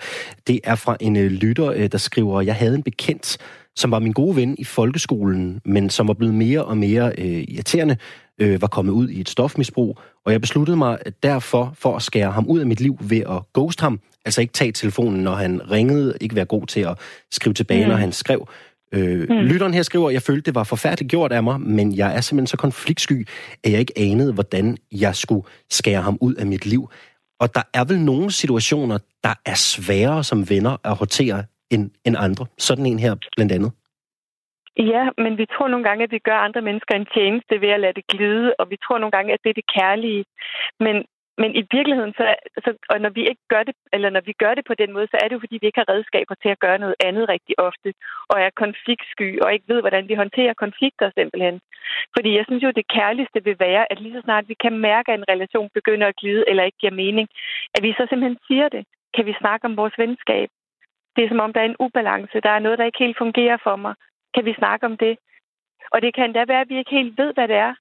Det 0.47 0.59
er 0.63 0.75
fra 0.75 0.97
en 0.99 1.27
lytter, 1.27 1.87
der 1.87 1.97
skriver, 1.97 2.41
jeg 2.41 2.55
havde 2.55 2.75
en 2.75 2.83
bekendt, 2.83 3.37
som 3.75 3.91
var 3.91 3.99
min 3.99 4.11
gode 4.11 4.35
ven 4.35 4.55
i 4.59 4.63
folkeskolen, 4.63 5.61
men 5.65 5.89
som 5.89 6.07
var 6.07 6.13
blevet 6.13 6.33
mere 6.33 6.65
og 6.65 6.77
mere 6.77 7.11
øh, 7.17 7.43
irriterende, 7.47 7.97
øh, 8.41 8.61
var 8.61 8.67
kommet 8.67 8.93
ud 8.93 9.09
i 9.09 9.21
et 9.21 9.29
stofmisbrug, 9.29 9.99
og 10.25 10.31
jeg 10.31 10.41
besluttede 10.41 10.77
mig 10.77 10.97
derfor 11.23 11.73
for 11.77 11.95
at 11.95 12.01
skære 12.01 12.31
ham 12.31 12.45
ud 12.47 12.59
af 12.59 12.65
mit 12.65 12.81
liv 12.81 12.97
ved 13.01 13.21
at 13.29 13.53
ghost 13.53 13.81
ham, 13.81 13.99
altså 14.25 14.41
ikke 14.41 14.53
tage 14.53 14.71
telefonen, 14.71 15.23
når 15.23 15.35
han 15.35 15.71
ringede, 15.71 16.13
ikke 16.21 16.35
være 16.35 16.45
god 16.45 16.67
til 16.67 16.79
at 16.79 16.99
skrive 17.31 17.53
tilbage, 17.53 17.85
mm. 17.85 17.89
når 17.89 17.95
han 17.95 18.11
skrev. 18.11 18.47
Øh, 18.91 19.29
mm. 19.29 19.35
Lytteren 19.35 19.73
her 19.73 19.83
skriver, 19.83 20.07
at 20.07 20.13
jeg 20.13 20.21
følte, 20.21 20.41
det 20.41 20.55
var 20.55 20.63
forfærdeligt 20.63 21.09
gjort 21.09 21.31
af 21.31 21.43
mig, 21.43 21.61
men 21.61 21.95
jeg 21.95 22.15
er 22.15 22.21
simpelthen 22.21 22.47
så 22.47 22.57
konfliktsky, 22.57 23.27
at 23.63 23.71
jeg 23.71 23.79
ikke 23.79 23.93
anede, 23.95 24.33
hvordan 24.33 24.77
jeg 24.91 25.15
skulle 25.15 25.47
skære 25.69 26.01
ham 26.01 26.17
ud 26.21 26.33
af 26.33 26.45
mit 26.45 26.65
liv. 26.65 26.89
Og 27.39 27.55
der 27.55 27.61
er 27.73 27.83
vel 27.83 27.99
nogle 27.99 28.31
situationer, 28.31 28.97
der 29.23 29.33
er 29.45 29.55
sværere 29.55 30.23
som 30.23 30.49
venner 30.49 30.77
at 30.83 30.95
håndtere 30.95 31.43
end, 31.71 31.91
end 32.05 32.15
andre. 32.19 32.45
Sådan 32.57 32.85
en 32.85 32.99
her 32.99 33.15
blandt 33.35 33.51
andet. 33.51 33.71
Ja, 34.77 35.03
men 35.17 35.37
vi 35.37 35.45
tror 35.45 35.67
nogle 35.67 35.85
gange, 35.87 36.03
at 36.03 36.11
vi 36.11 36.19
gør 36.19 36.37
andre 36.37 36.61
mennesker 36.61 36.95
en 36.95 37.11
tjeneste 37.15 37.61
ved 37.61 37.69
at 37.69 37.79
lade 37.79 37.93
det 37.93 38.07
glide, 38.07 38.55
og 38.59 38.69
vi 38.69 38.77
tror 38.83 38.97
nogle 38.97 39.11
gange, 39.17 39.33
at 39.33 39.39
det 39.43 39.49
er 39.49 39.59
det 39.61 39.71
kærlige. 39.77 40.25
Men, 40.79 40.95
men 41.37 41.55
i 41.55 41.63
virkeligheden, 41.71 42.13
så, 42.17 42.35
så, 42.63 42.69
og 42.89 43.01
når 43.01 43.09
vi 43.09 43.21
ikke 43.31 43.45
gør 43.53 43.63
det, 43.63 43.75
eller 43.93 44.09
når 44.09 44.21
vi 44.21 44.33
gør 44.43 44.53
det 44.53 44.65
på 44.67 44.73
den 44.81 44.93
måde, 44.93 45.07
så 45.07 45.17
er 45.21 45.27
det 45.27 45.35
jo, 45.35 45.39
fordi 45.39 45.57
vi 45.61 45.67
ikke 45.67 45.79
har 45.79 45.93
redskaber 45.93 46.35
til 46.35 46.49
at 46.49 46.59
gøre 46.59 46.79
noget 46.83 46.95
andet 47.07 47.29
rigtig 47.29 47.55
ofte, 47.59 47.93
og 48.29 48.37
er 48.41 48.59
konfliktsky, 48.63 49.29
og 49.43 49.53
ikke 49.53 49.69
ved, 49.73 49.79
hvordan 49.81 50.07
vi 50.09 50.13
håndterer 50.21 50.53
konflikter 50.53 51.11
simpelthen. 51.17 51.59
Fordi 52.15 52.29
jeg 52.37 52.45
synes 52.47 52.63
jo, 52.63 52.71
det 52.79 52.91
kærligste 52.97 53.43
vil 53.43 53.59
være, 53.59 53.91
at 53.91 54.01
lige 54.01 54.15
så 54.15 54.21
snart 54.23 54.49
vi 54.49 54.55
kan 54.63 54.77
mærke, 54.89 55.11
at 55.11 55.19
en 55.19 55.29
relation 55.33 55.69
begynder 55.73 56.07
at 56.07 56.15
glide, 56.21 56.43
eller 56.49 56.63
ikke 56.63 56.81
giver 56.81 57.01
mening, 57.03 57.27
at 57.75 57.83
vi 57.83 57.91
så 57.91 58.03
simpelthen 58.09 58.39
siger 58.47 58.69
det. 58.69 58.83
Kan 59.15 59.25
vi 59.25 59.33
snakke 59.41 59.65
om 59.65 59.77
vores 59.77 59.95
venskab? 59.97 60.49
Det 61.15 61.23
er 61.23 61.29
som 61.29 61.43
om, 61.45 61.53
der 61.53 61.61
er 61.61 61.69
en 61.69 61.81
ubalance. 61.85 62.37
Der 62.45 62.49
er 62.49 62.59
noget, 62.59 62.79
der 62.79 62.85
ikke 62.85 63.03
helt 63.05 63.17
fungerer 63.17 63.57
for 63.63 63.75
mig. 63.75 63.93
Kan 64.33 64.45
vi 64.45 64.53
snakke 64.61 64.85
om 64.85 64.97
det? 64.97 65.17
Og 65.93 66.01
det 66.01 66.15
kan 66.15 66.33
da 66.33 66.41
være, 66.47 66.61
at 66.61 66.69
vi 66.69 66.77
ikke 66.77 66.97
helt 66.99 67.17
ved, 67.17 67.33
hvad 67.33 67.47
det 67.47 67.55
er. 67.67 67.73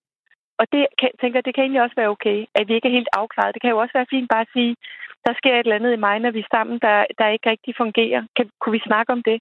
Og 0.60 0.66
det 0.72 0.86
kan, 1.00 1.10
tænker 1.20 1.40
det 1.40 1.54
kan 1.54 1.64
egentlig 1.64 1.82
også 1.82 1.96
være 2.00 2.14
okay, 2.16 2.38
at 2.54 2.68
vi 2.68 2.74
ikke 2.74 2.88
er 2.88 2.98
helt 2.98 3.12
afklaret. 3.12 3.54
Det 3.54 3.62
kan 3.62 3.70
jo 3.70 3.78
også 3.78 3.94
være 3.98 4.12
fint 4.14 4.28
bare 4.32 4.46
at 4.46 4.54
sige, 4.56 4.76
der 5.26 5.32
sker 5.40 5.54
et 5.54 5.58
eller 5.58 5.78
andet 5.78 5.92
i 5.92 6.04
mig, 6.06 6.16
når 6.18 6.30
vi 6.30 6.40
er 6.44 6.54
sammen, 6.56 6.76
der, 6.86 6.96
der 7.18 7.28
ikke 7.28 7.50
rigtig 7.50 7.74
fungerer. 7.76 8.20
Kan, 8.36 8.50
kunne 8.60 8.76
vi 8.78 8.88
snakke 8.88 9.12
om 9.12 9.22
det? 9.22 9.38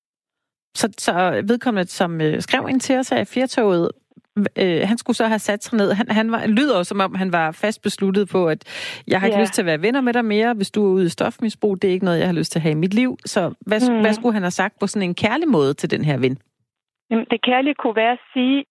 Så, 0.75 0.87
så 0.97 1.13
vedkommende, 1.51 1.87
som 1.89 2.21
øh, 2.21 2.41
skrev 2.41 2.69
ind 2.69 2.79
til 2.79 2.95
os 2.99 3.11
af 3.11 3.27
Fjertoget, 3.27 3.91
øh, 4.37 4.81
han 4.89 4.97
skulle 4.97 5.17
så 5.17 5.27
have 5.27 5.39
sat 5.39 5.63
sig 5.63 5.77
ned. 5.77 5.93
Han, 5.93 6.07
han 6.09 6.31
var, 6.31 6.47
lyder 6.47 6.83
som 6.83 6.99
om, 6.99 7.15
han 7.15 7.31
var 7.31 7.51
fast 7.51 7.81
besluttet 7.81 8.29
på, 8.29 8.47
at 8.47 8.61
jeg 9.07 9.19
har 9.19 9.27
ikke 9.27 9.37
ja. 9.37 9.43
lyst 9.43 9.53
til 9.53 9.61
at 9.61 9.65
være 9.65 9.81
venner 9.81 10.01
med 10.01 10.13
dig 10.13 10.25
mere, 10.25 10.53
hvis 10.53 10.71
du 10.71 10.85
er 10.85 10.89
ude 10.89 11.05
i 11.05 11.09
stofmisbrug. 11.09 11.81
Det 11.81 11.87
er 11.87 11.93
ikke 11.93 12.05
noget, 12.05 12.19
jeg 12.19 12.27
har 12.27 12.39
lyst 12.41 12.51
til 12.51 12.59
at 12.59 12.63
have 12.63 12.71
i 12.71 12.83
mit 12.85 12.93
liv. 12.93 13.17
Så 13.25 13.53
hvad, 13.67 13.91
mm. 13.91 14.01
hvad 14.01 14.13
skulle 14.13 14.33
han 14.33 14.43
have 14.43 14.59
sagt 14.61 14.79
på 14.79 14.87
sådan 14.87 15.09
en 15.09 15.15
kærlig 15.15 15.47
måde 15.47 15.73
til 15.73 15.91
den 15.91 16.05
her 16.05 16.17
ven? 16.17 16.37
Jamen, 17.09 17.25
det 17.31 17.41
kærlige 17.41 17.75
kunne 17.75 17.95
være 17.95 18.11
at 18.11 18.25
sige, 18.33 18.65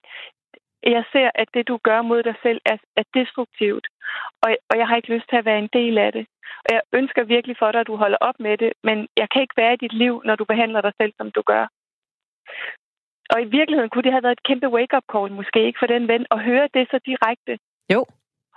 jeg 0.82 1.04
ser, 1.12 1.30
at 1.34 1.48
det, 1.54 1.68
du 1.68 1.78
gør 1.88 2.02
mod 2.02 2.22
dig 2.22 2.34
selv, 2.42 2.60
er, 2.66 2.76
er 2.96 3.04
destruktivt. 3.14 3.86
Og, 4.42 4.50
og 4.70 4.78
jeg 4.78 4.86
har 4.88 4.96
ikke 4.96 5.14
lyst 5.14 5.28
til 5.28 5.36
at 5.36 5.44
være 5.44 5.58
en 5.58 5.70
del 5.72 5.98
af 5.98 6.12
det. 6.12 6.26
Og 6.64 6.68
jeg 6.74 6.82
ønsker 6.92 7.24
virkelig 7.24 7.56
for 7.58 7.72
dig, 7.72 7.80
at 7.80 7.86
du 7.86 7.96
holder 7.96 8.18
op 8.20 8.38
med 8.40 8.58
det, 8.58 8.72
men 8.84 9.08
jeg 9.16 9.28
kan 9.32 9.42
ikke 9.42 9.60
være 9.62 9.74
i 9.74 9.82
dit 9.84 9.92
liv, 9.92 10.22
når 10.24 10.36
du 10.36 10.44
behandler 10.44 10.80
dig 10.80 10.92
selv, 11.00 11.12
som 11.16 11.30
du 11.30 11.42
gør. 11.52 11.66
Og 13.32 13.38
i 13.42 13.52
virkeligheden 13.58 13.90
kunne 13.90 14.06
det 14.06 14.12
have 14.12 14.26
været 14.26 14.38
et 14.38 14.46
kæmpe 14.48 14.68
wake-up 14.76 15.06
call, 15.12 15.32
måske 15.32 15.66
ikke 15.66 15.78
for 15.82 15.86
den 15.94 16.08
ven, 16.08 16.26
at 16.30 16.44
høre 16.48 16.68
det 16.74 16.84
så 16.90 16.98
direkte. 17.10 17.58
Jo. 17.94 18.00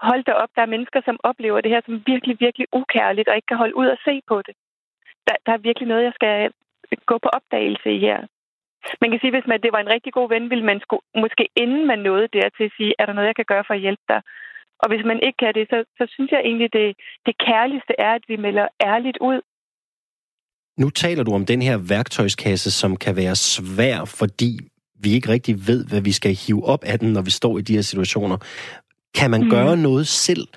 Hold 0.08 0.24
da 0.24 0.32
op, 0.44 0.50
der 0.56 0.62
er 0.62 0.74
mennesker, 0.76 1.02
som 1.06 1.20
oplever 1.24 1.62
det 1.62 1.72
her 1.72 1.82
som 1.86 2.04
virkelig, 2.06 2.36
virkelig 2.40 2.68
ukærligt, 2.74 3.28
og 3.30 3.36
ikke 3.36 3.52
kan 3.52 3.58
holde 3.58 3.78
ud 3.82 3.88
og 3.88 3.98
se 4.06 4.22
på 4.28 4.38
det. 4.48 4.56
Der, 5.28 5.36
der 5.46 5.52
er 5.54 5.66
virkelig 5.68 5.88
noget, 5.88 6.04
jeg 6.04 6.14
skal 6.16 6.52
gå 7.06 7.18
på 7.18 7.30
opdagelse 7.38 7.90
i 7.92 8.00
her. 8.00 8.20
Man 9.02 9.12
kan 9.12 9.20
sige, 9.20 9.32
hvis 9.32 9.48
man, 9.48 9.62
det 9.62 9.72
var 9.72 9.80
en 9.80 9.94
rigtig 9.96 10.14
god 10.14 10.30
ven, 10.30 10.50
ville 10.50 10.66
man 10.66 10.80
sku, 10.80 10.98
måske 11.16 11.50
inden 11.56 11.88
man 11.88 12.00
nåede 12.00 12.28
der 12.28 12.50
til 12.58 12.64
at 12.64 12.76
sige, 12.78 12.94
er 13.00 13.06
der 13.06 13.14
noget, 13.14 13.28
jeg 13.28 13.36
kan 13.36 13.52
gøre 13.52 13.64
for 13.68 13.74
at 13.74 13.80
hjælpe 13.86 14.06
dig? 14.10 14.22
Og 14.80 14.88
hvis 14.90 15.06
man 15.06 15.20
ikke 15.20 15.38
kan 15.38 15.54
det, 15.54 15.68
så, 15.70 15.84
så 15.98 16.06
synes 16.14 16.32
jeg 16.32 16.40
egentlig, 16.40 16.74
det, 16.74 16.96
det 17.26 17.38
kærligste 17.38 17.94
er, 18.00 18.12
at 18.14 18.26
vi 18.28 18.36
melder 18.36 18.68
ærligt 18.84 19.18
ud. 19.22 19.42
Nu 20.78 20.90
taler 20.90 21.24
du 21.24 21.34
om 21.34 21.46
den 21.46 21.62
her 21.62 21.78
værktøjskasse, 21.78 22.72
som 22.72 22.96
kan 22.96 23.16
være 23.16 23.36
svær, 23.36 24.06
fordi 24.06 24.60
vi 25.04 25.10
ikke 25.14 25.30
rigtig 25.30 25.56
ved, 25.68 25.88
hvad 25.90 26.02
vi 26.02 26.12
skal 26.12 26.34
hive 26.44 26.66
op 26.66 26.84
af 26.84 27.00
den, 27.00 27.14
når 27.14 27.22
vi 27.22 27.32
står 27.32 27.58
i 27.58 27.62
de 27.62 27.76
her 27.76 27.82
situationer. 27.82 28.38
Kan 29.18 29.32
man 29.32 29.44
mm. 29.44 29.50
gøre 29.50 29.78
noget 29.78 30.08
selv 30.08 30.48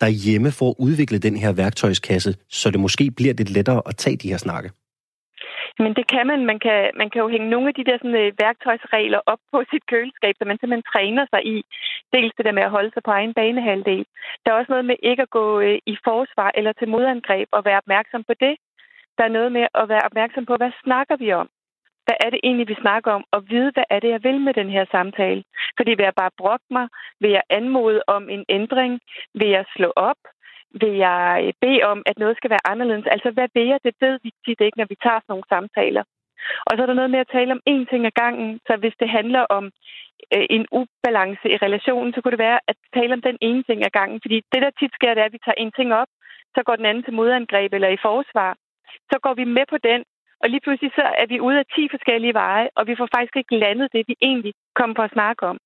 derhjemme 0.00 0.50
for 0.58 0.68
at 0.70 0.74
udvikle 0.78 1.18
den 1.18 1.36
her 1.36 1.52
værktøjskasse, 1.52 2.34
så 2.48 2.70
det 2.70 2.80
måske 2.80 3.10
bliver 3.16 3.34
lidt 3.34 3.50
lettere 3.50 3.82
at 3.86 3.96
tage 3.96 4.16
de 4.16 4.28
her 4.28 4.36
snakke? 4.36 4.70
Men 5.84 5.92
det 5.98 6.06
kan 6.12 6.26
man. 6.30 6.40
Man 6.50 6.58
kan, 6.66 6.80
man 7.00 7.08
kan 7.10 7.20
jo 7.22 7.28
hænge 7.34 7.48
nogle 7.50 7.68
af 7.68 7.74
de 7.74 7.84
der 7.88 7.96
sådan, 7.98 8.20
øh, 8.22 8.32
værktøjsregler 8.44 9.20
op 9.32 9.42
på 9.52 9.58
sit 9.70 9.84
køleskab, 9.92 10.34
så 10.36 10.44
man 10.44 10.58
simpelthen 10.58 10.90
træner 10.92 11.24
sig 11.32 11.42
i. 11.54 11.56
Dels 12.14 12.32
det 12.36 12.44
der 12.46 12.58
med 12.58 12.68
at 12.68 12.74
holde 12.76 12.90
sig 12.94 13.02
på 13.04 13.10
egen 13.18 13.34
banehalvdel. 13.38 14.04
Der 14.40 14.48
er 14.50 14.58
også 14.58 14.72
noget 14.72 14.88
med 14.90 14.96
ikke 15.10 15.22
at 15.26 15.34
gå 15.38 15.46
øh, 15.66 15.78
i 15.92 15.94
forsvar 16.08 16.50
eller 16.58 16.72
til 16.72 16.88
modangreb 16.88 17.48
og 17.56 17.64
være 17.64 17.82
opmærksom 17.82 18.22
på 18.28 18.34
det. 18.44 18.54
Der 19.18 19.24
er 19.24 19.36
noget 19.38 19.52
med 19.52 19.66
at 19.74 19.88
være 19.88 20.06
opmærksom 20.08 20.46
på, 20.46 20.56
hvad 20.56 20.72
snakker 20.84 21.16
vi 21.16 21.32
om? 21.32 21.48
Hvad 22.06 22.16
er 22.20 22.30
det 22.30 22.40
egentlig, 22.42 22.68
vi 22.68 22.76
snakker 22.80 23.10
om? 23.12 23.24
Og 23.32 23.40
vide, 23.50 23.70
hvad 23.74 23.84
er 23.90 24.00
det, 24.00 24.08
jeg 24.08 24.24
vil 24.24 24.40
med 24.40 24.54
den 24.54 24.70
her 24.70 24.84
samtale? 24.90 25.44
Fordi 25.76 25.90
vil 25.90 26.08
jeg 26.08 26.20
bare 26.22 26.38
brokke 26.38 26.68
mig? 26.70 26.88
Vil 27.20 27.30
jeg 27.30 27.42
anmode 27.50 28.00
om 28.06 28.28
en 28.28 28.44
ændring? 28.48 29.00
Vil 29.34 29.48
jeg 29.48 29.64
slå 29.76 29.92
op? 29.96 30.20
vil 30.80 30.94
jeg 31.06 31.52
bede 31.60 31.82
om, 31.82 32.02
at 32.06 32.18
noget 32.18 32.36
skal 32.36 32.50
være 32.50 32.68
anderledes. 32.72 33.06
Altså, 33.06 33.30
hvad 33.30 33.48
vil 33.54 33.66
jeg? 33.66 33.78
Det 33.84 33.94
ved 34.00 34.18
vi 34.22 34.30
tit 34.44 34.60
ikke, 34.60 34.78
når 34.78 34.88
vi 34.88 34.96
tager 35.02 35.20
sådan 35.20 35.32
nogle 35.32 35.50
samtaler. 35.54 36.04
Og 36.66 36.72
så 36.74 36.82
er 36.82 36.86
der 36.86 37.00
noget 37.00 37.10
med 37.10 37.24
at 37.24 37.32
tale 37.36 37.52
om 37.52 37.62
én 37.72 37.84
ting 37.90 38.06
ad 38.06 38.14
gangen. 38.22 38.60
Så 38.66 38.76
hvis 38.76 38.96
det 39.00 39.08
handler 39.18 39.42
om 39.58 39.64
øh, 40.34 40.46
en 40.56 40.66
ubalance 40.78 41.46
i 41.54 41.56
relationen, 41.56 42.12
så 42.12 42.20
kunne 42.20 42.36
det 42.36 42.46
være 42.48 42.60
at 42.70 42.76
tale 42.94 43.12
om 43.16 43.22
den 43.22 43.38
ene 43.40 43.62
ting 43.62 43.78
ad 43.84 43.90
gangen. 43.98 44.18
Fordi 44.24 44.36
det, 44.52 44.60
der 44.62 44.70
tit 44.70 44.94
sker, 44.94 45.14
det 45.14 45.20
er, 45.20 45.28
at 45.30 45.36
vi 45.36 45.44
tager 45.44 45.62
en 45.64 45.72
ting 45.78 45.94
op, 45.94 46.10
så 46.54 46.60
går 46.66 46.76
den 46.76 46.86
anden 46.86 47.04
til 47.04 47.12
modangreb 47.18 47.72
eller 47.72 47.88
i 47.88 48.02
forsvar. 48.08 48.56
Så 49.10 49.16
går 49.22 49.34
vi 49.34 49.44
med 49.44 49.66
på 49.70 49.78
den, 49.78 50.04
og 50.40 50.50
lige 50.50 50.60
pludselig 50.60 50.92
så 50.94 51.06
er 51.22 51.26
vi 51.26 51.40
ude 51.40 51.58
af 51.58 51.66
10 51.74 51.88
forskellige 51.90 52.34
veje, 52.34 52.68
og 52.76 52.86
vi 52.86 52.96
får 52.96 53.08
faktisk 53.14 53.36
ikke 53.36 53.58
landet 53.64 53.92
det, 53.92 54.08
vi 54.08 54.14
egentlig 54.20 54.54
kom 54.74 54.94
på 54.94 55.02
at 55.02 55.14
snakke 55.16 55.46
om. 55.46 55.58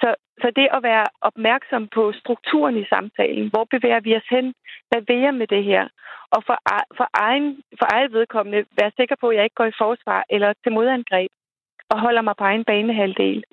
Så, 0.00 0.14
så 0.42 0.52
det 0.56 0.68
at 0.76 0.82
være 0.82 1.06
opmærksom 1.20 1.88
på 1.88 2.12
strukturen 2.12 2.76
i 2.76 2.84
samtalen, 2.88 3.48
hvor 3.50 3.64
bevæger 3.74 4.00
vi 4.00 4.16
os 4.16 4.28
hen, 4.30 4.54
hvad 4.88 5.02
vil 5.08 5.20
jeg 5.26 5.34
med 5.34 5.46
det 5.46 5.64
her? 5.64 5.88
Og 6.34 6.40
for, 6.46 6.56
for, 6.96 7.08
egen, 7.14 7.62
for 7.78 7.86
eget 7.94 8.12
vedkommende, 8.12 8.64
være 8.80 8.92
sikker 8.96 9.16
på, 9.20 9.28
at 9.28 9.36
jeg 9.36 9.44
ikke 9.44 9.60
går 9.60 9.70
i 9.70 9.78
forsvar 9.78 10.24
eller 10.30 10.52
til 10.62 10.72
modangreb, 10.72 11.30
og 11.90 12.00
holder 12.00 12.22
mig 12.22 12.34
på 12.38 12.44
egen 12.44 12.64
banehalvdel. 12.64 13.44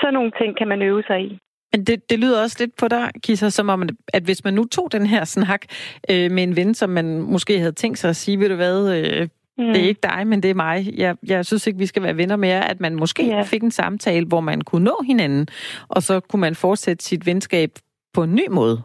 Sådan 0.00 0.14
nogle 0.14 0.32
ting 0.38 0.56
kan 0.56 0.68
man 0.68 0.82
øve 0.82 1.02
sig 1.02 1.20
i. 1.20 1.38
Men 1.72 1.84
det, 1.84 2.10
det 2.10 2.18
lyder 2.18 2.42
også 2.42 2.56
lidt 2.60 2.76
på 2.76 2.88
dig, 2.88 3.10
Kisser, 3.22 3.48
som 3.48 3.68
om, 3.68 3.88
at 4.12 4.22
hvis 4.22 4.44
man 4.44 4.54
nu 4.54 4.64
tog 4.64 4.92
den 4.92 5.06
her 5.06 5.24
snak 5.24 5.62
øh, 6.10 6.30
med 6.30 6.42
en 6.42 6.56
ven, 6.56 6.74
som 6.74 6.90
man 6.90 7.20
måske 7.20 7.58
havde 7.58 7.72
tænkt 7.72 7.98
sig 7.98 8.10
at 8.10 8.16
sige, 8.16 8.38
ved 8.38 8.48
du 8.48 8.54
hvad, 8.54 8.96
øh, 8.96 9.28
Mm. 9.60 9.72
Det 9.72 9.78
er 9.82 9.88
ikke 9.92 10.08
dig, 10.12 10.26
men 10.26 10.42
det 10.42 10.50
er 10.50 10.54
mig. 10.54 10.76
Jeg, 11.04 11.16
jeg 11.32 11.46
synes 11.46 11.66
ikke, 11.66 11.78
vi 11.78 11.86
skal 11.86 12.02
være 12.02 12.16
venner 12.16 12.36
mere. 12.36 12.70
At 12.70 12.80
man 12.80 12.94
måske 12.94 13.22
yeah. 13.22 13.44
fik 13.44 13.62
en 13.62 13.70
samtale, 13.70 14.26
hvor 14.26 14.40
man 14.40 14.60
kunne 14.60 14.84
nå 14.84 14.96
hinanden, 15.06 15.48
og 15.88 16.02
så 16.02 16.20
kunne 16.20 16.40
man 16.40 16.54
fortsætte 16.54 17.04
sit 17.04 17.26
venskab 17.26 17.70
på 18.14 18.22
en 18.22 18.34
ny 18.34 18.46
måde. 18.50 18.76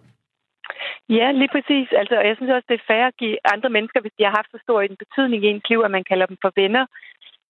Ja, 1.09 1.31
lige 1.31 1.51
præcis. 1.55 1.87
Altså, 1.99 2.15
og 2.21 2.25
jeg 2.27 2.35
synes 2.35 2.51
også, 2.51 2.67
det 2.69 2.77
er 2.79 2.87
fair 2.87 3.05
at 3.07 3.17
give 3.17 3.37
andre 3.53 3.69
mennesker, 3.69 4.01
hvis 4.01 4.15
de 4.17 4.23
har 4.23 4.33
haft 4.39 4.51
så 4.51 4.59
stor 4.65 4.81
en 4.81 4.97
betydning 5.03 5.43
i 5.43 5.47
ens 5.47 5.69
liv, 5.69 5.79
at 5.85 5.91
man 5.91 6.03
kalder 6.11 6.25
dem 6.25 6.37
for 6.41 6.51
venner, 6.55 6.85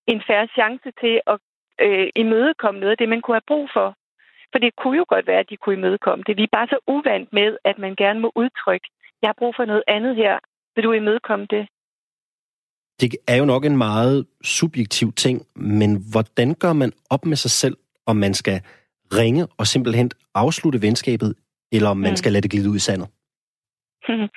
en 0.07 0.21
færre 0.27 0.47
chance 0.57 0.89
til 1.01 1.15
at 1.33 1.37
øh, 1.85 2.07
imødekomme 2.15 2.79
noget 2.79 2.91
af 2.91 2.97
det, 2.97 3.09
man 3.09 3.21
kunne 3.21 3.35
have 3.39 3.51
brug 3.51 3.69
for. 3.73 3.87
For 4.51 4.59
det 4.59 4.75
kunne 4.75 4.97
jo 4.97 5.05
godt 5.07 5.27
være, 5.27 5.39
at 5.39 5.49
de 5.49 5.57
kunne 5.57 5.75
imødekomme 5.75 6.23
det. 6.27 6.37
Vi 6.37 6.43
er 6.43 6.57
bare 6.57 6.67
så 6.67 6.79
uvant 6.87 7.33
med, 7.33 7.57
at 7.65 7.77
man 7.77 7.95
gerne 7.95 8.19
må 8.19 8.31
udtrykke, 8.35 8.87
jeg 9.21 9.27
har 9.27 9.39
brug 9.41 9.53
for 9.55 9.65
noget 9.65 9.83
andet 9.87 10.15
her. 10.15 10.39
Vil 10.75 10.83
du 10.83 10.91
imødekomme 10.91 11.45
det? 11.49 11.67
Det 13.01 13.15
er 13.27 13.37
jo 13.37 13.45
nok 13.45 13.65
en 13.65 13.77
meget 13.77 14.27
subjektiv 14.43 15.11
ting, 15.11 15.41
men 15.55 15.89
hvordan 16.11 16.53
gør 16.53 16.73
man 16.73 16.91
op 17.09 17.25
med 17.25 17.37
sig 17.37 17.51
selv, 17.51 17.77
om 18.05 18.15
man 18.15 18.33
skal 18.33 18.61
ringe 19.19 19.47
og 19.59 19.67
simpelthen 19.67 20.11
afslutte 20.35 20.81
venskabet, 20.81 21.35
eller 21.71 21.89
om 21.89 21.97
man 21.97 22.11
mm. 22.11 22.15
skal 22.15 22.31
lade 22.31 22.41
det 22.41 22.51
glide 22.51 22.69
ud 22.69 22.75
i 22.75 22.85
sandet? 22.87 23.07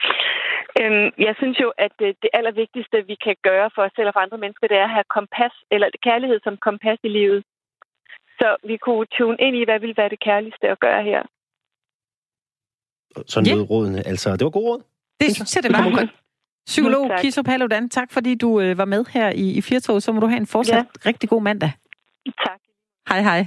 Øhm, 0.83 1.09
jeg 1.27 1.35
synes 1.41 1.59
jo, 1.65 1.69
at 1.85 1.93
det, 2.01 2.11
det 2.23 2.31
allervigtigste, 2.39 2.97
vi 3.11 3.17
kan 3.27 3.37
gøre 3.49 3.71
for 3.75 3.83
os 3.87 3.93
selv 3.97 4.09
og 4.09 4.15
for 4.15 4.25
andre 4.27 4.43
mennesker, 4.43 4.67
det 4.67 4.77
er 4.77 4.89
at 4.89 4.97
have 4.99 5.13
kompas, 5.17 5.55
eller 5.75 5.89
kærlighed 6.09 6.39
som 6.45 6.57
kompas 6.67 6.99
i 7.09 7.11
livet. 7.19 7.41
Så 8.41 8.57
vi 8.71 8.77
kunne 8.77 9.07
tune 9.07 9.37
ind 9.41 9.57
i, 9.57 9.65
hvad 9.65 9.81
vil 9.81 9.95
være 9.97 10.09
det 10.09 10.21
kærligste 10.21 10.67
at 10.75 10.81
gøre 10.81 11.03
her. 11.11 11.23
Sådan 13.27 13.47
yeah. 13.47 13.57
noget 13.57 13.71
rådene. 13.71 14.07
Altså, 14.07 14.37
det 14.37 14.45
var 14.45 14.51
god 14.51 14.67
råd. 14.71 14.83
Det 15.21 15.35
synes 15.35 15.57
jeg, 15.57 15.63
det 15.63 15.73
var. 15.73 16.09
Psykolog 16.67 17.07
mm, 17.07 17.13
Kiso 17.21 17.43
Paludan, 17.43 17.89
tak 17.89 18.13
fordi 18.13 18.35
du 18.35 18.61
øh, 18.61 18.79
var 18.79 18.85
med 18.85 19.05
her 19.11 19.31
i, 19.31 19.53
i 19.53 19.61
Firtog. 19.61 20.03
Så 20.03 20.13
må 20.13 20.21
du 20.21 20.27
have 20.27 20.37
en 20.37 20.47
fortsat 20.47 20.75
ja. 20.77 21.09
rigtig 21.09 21.29
god 21.29 21.43
mandag. 21.43 21.73
Tak. 22.47 22.61
Hej 23.09 23.21
hej. 23.23 23.47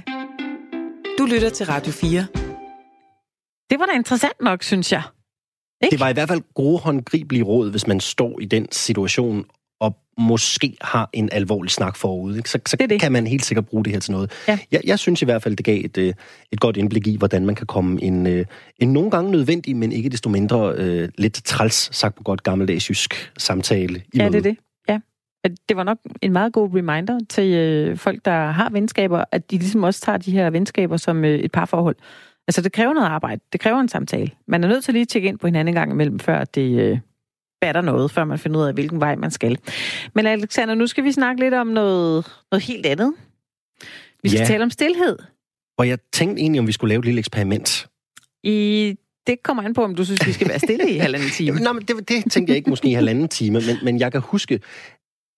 Du 1.18 1.24
lytter 1.24 1.50
til 1.50 1.66
Radio 1.66 1.92
4. 1.92 2.26
Det 3.70 3.78
var 3.80 3.86
da 3.86 3.92
interessant 3.92 4.40
nok, 4.40 4.62
synes 4.62 4.92
jeg. 4.92 5.02
Ikke? 5.82 5.92
Det 5.92 6.00
var 6.00 6.08
i 6.08 6.12
hvert 6.12 6.28
fald 6.28 6.42
gode 6.54 6.78
håndgribelige 6.78 7.42
råd, 7.42 7.70
hvis 7.70 7.86
man 7.86 8.00
står 8.00 8.40
i 8.40 8.44
den 8.44 8.72
situation, 8.72 9.46
og 9.82 9.96
måske 10.18 10.76
har 10.80 11.10
en 11.12 11.28
alvorlig 11.32 11.70
snak 11.70 11.96
forud. 11.96 12.36
Ikke? 12.36 12.50
Så, 12.50 12.58
så 12.66 12.76
det 12.76 12.90
det. 12.90 13.00
kan 13.00 13.12
man 13.12 13.26
helt 13.26 13.44
sikkert 13.44 13.66
bruge 13.66 13.84
det 13.84 13.92
her 13.92 14.00
til 14.00 14.12
noget. 14.12 14.30
Ja. 14.48 14.58
Jeg, 14.72 14.80
jeg 14.84 14.98
synes 14.98 15.22
i 15.22 15.24
hvert 15.24 15.42
fald, 15.42 15.56
det 15.56 15.64
gav 15.66 15.80
et, 15.84 15.98
øh, 15.98 16.14
et 16.52 16.60
godt 16.60 16.76
indblik 16.76 17.06
i, 17.06 17.16
hvordan 17.16 17.46
man 17.46 17.54
kan 17.54 17.66
komme 17.66 18.02
en, 18.02 18.26
øh, 18.26 18.46
en 18.78 18.92
nogle 18.92 19.10
gange 19.10 19.30
nødvendig, 19.30 19.76
men 19.76 19.92
ikke 19.92 20.08
desto 20.08 20.30
mindre 20.30 20.74
uh, 20.78 21.08
lidt 21.18 21.44
træls, 21.44 21.96
sagt 21.96 22.14
på 22.14 22.22
godt 22.22 22.42
gammeldags 22.42 22.90
jysk 22.90 23.32
samtale 23.38 24.02
i 24.12 24.18
Ja, 24.18 24.22
møde. 24.22 24.32
det 24.32 24.38
er 24.46 24.50
det. 24.50 24.58
Ja. 24.88 24.98
Det 25.68 25.76
var 25.76 25.82
nok 25.82 25.98
en 26.22 26.32
meget 26.32 26.52
god 26.52 26.74
reminder 26.74 27.18
til 27.28 27.54
øh, 27.54 27.96
folk, 27.96 28.24
der 28.24 28.50
har 28.50 28.70
venskaber, 28.70 29.24
at 29.32 29.50
de 29.50 29.58
ligesom 29.58 29.82
også 29.82 30.00
tager 30.00 30.18
de 30.18 30.32
her 30.32 30.50
venskaber 30.50 30.96
som 30.96 31.24
øh, 31.24 31.38
et 31.38 31.52
parforhold. 31.52 31.96
Altså, 32.48 32.62
det 32.62 32.72
kræver 32.72 32.92
noget 32.92 33.06
arbejde. 33.06 33.40
Det 33.52 33.60
kræver 33.60 33.80
en 33.80 33.88
samtale. 33.88 34.30
Man 34.46 34.64
er 34.64 34.68
nødt 34.68 34.84
til 34.84 34.94
lige 34.94 35.02
at 35.02 35.08
tjekke 35.08 35.28
ind 35.28 35.38
på 35.38 35.46
hinanden 35.46 35.68
en 35.68 35.74
gang 35.74 35.92
imellem, 35.92 36.18
før 36.18 36.44
det 36.44 36.80
øh, 36.80 36.98
batter 37.62 37.80
noget, 37.80 38.10
før 38.10 38.24
man 38.24 38.38
finder 38.38 38.60
ud 38.60 38.64
af, 38.64 38.74
hvilken 38.74 39.00
vej 39.00 39.16
man 39.16 39.30
skal. 39.30 39.58
Men 40.14 40.26
Alexander, 40.26 40.74
nu 40.74 40.86
skal 40.86 41.04
vi 41.04 41.12
snakke 41.12 41.40
lidt 41.40 41.54
om 41.54 41.66
noget, 41.66 42.26
noget 42.52 42.64
helt 42.64 42.86
andet. 42.86 43.14
Vi 44.22 44.28
skal 44.28 44.40
ja. 44.40 44.46
tale 44.46 44.64
om 44.64 44.70
stillhed. 44.70 45.18
Og 45.78 45.88
jeg 45.88 45.98
tænkte 46.12 46.42
egentlig, 46.42 46.60
om 46.60 46.66
vi 46.66 46.72
skulle 46.72 46.88
lave 46.88 46.98
et 46.98 47.04
lille 47.04 47.18
eksperiment. 47.18 47.88
I 48.44 48.96
det 49.26 49.42
kommer 49.42 49.62
an 49.62 49.74
på, 49.74 49.84
om 49.84 49.94
du 49.94 50.04
synes, 50.04 50.26
vi 50.26 50.32
skal 50.32 50.48
være 50.48 50.58
stille 50.58 50.90
i 50.90 50.96
halvanden 50.96 51.30
time. 51.38 51.60
Nej, 51.60 51.72
men 51.72 51.82
det, 51.82 52.08
det 52.08 52.32
tænkte 52.32 52.50
jeg 52.50 52.56
ikke 52.56 52.70
måske 52.70 52.88
i 52.88 52.92
halvanden 52.92 53.28
time, 53.28 53.60
men, 53.60 53.76
men 53.82 54.00
jeg 54.00 54.12
kan 54.12 54.20
huske, 54.20 54.60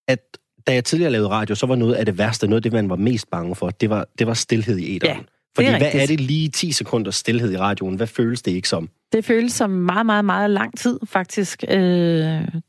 at 0.09 0.39
da 0.67 0.75
jeg 0.75 0.85
tidligere 0.85 1.13
lavede 1.13 1.29
radio, 1.29 1.55
så 1.55 1.67
var 1.67 1.77
noget 1.77 1.95
af 1.95 2.07
det 2.07 2.19
værste, 2.19 2.47
noget 2.47 2.59
af 2.59 2.63
det, 2.63 2.73
man 2.73 2.91
var 2.91 2.97
mest 2.97 3.31
bange 3.31 3.55
for, 3.55 3.71
det 3.71 3.91
var, 3.91 4.07
det 4.19 4.27
var 4.27 4.35
stillhed 4.35 4.79
i 4.79 4.97
æderen. 4.97 5.17
Ja. 5.17 5.23
Fordi 5.57 5.69
hvad 5.69 5.81
rigtigt. 5.81 6.03
er 6.03 6.07
det 6.07 6.21
lige 6.21 6.49
10 6.49 6.73
sekunder 6.73 7.11
stillhed 7.11 7.53
i 7.53 7.57
radioen? 7.57 7.95
Hvad 7.95 8.07
føles 8.07 8.43
det 8.43 8.53
ikke 8.53 8.69
som? 8.69 8.89
Det 9.13 9.25
føles 9.25 9.53
som 9.53 9.71
meget, 9.71 10.07
meget, 10.07 10.25
meget 10.25 10.51
lang 10.51 10.79
tid, 10.79 11.01
faktisk. 11.07 11.65
Øh, 11.69 11.79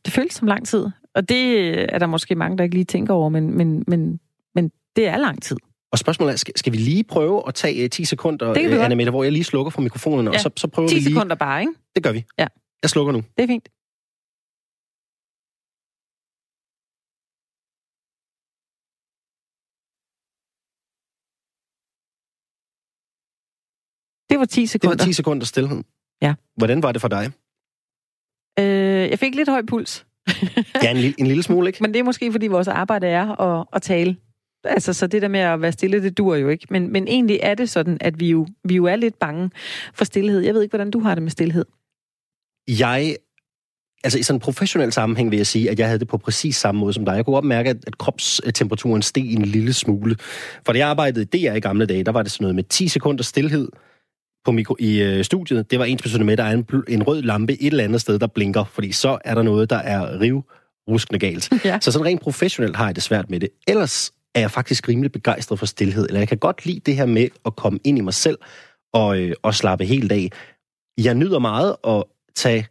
det 0.06 0.14
føles 0.14 0.34
som 0.34 0.48
lang 0.48 0.68
tid. 0.68 0.86
Og 1.16 1.30
det 1.30 1.70
er 1.94 2.00
der 2.00 2.06
måske 2.06 2.36
mange, 2.36 2.58
der 2.58 2.64
ikke 2.64 2.76
lige 2.76 2.86
tænker 2.86 3.14
over, 3.14 3.30
men, 3.30 3.58
men, 3.58 3.84
men, 3.88 4.20
men 4.56 4.72
det 4.96 5.08
er 5.08 5.18
lang 5.18 5.44
tid. 5.44 5.58
Og 5.92 6.00
spørgsmålet 6.00 6.34
er, 6.34 6.38
skal, 6.38 6.54
skal 6.58 6.74
vi 6.74 6.78
lige 6.78 7.04
prøve 7.04 7.44
at 7.48 7.54
tage 7.54 7.88
10 7.88 8.02
øh, 8.02 8.06
sekunder, 8.06 8.54
Anna 8.84 8.96
Mette, 8.96 9.10
hvor 9.10 9.24
jeg 9.24 9.32
lige 9.32 9.44
slukker 9.44 9.70
for 9.70 9.82
mikrofonen, 9.82 10.26
ja. 10.26 10.32
og 10.32 10.40
så, 10.40 10.50
så 10.58 10.68
prøver 10.68 10.90
10 10.90 10.96
vi 10.96 11.00
lige... 11.00 11.10
10 11.10 11.14
sekunder 11.14 11.36
bare, 11.36 11.62
ikke? 11.62 11.74
Det 11.96 12.04
gør 12.04 12.12
vi. 12.12 12.24
Ja. 12.40 12.48
Jeg 12.84 12.90
slukker 12.90 13.14
nu. 13.14 13.24
Det 13.38 13.44
er 13.44 13.48
fint. 13.48 13.70
Det 24.36 24.40
var 24.40 24.46
10 24.46 24.66
sekunder. 24.66 24.96
Det 24.96 25.00
var 25.00 25.06
10 25.06 25.14
sekunder 25.14 25.46
stillhed. 25.46 25.84
Ja. 26.22 26.34
Hvordan 26.58 26.84
var 26.84 26.92
det 26.92 27.02
for 27.02 27.08
dig? 27.08 27.32
Øh, 28.60 29.10
jeg 29.10 29.20
fik 29.20 29.36
lidt 29.36 29.50
høj 29.50 29.62
puls. 29.68 30.06
ja, 30.84 30.92
en, 30.92 30.98
lille, 30.98 31.16
en 31.20 31.28
lille 31.28 31.44
smule, 31.44 31.68
ikke? 31.68 31.78
Men 31.82 31.94
det 31.94 32.00
er 32.00 32.04
måske, 32.04 32.32
fordi 32.32 32.48
vores 32.48 32.68
arbejde 32.68 33.08
er 33.08 33.42
at, 33.42 33.66
at 33.74 33.82
tale. 33.82 34.18
Altså, 34.64 34.94
så 34.94 35.08
det 35.08 35.22
der 35.22 35.28
med 35.28 35.40
at 35.40 35.62
være 35.62 35.72
stille, 35.72 36.04
det 36.04 36.18
dur 36.18 36.36
jo 36.36 36.50
ikke. 36.50 36.68
Men, 36.70 36.92
men 36.92 37.08
egentlig 37.08 37.40
er 37.44 37.56
det 37.56 37.70
sådan, 37.70 37.98
at 38.02 38.20
vi 38.20 38.30
jo, 38.30 38.48
vi 38.64 38.76
jo 38.76 38.86
er 38.86 38.96
lidt 38.96 39.20
bange 39.20 39.52
for 39.94 40.06
stillhed. 40.06 40.40
Jeg 40.40 40.54
ved 40.54 40.62
ikke, 40.62 40.72
hvordan 40.72 40.92
du 40.92 41.00
har 41.00 41.16
det 41.16 41.24
med 41.24 41.32
stillhed. 41.32 41.66
Jeg 42.68 43.16
altså 44.04 44.20
i 44.20 44.24
sådan 44.24 44.36
en 44.38 44.40
professionel 44.40 44.92
sammenhæng 44.92 45.32
vil 45.32 45.38
jeg 45.38 45.48
sige, 45.48 45.70
at 45.70 45.80
jeg 45.80 45.88
havde 45.88 46.00
det 46.00 46.08
på 46.08 46.18
præcis 46.18 46.56
samme 46.56 46.80
måde 46.80 46.94
som 46.94 47.06
dig. 47.06 47.16
Jeg 47.16 47.26
kunne 47.26 47.38
opmærke, 47.38 47.70
at, 47.70 47.78
at 47.88 47.98
kropstemperaturen 47.98 49.02
steg 49.02 49.34
en 49.34 49.46
lille 49.46 49.74
smule. 49.74 50.16
For 50.66 50.74
da 50.74 50.80
jeg 50.80 50.88
arbejdede 50.88 51.22
i 51.22 51.48
DR 51.48 51.54
i 51.54 51.60
gamle 51.60 51.86
dage, 51.86 52.04
der 52.04 52.12
var 52.12 52.22
det 52.22 52.32
sådan 52.32 52.44
noget 52.44 52.56
med 52.56 52.64
10 52.64 52.88
sekunder 52.88 53.24
stillhed, 53.24 53.70
på 54.46 54.52
mikro, 54.52 54.76
i 54.80 55.02
øh, 55.02 55.24
studiet, 55.24 55.72
det 55.72 55.80
var 55.80 55.86
ens 55.86 56.02
personligt 56.02 56.26
med, 56.26 56.34
at 56.34 56.38
der 56.38 56.44
er 56.44 56.52
en, 56.52 56.66
en 56.88 57.04
rød 57.04 57.22
lampe 57.22 57.62
et 57.62 57.68
eller 57.68 57.84
andet 57.84 58.02
sted, 58.02 58.20
der 58.20 58.28
blinker, 58.28 58.64
fordi 58.64 58.92
så 58.92 59.18
er 59.26 59.36
der 59.36 59.42
noget, 59.42 59.70
der 59.70 59.78
er 59.78 60.20
riv 60.20 60.44
ruskende 60.90 61.20
galt. 61.20 61.50
Ja. 61.66 61.80
Så 61.82 61.92
sådan 61.92 62.06
rent 62.06 62.22
professionelt 62.22 62.76
har 62.76 62.86
jeg 62.86 62.96
det 62.96 63.04
svært 63.04 63.30
med 63.30 63.40
det. 63.40 63.50
Ellers 63.68 64.12
er 64.36 64.40
jeg 64.40 64.52
faktisk 64.52 64.90
rimelig 64.90 65.12
begejstret 65.12 65.60
for 65.60 65.66
stillhed, 65.66 66.06
eller 66.08 66.20
jeg 66.20 66.28
kan 66.28 66.38
godt 66.38 66.66
lide 66.66 66.80
det 66.80 66.96
her 66.96 67.06
med 67.06 67.28
at 67.46 67.56
komme 67.56 67.80
ind 67.84 67.98
i 67.98 68.02
mig 68.02 68.14
selv 68.14 68.38
og, 68.94 69.20
øh, 69.20 69.36
og 69.42 69.56
slappe 69.56 69.86
helt 69.86 70.12
af. 70.12 70.30
Jeg 70.98 71.16
nyder 71.16 71.40
meget 71.40 71.76
at 71.88 72.04
tage 72.36 72.68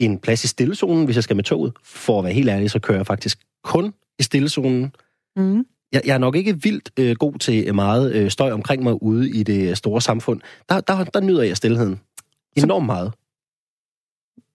en 0.00 0.18
plads 0.18 0.44
i 0.44 0.46
stillezonen, 0.46 1.04
hvis 1.04 1.16
jeg 1.16 1.24
skal 1.24 1.36
med 1.36 1.44
toget. 1.44 1.72
For 1.84 2.18
at 2.18 2.24
være 2.24 2.32
helt 2.32 2.48
ærlig, 2.48 2.70
så 2.70 2.78
kører 2.78 2.98
jeg 2.98 3.06
faktisk 3.06 3.38
kun 3.64 3.94
i 4.18 4.22
stillezonen. 4.22 4.92
Mm 5.36 5.64
jeg, 5.92 6.02
jeg 6.06 6.14
er 6.14 6.18
nok 6.18 6.36
ikke 6.36 6.62
vildt 6.62 6.90
øh, 6.98 7.16
god 7.16 7.38
til 7.38 7.74
meget 7.74 8.14
øh, 8.14 8.30
støj 8.30 8.52
omkring 8.52 8.82
mig 8.82 9.02
ude 9.02 9.30
i 9.30 9.42
det 9.42 9.78
store 9.78 10.00
samfund. 10.00 10.40
Der, 10.68 10.80
der, 10.80 11.04
der 11.04 11.20
nyder 11.20 11.42
jeg 11.42 11.56
stillheden 11.56 12.00
enormt 12.56 12.86
meget. 12.86 13.12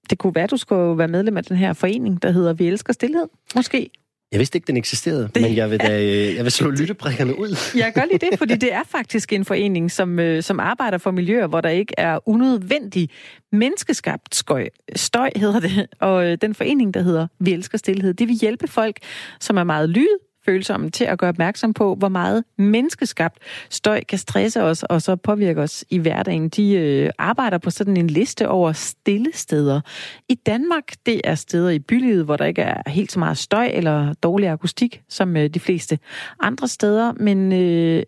Det 0.09 0.17
kunne 0.17 0.35
være, 0.35 0.47
du 0.47 0.57
skulle 0.57 0.97
være 0.97 1.07
medlem 1.07 1.37
af 1.37 1.43
den 1.43 1.57
her 1.57 1.73
forening, 1.73 2.21
der 2.21 2.31
hedder 2.31 2.53
Vi 2.53 2.67
Elsker 2.67 2.93
Stilhed, 2.93 3.27
måske? 3.55 3.89
Jeg 4.31 4.39
vidste 4.39 4.57
ikke, 4.57 4.67
den 4.67 4.77
eksisterede, 4.77 5.29
det, 5.35 5.41
men 5.41 5.55
jeg 5.55 5.71
vil, 5.71 5.79
da, 5.79 6.03
øh, 6.03 6.35
jeg 6.37 6.43
vil 6.43 6.51
slå 6.51 6.69
lyttebrikkerne 6.69 7.39
ud. 7.39 7.57
Jeg 7.81 7.91
gør 7.95 8.05
lige 8.05 8.17
det, 8.17 8.39
fordi 8.39 8.55
det 8.55 8.73
er 8.73 8.83
faktisk 8.83 9.33
en 9.33 9.45
forening, 9.45 9.91
som, 9.91 10.19
øh, 10.19 10.43
som 10.43 10.59
arbejder 10.59 10.97
for 10.97 11.11
miljøer, 11.11 11.47
hvor 11.47 11.61
der 11.61 11.69
ikke 11.69 11.93
er 11.97 12.29
unødvendig 12.29 13.09
menneskeskabt 13.51 14.35
skøj. 14.35 14.69
Støj 14.95 15.29
hedder 15.35 15.59
det, 15.59 15.87
og 15.99 16.25
øh, 16.25 16.37
den 16.41 16.55
forening, 16.55 16.93
der 16.93 17.01
hedder 17.01 17.27
Vi 17.39 17.53
Elsker 17.53 17.77
Stilhed, 17.77 18.13
det 18.13 18.27
vil 18.27 18.35
hjælpe 18.35 18.67
folk, 18.67 18.97
som 19.39 19.57
er 19.57 19.63
meget 19.63 19.89
lyd, 19.89 20.17
følsomme 20.45 20.89
til 20.89 21.03
at 21.03 21.19
gøre 21.19 21.29
opmærksom 21.29 21.73
på, 21.73 21.95
hvor 21.95 22.09
meget 22.09 22.43
menneskeskabt 22.57 23.37
støj 23.69 24.03
kan 24.03 24.17
stresse 24.17 24.63
os 24.63 24.83
og 24.83 25.01
så 25.01 25.15
påvirke 25.15 25.61
os 25.61 25.85
i 25.89 25.97
hverdagen. 25.97 26.49
De 26.49 26.73
øh, 26.73 27.09
arbejder 27.17 27.57
på 27.57 27.69
sådan 27.69 27.97
en 27.97 28.07
liste 28.07 28.49
over 28.49 28.71
stille 28.71 29.29
steder. 29.33 29.81
I 30.29 30.35
Danmark, 30.35 30.83
det 31.05 31.21
er 31.23 31.35
steder 31.35 31.69
i 31.69 31.79
bylivet, 31.79 32.25
hvor 32.25 32.37
der 32.37 32.45
ikke 32.45 32.61
er 32.61 32.89
helt 32.89 33.11
så 33.11 33.19
meget 33.19 33.37
støj 33.37 33.65
eller 33.73 34.13
dårlig 34.13 34.49
akustik, 34.49 35.01
som 35.09 35.37
øh, 35.37 35.49
de 35.49 35.59
fleste 35.59 35.99
andre 36.39 36.67
steder, 36.67 37.13
men 37.13 37.53
øh, 37.53 38.03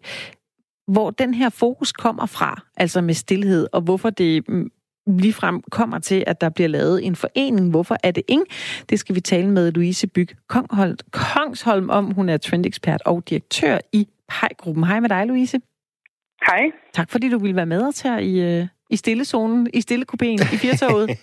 hvor 0.87 1.11
den 1.11 1.33
her 1.33 1.49
fokus 1.49 1.91
kommer 1.91 2.25
fra, 2.25 2.61
altså 2.77 3.01
med 3.01 3.13
stillhed, 3.13 3.67
og 3.73 3.81
hvorfor 3.81 4.09
det 4.09 4.49
mm, 4.49 4.71
ligefrem 5.07 5.61
kommer 5.71 5.99
til, 5.99 6.23
at 6.27 6.41
der 6.41 6.49
bliver 6.49 6.67
lavet 6.67 7.05
en 7.05 7.15
forening. 7.15 7.69
Hvorfor 7.69 7.97
er 8.03 8.11
det 8.11 8.23
ingen? 8.27 8.47
Det 8.89 8.99
skal 8.99 9.15
vi 9.15 9.21
tale 9.21 9.49
med 9.49 9.71
Louise 9.71 10.07
Byg 10.07 10.29
Kongsholm 11.11 11.89
om. 11.89 12.11
Hun 12.11 12.29
er 12.29 12.37
trendekspert 12.37 13.01
og 13.05 13.23
direktør 13.29 13.77
i 13.93 14.07
PEJ-gruppen. 14.29 14.83
Hej 14.83 14.99
med 14.99 15.09
dig, 15.09 15.25
Louise. 15.27 15.59
Hej. 16.47 16.71
Tak 16.93 17.11
fordi 17.11 17.29
du 17.29 17.39
ville 17.39 17.55
være 17.55 17.65
med 17.65 17.87
os 17.87 18.01
her 18.01 18.17
i, 18.17 18.59
øh, 18.59 18.67
i 18.89 18.95
stillezonen, 18.95 19.69
i 19.73 19.79
stillekupéen, 19.79 20.53
i 20.53 20.57
firtoget. 20.57 21.09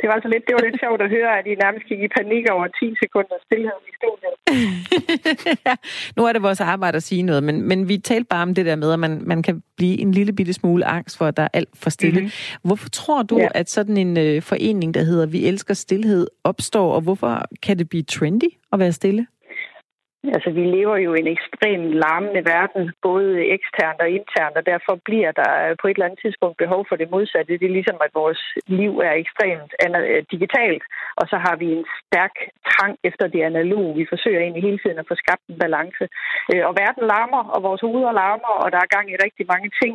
det 0.00 0.06
var 0.08 0.14
altså 0.18 0.28
lidt, 0.34 0.44
det 0.46 0.54
var 0.56 0.62
lidt 0.68 0.80
sjovt 0.84 1.00
at 1.02 1.10
høre, 1.16 1.30
at 1.38 1.44
I 1.46 1.54
nærmest 1.64 1.84
gik 1.90 2.00
i 2.06 2.08
panik 2.18 2.44
over 2.50 2.66
10 2.66 2.94
sekunder 3.02 3.36
stillhed 3.46 3.78
i 3.90 3.92
studiet. 4.00 4.34
ja, 5.66 5.74
nu 6.16 6.20
er 6.26 6.32
det 6.32 6.42
vores 6.42 6.60
arbejde 6.60 6.96
at 6.96 7.02
sige 7.02 7.22
noget, 7.22 7.42
men, 7.42 7.62
men 7.62 7.88
vi 7.88 7.98
talte 7.98 8.28
bare 8.34 8.42
om 8.42 8.54
det 8.54 8.66
der 8.66 8.76
med, 8.76 8.92
at 8.92 8.98
man, 8.98 9.22
man 9.24 9.42
kan 9.42 9.62
blive 9.76 9.98
en 9.98 10.12
lille 10.12 10.32
bitte 10.32 10.52
smule 10.52 10.84
angst 10.84 11.18
for, 11.18 11.26
at 11.26 11.36
der 11.36 11.42
er 11.42 11.48
alt 11.52 11.68
for 11.82 11.90
stille. 11.90 12.20
Mm-hmm. 12.20 12.60
Hvorfor 12.62 12.88
tror 12.88 13.22
du, 13.22 13.38
ja. 13.38 13.48
at 13.54 13.70
sådan 13.70 13.96
en 13.96 14.16
øh, 14.16 14.42
forening, 14.42 14.94
der 14.94 15.02
hedder 15.02 15.26
Vi 15.26 15.46
Elsker 15.46 15.74
Stilhed, 15.74 16.26
opstår, 16.44 16.92
og 16.92 17.00
hvorfor 17.00 17.44
kan 17.62 17.78
det 17.78 17.88
blive 17.88 18.02
trendy 18.02 18.50
at 18.72 18.78
være 18.78 18.92
stille? 18.92 19.26
Altså, 20.36 20.50
vi 20.58 20.64
lever 20.76 20.96
jo 21.06 21.10
i 21.14 21.20
en 21.24 21.34
ekstremt 21.36 21.90
larmende 22.04 22.42
verden, 22.54 22.82
både 23.08 23.30
eksternt 23.56 24.00
og 24.04 24.10
internt, 24.18 24.56
og 24.60 24.64
derfor 24.72 24.94
bliver 25.08 25.32
der 25.40 25.50
på 25.80 25.86
et 25.86 25.94
eller 25.94 26.06
andet 26.06 26.22
tidspunkt 26.24 26.56
behov 26.64 26.82
for 26.88 26.96
det 26.96 27.10
modsatte. 27.14 27.58
Det 27.60 27.66
er 27.68 27.78
ligesom, 27.78 27.98
at 28.06 28.12
vores 28.22 28.42
liv 28.80 28.92
er 29.08 29.14
ekstremt 29.22 29.72
øh, 29.86 30.22
digitalt, 30.34 30.84
og 31.20 31.24
så 31.30 31.36
har 31.44 31.56
vi 31.62 31.68
en 31.78 31.86
stærk 32.06 32.34
trang 32.70 32.94
efter 33.08 33.26
det 33.34 33.42
analoge. 33.50 33.96
Vi 34.00 34.06
forsøger 34.12 34.40
egentlig 34.40 34.62
hele 34.68 34.80
tiden 34.82 34.98
at 34.98 35.08
få 35.10 35.14
skabt 35.22 35.44
en 35.48 35.58
balance. 35.64 36.04
Øh, 36.50 36.62
og 36.68 36.72
verden 36.82 37.04
larmer, 37.12 37.42
og 37.54 37.62
vores 37.68 37.80
hoveder 37.86 38.12
larmer, 38.22 38.52
og 38.62 38.68
der 38.72 38.78
er 38.80 38.94
gang 38.96 39.06
i 39.10 39.22
rigtig 39.24 39.44
mange 39.54 39.70
ting. 39.82 39.94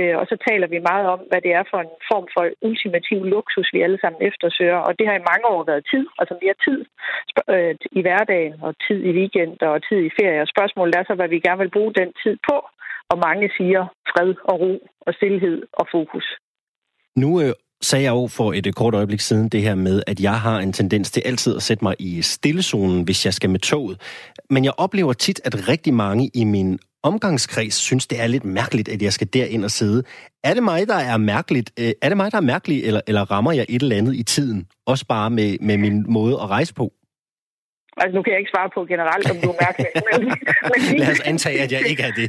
Øh, 0.00 0.14
og 0.20 0.24
så 0.30 0.36
taler 0.48 0.66
vi 0.74 0.88
meget 0.90 1.06
om, 1.14 1.20
hvad 1.30 1.40
det 1.46 1.52
er 1.58 1.64
for 1.70 1.80
en 1.86 1.94
form 2.10 2.26
for 2.34 2.44
ultimativ 2.68 3.18
luksus, 3.34 3.68
vi 3.74 3.80
alle 3.86 3.98
sammen 4.00 4.20
eftersøger. 4.28 4.78
Og 4.86 4.92
det 4.98 5.06
har 5.08 5.16
i 5.16 5.28
mange 5.30 5.46
år 5.54 5.62
været 5.70 5.84
tid, 5.92 6.04
altså 6.20 6.34
mere 6.42 6.56
tid 6.66 6.78
i 7.98 8.00
hverdagen, 8.06 8.54
og 8.66 8.70
tid 8.86 8.98
i 9.08 9.12
weekend 9.20 9.52
og 9.76 9.82
tid 9.88 10.00
i 10.08 10.14
ferie. 10.18 10.42
Og 10.44 10.48
spørgsmålet 10.54 10.94
er 10.94 11.04
så, 11.06 11.14
hvad 11.18 11.28
vi 11.34 11.38
gerne 11.46 11.62
vil 11.62 11.74
bruge 11.76 11.92
den 12.00 12.08
tid 12.22 12.36
på. 12.48 12.56
Og 13.10 13.16
mange 13.26 13.46
siger 13.58 13.82
fred 14.10 14.30
og 14.50 14.56
ro 14.62 14.74
og 15.06 15.12
stillhed 15.18 15.56
og 15.80 15.86
fokus. 15.94 16.26
Nu 17.22 17.40
øh, 17.40 17.52
sagde 17.82 18.04
jeg 18.04 18.10
jo 18.10 18.26
for 18.38 18.52
et 18.52 18.66
øh, 18.66 18.72
kort 18.72 18.94
øjeblik 18.94 19.20
siden 19.20 19.48
det 19.48 19.62
her 19.62 19.74
med, 19.74 20.02
at 20.06 20.20
jeg 20.20 20.40
har 20.40 20.58
en 20.58 20.72
tendens 20.72 21.10
til 21.10 21.22
altid 21.26 21.56
at 21.56 21.62
sætte 21.62 21.84
mig 21.84 21.94
i 21.98 22.22
stillezonen, 22.22 23.02
hvis 23.02 23.24
jeg 23.26 23.34
skal 23.34 23.50
med 23.50 23.60
toget. 23.60 23.96
Men 24.50 24.64
jeg 24.64 24.72
oplever 24.78 25.12
tit, 25.12 25.40
at 25.44 25.68
rigtig 25.68 25.94
mange 25.94 26.30
i 26.34 26.44
min 26.44 26.78
omgangskreds 27.02 27.74
synes, 27.74 28.06
det 28.06 28.20
er 28.20 28.26
lidt 28.26 28.44
mærkeligt, 28.44 28.88
at 28.88 29.02
jeg 29.02 29.12
skal 29.12 29.28
derind 29.32 29.64
og 29.64 29.70
sidde. 29.70 30.02
Er 30.44 30.54
det 30.54 30.62
mig, 30.62 30.88
der 30.88 30.94
er 30.94 31.16
mærkeligt? 31.16 31.72
Øh, 31.80 31.92
er 32.02 32.08
det 32.08 32.16
mig, 32.16 32.32
der 32.32 32.38
er 32.38 32.42
mærkelig, 32.42 32.84
eller, 32.84 33.00
eller 33.06 33.30
rammer 33.30 33.52
jeg 33.52 33.66
et 33.68 33.82
eller 33.82 33.96
andet 33.96 34.16
i 34.16 34.22
tiden? 34.22 34.66
Også 34.86 35.06
bare 35.06 35.30
med, 35.30 35.56
med 35.60 35.76
min 35.78 36.04
måde 36.08 36.34
at 36.34 36.50
rejse 36.50 36.74
på? 36.74 36.92
Altså, 38.00 38.12
nu 38.16 38.22
kan 38.22 38.32
jeg 38.32 38.40
ikke 38.42 38.54
svare 38.54 38.70
på 38.76 38.80
generelt, 38.92 39.26
om 39.32 39.38
du 39.44 39.48
er 39.54 39.58
mærkelig. 39.64 39.90
men, 40.08 40.20
men, 40.70 40.78
Lad 41.02 41.10
os 41.16 41.24
antage, 41.32 41.58
at 41.64 41.70
jeg 41.76 41.82
ikke 41.90 42.04
er 42.10 42.14
det. 42.20 42.26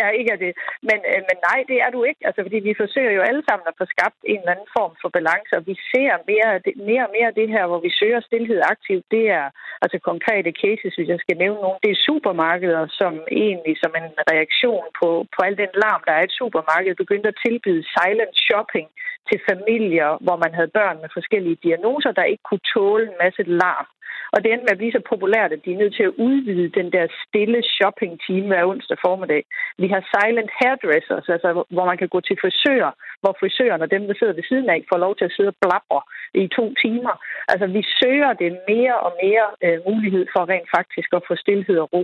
Ja, 0.00 0.06
ikke 0.20 0.30
er 0.36 0.40
det. 0.44 0.52
Men, 0.88 0.98
øh, 1.10 1.20
men 1.28 1.36
nej, 1.48 1.58
det 1.70 1.78
er 1.84 1.90
du 1.96 2.00
ikke. 2.10 2.22
Altså, 2.28 2.40
fordi 2.46 2.58
vi 2.68 2.74
forsøger 2.82 3.12
jo 3.18 3.22
alle 3.28 3.42
sammen 3.48 3.66
at 3.70 3.78
få 3.80 3.84
skabt 3.94 4.18
en 4.32 4.40
eller 4.40 4.54
anden 4.54 4.70
form 4.78 4.92
for 5.02 5.08
balance, 5.18 5.52
og 5.58 5.62
vi 5.70 5.74
ser 5.92 6.12
mere, 6.30 6.50
mere 6.90 7.04
og 7.08 7.12
mere 7.18 7.30
det 7.40 7.48
her, 7.54 7.64
hvor 7.70 7.80
vi 7.86 7.90
søger 8.00 8.20
stillhed 8.28 8.60
aktivt. 8.74 9.04
Det 9.16 9.24
er 9.40 9.46
altså 9.84 9.98
konkrete 10.10 10.50
cases, 10.62 10.92
hvis 10.94 11.08
jeg 11.12 11.20
skal 11.24 11.36
nævne 11.42 11.60
nogle. 11.64 11.82
Det 11.84 11.90
er 11.92 12.04
supermarkeder, 12.08 12.84
som 13.00 13.12
egentlig 13.44 13.74
som 13.82 13.92
en 14.00 14.08
reaktion 14.32 14.86
på, 15.00 15.08
på 15.34 15.38
al 15.46 15.56
den 15.62 15.72
larm, 15.84 16.02
der 16.08 16.14
er 16.18 16.24
et 16.24 16.38
supermarked, 16.40 16.94
begyndte 17.02 17.28
at 17.32 17.40
tilbyde 17.46 17.82
silent 17.94 18.34
shopping 18.46 18.88
til 19.28 19.38
familier, 19.50 20.10
hvor 20.24 20.36
man 20.44 20.52
havde 20.58 20.74
børn 20.78 20.96
med 21.02 21.10
forskellige 21.18 21.58
diagnoser, 21.66 22.12
der 22.18 22.30
ikke 22.32 22.44
kunne 22.48 22.66
tåle 22.74 23.04
en 23.10 23.18
masse 23.24 23.42
larm. 23.62 23.88
Og 24.34 24.38
det 24.42 24.48
endte 24.50 24.66
med 24.66 24.76
at 24.76 24.82
blive 24.82 24.96
så 24.98 25.02
populært, 25.12 25.50
at 25.52 25.64
de 25.64 25.70
er 25.72 25.80
nødt 25.82 25.94
til 25.96 26.06
at 26.08 26.16
udvide 26.26 26.76
den 26.78 26.88
der 26.94 27.04
stille 27.24 27.60
shopping-time 27.76 28.46
hver 28.50 28.64
onsdag 28.72 28.98
formiddag. 29.06 29.42
Vi 29.82 29.88
har 29.94 30.02
silent 30.12 30.50
hairdressers, 30.58 31.26
altså 31.34 31.48
hvor 31.74 31.86
man 31.90 31.98
kan 32.00 32.10
gå 32.14 32.20
til 32.28 32.36
frisør, 32.42 32.86
hvor 33.22 33.34
frisøren 33.40 33.82
og 33.84 33.90
dem, 33.94 34.02
der 34.08 34.14
sidder 34.16 34.34
ved 34.38 34.46
siden 34.50 34.68
af, 34.74 34.78
får 34.92 34.98
lov 35.04 35.12
til 35.16 35.26
at 35.28 35.34
sidde 35.36 35.52
og 35.54 35.58
blabber 35.64 36.02
i 36.42 36.44
to 36.58 36.64
timer. 36.84 37.14
Altså 37.52 37.66
vi 37.76 37.82
søger 38.00 38.32
det 38.42 38.50
mere 38.72 38.96
og 39.06 39.12
mere 39.24 39.46
øh, 39.64 39.78
mulighed 39.88 40.24
for 40.34 40.42
rent 40.52 40.68
faktisk 40.76 41.08
at 41.18 41.22
få 41.28 41.34
stillhed 41.44 41.76
og 41.84 41.88
ro. 41.94 42.02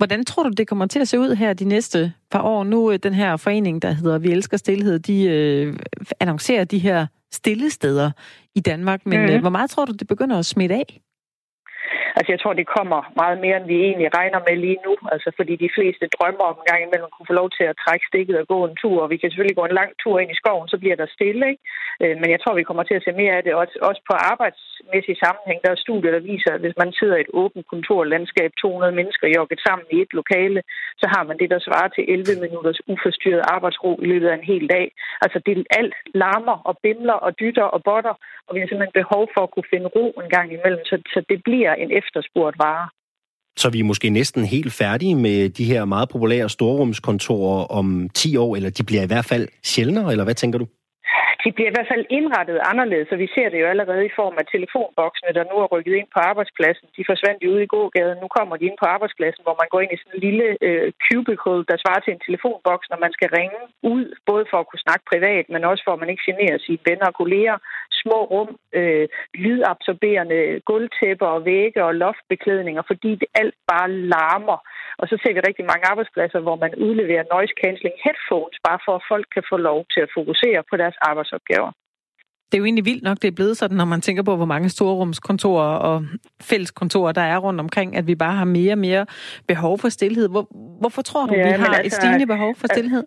Hvordan 0.00 0.24
tror 0.24 0.42
du, 0.42 0.50
det 0.50 0.68
kommer 0.68 0.86
til 0.86 1.00
at 1.00 1.08
se 1.08 1.18
ud 1.18 1.34
her 1.42 1.52
de 1.52 1.64
næste 1.64 2.12
par 2.30 2.42
år? 2.42 2.64
Nu 2.64 2.92
øh, 2.92 2.98
den 3.06 3.14
her 3.14 3.36
forening, 3.36 3.82
der 3.82 3.90
hedder 3.90 4.18
Vi 4.18 4.28
Elsker 4.32 4.56
Stilhed, 4.56 4.98
de 4.98 5.16
øh, 5.36 5.74
annoncerer 6.20 6.64
de 6.64 6.78
her 6.78 7.06
stille 7.32 7.70
steder 7.70 8.10
i 8.54 8.60
Danmark. 8.60 9.06
Men 9.06 9.20
mm. 9.20 9.30
øh, 9.30 9.40
hvor 9.40 9.50
meget 9.50 9.70
tror 9.70 9.84
du, 9.84 9.92
det 9.92 10.08
begynder 10.08 10.38
at 10.38 10.46
smitte 10.46 10.74
af? 10.74 11.00
Altså, 12.18 12.30
jeg 12.34 12.40
tror, 12.40 12.54
det 12.60 12.74
kommer 12.78 13.00
meget 13.22 13.38
mere, 13.44 13.56
end 13.58 13.66
vi 13.72 13.78
egentlig 13.88 14.08
regner 14.18 14.40
med 14.46 14.56
lige 14.64 14.80
nu. 14.86 14.92
Altså, 15.14 15.28
fordi 15.38 15.54
de 15.64 15.74
fleste 15.76 16.04
drømmer 16.16 16.46
om 16.50 16.56
en 16.60 16.68
gang 16.70 16.80
imellem 16.82 17.10
kunne 17.12 17.30
få 17.30 17.36
lov 17.40 17.48
til 17.58 17.66
at 17.70 17.78
trække 17.84 18.04
stikket 18.10 18.36
og 18.40 18.46
gå 18.52 18.58
en 18.68 18.76
tur. 18.82 18.98
Og 19.04 19.10
vi 19.12 19.16
kan 19.18 19.30
selvfølgelig 19.30 19.60
gå 19.60 19.66
en 19.66 19.78
lang 19.80 19.90
tur 20.02 20.16
ind 20.22 20.30
i 20.32 20.40
skoven, 20.40 20.68
så 20.72 20.76
bliver 20.82 20.96
der 21.00 21.14
stille. 21.16 21.44
Ikke? 21.52 21.62
Øh, 22.02 22.14
men 22.20 22.28
jeg 22.34 22.40
tror, 22.40 22.54
vi 22.60 22.68
kommer 22.68 22.84
til 22.86 22.98
at 22.98 23.04
se 23.04 23.12
mere 23.22 23.34
af 23.38 23.42
det. 23.44 23.52
Også, 23.62 23.76
også 23.88 24.02
på 24.10 24.14
arbejdsmæssig 24.32 25.16
sammenhæng. 25.24 25.58
Der 25.64 25.70
er 25.72 25.84
studier, 25.86 26.12
der 26.16 26.28
viser, 26.32 26.50
at 26.54 26.62
hvis 26.64 26.76
man 26.82 26.90
sidder 26.98 27.16
i 27.18 27.24
et 27.26 27.34
åbent 27.42 27.66
kontorlandskab, 27.72 28.50
200 28.62 28.92
mennesker 28.98 29.26
jogget 29.36 29.60
sammen 29.66 29.86
i 29.96 29.98
et 30.04 30.12
lokale, 30.20 30.60
så 31.00 31.06
har 31.14 31.22
man 31.28 31.38
det, 31.40 31.48
der 31.54 31.60
svarer 31.66 31.88
til 31.88 32.04
11 32.14 32.44
minutters 32.44 32.80
uforstyrret 32.92 33.42
arbejdsro 33.54 33.90
i 34.02 34.06
løbet 34.12 34.28
af 34.28 34.34
en 34.36 34.50
hel 34.52 34.64
dag. 34.76 34.86
Altså, 35.24 35.38
det 35.46 35.66
alt 35.80 35.94
larmer 36.22 36.56
og 36.68 36.74
bimler 36.84 37.18
og 37.26 37.30
dytter 37.40 37.66
og 37.74 37.80
botter, 37.88 38.14
og 38.46 38.54
vi 38.54 38.60
har 38.60 38.68
simpelthen 38.68 39.00
behov 39.02 39.22
for 39.34 39.42
at 39.44 39.52
kunne 39.54 39.70
finde 39.74 39.88
ro 39.96 40.06
en 40.22 40.30
gang 40.36 40.48
imellem. 40.52 40.82
Så, 40.90 40.96
så 41.14 41.20
det 41.30 41.38
bliver 41.48 41.72
en 41.74 41.90
efterspurgt 42.08 42.58
vare. 42.58 42.88
Så 43.58 43.70
vi 43.70 43.80
er 43.80 43.84
måske 43.84 44.10
næsten 44.10 44.44
helt 44.44 44.72
færdige 44.72 45.14
med 45.14 45.50
de 45.50 45.64
her 45.64 45.84
meget 45.84 46.08
populære 46.08 46.48
storrumskontorer 46.48 47.64
om 47.64 48.08
10 48.14 48.36
år, 48.36 48.56
eller 48.56 48.70
de 48.70 48.84
bliver 48.84 49.02
i 49.02 49.06
hvert 49.06 49.24
fald 49.24 49.48
sjældnere, 49.64 50.10
eller 50.10 50.24
hvad 50.24 50.34
tænker 50.34 50.58
du? 50.58 50.66
De 51.44 51.52
bliver 51.56 51.70
i 51.70 51.76
hvert 51.76 51.90
fald 51.92 52.04
indrettet 52.18 52.58
anderledes, 52.72 53.08
og 53.14 53.18
vi 53.24 53.28
ser 53.34 53.48
det 53.50 53.58
jo 53.62 53.70
allerede 53.72 54.04
i 54.06 54.16
form 54.20 54.36
af 54.40 54.46
telefonboksene, 54.54 55.36
der 55.38 55.44
nu 55.50 55.56
er 55.62 55.72
rykket 55.74 55.94
ind 56.00 56.08
på 56.14 56.20
arbejdspladsen. 56.30 56.86
De 56.96 57.08
forsvandt 57.10 57.42
jo 57.42 57.50
ude 57.52 57.62
i 57.66 57.72
gågaden. 57.76 58.18
Nu 58.24 58.28
kommer 58.36 58.54
de 58.56 58.64
ind 58.68 58.78
på 58.80 58.86
arbejdspladsen, 58.94 59.42
hvor 59.44 59.56
man 59.60 59.68
går 59.72 59.80
ind 59.80 59.92
i 59.92 60.00
sådan 60.00 60.16
en 60.16 60.24
lille 60.28 60.46
øh, 60.66 60.92
cubicle, 61.06 61.62
der 61.70 61.76
svarer 61.82 62.02
til 62.02 62.12
en 62.14 62.26
telefonboks, 62.26 62.86
når 62.90 62.98
man 63.04 63.12
skal 63.16 63.28
ringe 63.38 63.60
ud, 63.94 64.04
både 64.30 64.44
for 64.50 64.58
at 64.60 64.68
kunne 64.68 64.86
snakke 64.86 65.04
privat, 65.12 65.44
men 65.54 65.62
også 65.70 65.82
for 65.84 65.92
at 65.92 66.00
man 66.02 66.10
ikke 66.12 66.26
generer 66.30 66.58
sine 66.58 66.84
venner 66.88 67.06
og 67.10 67.18
kolleger. 67.22 67.56
Små 68.02 68.18
rum, 68.32 68.50
øh, 68.78 69.06
lydabsorberende 69.44 70.60
gulvtæpper 70.68 71.28
og 71.36 71.44
vægge 71.44 71.84
og 71.84 71.94
loftbeklædninger, 71.94 72.82
fordi 72.90 73.10
det 73.20 73.28
alt 73.42 73.56
bare 73.72 73.88
larmer. 74.14 74.58
Og 75.00 75.06
så 75.10 75.16
ser 75.22 75.32
vi 75.34 75.40
rigtig 75.48 75.64
mange 75.70 75.88
arbejdspladser, 75.90 76.40
hvor 76.40 76.56
man 76.64 76.72
udleverer 76.86 77.30
noise 77.34 77.54
cancelling 77.62 77.98
headphones, 78.04 78.58
bare 78.68 78.80
for 78.84 78.94
at 78.96 79.06
folk 79.12 79.26
kan 79.34 79.44
få 79.50 79.56
lov 79.56 79.80
til 79.92 80.00
at 80.06 80.14
fokusere 80.18 80.60
på 80.70 80.76
deres 80.82 80.96
arbejde 81.08 81.27
arbejdsopgaver. 81.32 81.72
Det 82.52 82.54
er 82.54 82.58
jo 82.58 82.64
egentlig 82.64 82.84
vildt 82.84 83.02
nok, 83.02 83.22
det 83.22 83.28
er 83.28 83.32
blevet 83.32 83.56
sådan, 83.56 83.76
når 83.76 83.84
man 83.84 84.00
tænker 84.00 84.22
på, 84.22 84.36
hvor 84.36 84.44
mange 84.44 84.68
storrumskontorer 84.68 85.76
og 85.76 86.04
fælleskontorer 86.40 87.12
der 87.12 87.20
er 87.20 87.38
rundt 87.38 87.60
omkring, 87.60 87.96
at 87.96 88.06
vi 88.06 88.14
bare 88.14 88.36
har 88.36 88.44
mere 88.44 88.72
og 88.72 88.78
mere 88.78 89.06
behov 89.48 89.78
for 89.78 89.88
stillhed. 89.88 90.28
Hvor, 90.28 90.48
hvorfor 90.80 91.02
tror 91.02 91.26
du, 91.26 91.34
ja, 91.34 91.42
vi 91.42 91.50
har 91.50 91.66
altså, 91.66 91.82
et 91.84 91.92
stigende 91.92 92.26
behov 92.26 92.54
for 92.54 92.66
stillhed? 92.66 93.04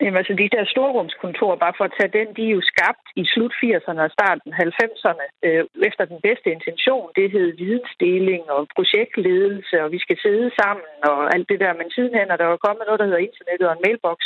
Jamen 0.00 0.20
altså 0.20 0.34
de 0.42 0.54
der 0.56 0.64
storrumskontorer, 0.74 1.62
bare 1.64 1.78
for 1.78 1.84
at 1.86 1.96
tage 1.98 2.14
den, 2.18 2.28
de 2.36 2.42
er 2.46 2.56
jo 2.58 2.62
skabt 2.72 3.06
i 3.20 3.24
slut 3.32 3.54
80'erne 3.62 4.00
og 4.06 4.10
starten 4.18 4.50
90'erne 4.64 5.26
øh, 5.46 5.64
efter 5.88 6.04
den 6.12 6.20
bedste 6.26 6.48
intention. 6.56 7.06
Det 7.18 7.26
hed 7.34 7.48
vidensdeling 7.64 8.42
og 8.54 8.60
projektledelse, 8.76 9.74
og 9.84 9.88
vi 9.94 9.98
skal 10.04 10.18
sidde 10.24 10.50
sammen 10.60 10.92
og 11.10 11.20
alt 11.34 11.48
det 11.50 11.60
der. 11.64 11.72
Men 11.80 11.90
sidenhen 11.94 12.28
er 12.30 12.38
der 12.38 12.46
jo 12.52 12.56
kommet 12.66 12.84
noget, 12.86 13.00
der 13.00 13.08
hedder 13.08 13.26
internettet 13.28 13.66
og 13.68 13.74
en 13.76 13.84
mailbox 13.86 14.18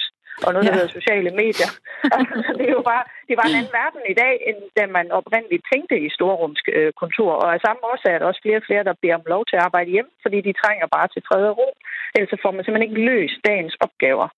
og 0.44 0.50
noget, 0.52 0.66
der 0.66 0.74
ja. 0.74 0.78
hedder 0.78 0.98
sociale 0.98 1.30
medier. 1.42 1.70
altså, 2.16 2.36
det 2.58 2.66
er 2.70 2.76
jo 2.78 2.84
bare, 2.92 3.04
det 3.28 3.34
var 3.38 3.46
en 3.48 3.58
anden 3.60 3.76
verden 3.80 4.02
i 4.12 4.16
dag, 4.22 4.34
end 4.48 4.58
da 4.78 4.84
man 4.98 5.06
oprindeligt 5.18 5.64
tænkte 5.72 5.96
i 6.06 6.08
storrumskontor. 6.16 7.32
Og 7.42 7.48
af 7.54 7.60
samme 7.66 7.80
årsag 7.90 8.12
er 8.14 8.18
der 8.18 8.30
også 8.30 8.42
flere 8.44 8.60
og 8.62 8.66
flere, 8.68 8.86
der 8.88 9.00
beder 9.02 9.18
om 9.20 9.30
lov 9.34 9.42
til 9.46 9.56
at 9.56 9.64
arbejde 9.68 9.90
hjem, 9.96 10.08
fordi 10.24 10.38
de 10.48 10.58
trænger 10.62 10.86
bare 10.96 11.08
til 11.10 11.22
fred 11.28 11.44
og 11.50 11.56
ro. 11.58 11.68
Ellers 12.14 12.42
får 12.42 12.52
man 12.54 12.62
simpelthen 12.62 12.88
ikke 12.88 13.04
løst 13.10 13.38
dagens 13.48 13.76
opgaver. 13.86 14.28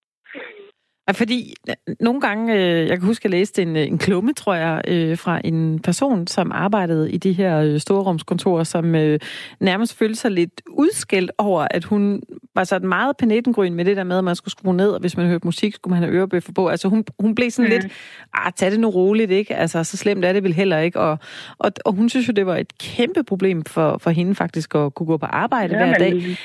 Fordi 1.12 1.54
øh, 1.68 1.94
nogle 2.00 2.20
gange, 2.20 2.54
øh, 2.54 2.88
jeg 2.88 2.98
kan 2.98 3.07
huske, 3.07 3.20
at 3.20 3.24
jeg 3.24 3.30
læste 3.38 3.62
en, 3.62 3.76
øh, 3.76 3.86
en 3.86 3.98
klumme, 3.98 4.32
tror 4.32 4.54
jeg, 4.54 4.80
øh, 4.88 5.18
fra 5.18 5.40
en 5.44 5.78
person, 5.78 6.26
som 6.26 6.52
arbejdede 6.52 7.12
i 7.12 7.16
de 7.16 7.32
her 7.32 7.59
øh, 7.59 7.80
storrumskontorer, 7.80 8.64
som 8.64 8.94
øh, 8.94 9.20
nærmest 9.61 9.94
følte 9.94 10.20
sig 10.20 10.30
lidt 10.30 10.62
udskældt 10.68 11.30
over, 11.38 11.66
at 11.70 11.84
hun 11.84 12.22
var 12.57 12.64
sådan 12.64 12.88
meget 12.88 13.16
panettengrøn 13.16 13.74
med 13.74 13.84
det 13.84 13.96
der 13.96 14.04
med, 14.04 14.18
at 14.18 14.24
man 14.24 14.36
skulle 14.36 14.52
skrue 14.52 14.76
ned, 14.76 14.90
og 14.90 15.00
hvis 15.00 15.16
man 15.16 15.26
hørte 15.26 15.46
musik, 15.46 15.74
skulle 15.74 15.94
man 15.94 16.02
have 16.02 16.18
ørebøffer 16.18 16.52
på. 16.52 16.68
Altså 16.68 16.88
hun, 16.88 17.04
hun 17.18 17.34
blev 17.34 17.50
sådan 17.50 17.70
mm. 17.70 17.80
lidt, 17.80 17.92
ah, 18.34 18.52
tag 18.57 18.70
det 18.70 18.80
nu 18.80 18.88
roligt, 18.88 19.30
ikke? 19.30 19.54
Altså, 19.54 19.84
så 19.84 19.96
slemt 19.96 20.24
er 20.24 20.32
det 20.32 20.42
vel 20.42 20.54
heller 20.54 20.78
ikke. 20.78 21.00
Og, 21.00 21.18
og, 21.59 21.72
og 21.84 21.92
hun 21.92 22.09
synes 22.09 22.28
jo, 22.28 22.32
det 22.32 22.46
var 22.46 22.57
et 22.57 22.78
kæmpe 22.78 23.24
problem 23.24 23.64
for, 23.64 23.98
for 23.98 24.11
hende 24.11 24.34
faktisk 24.34 24.74
at 24.74 24.94
kunne 24.94 25.07
gå 25.07 25.16
på 25.16 25.26
arbejde 25.26 25.78
ja, 25.78 25.86
hver 25.86 25.98
dag. 25.98 26.36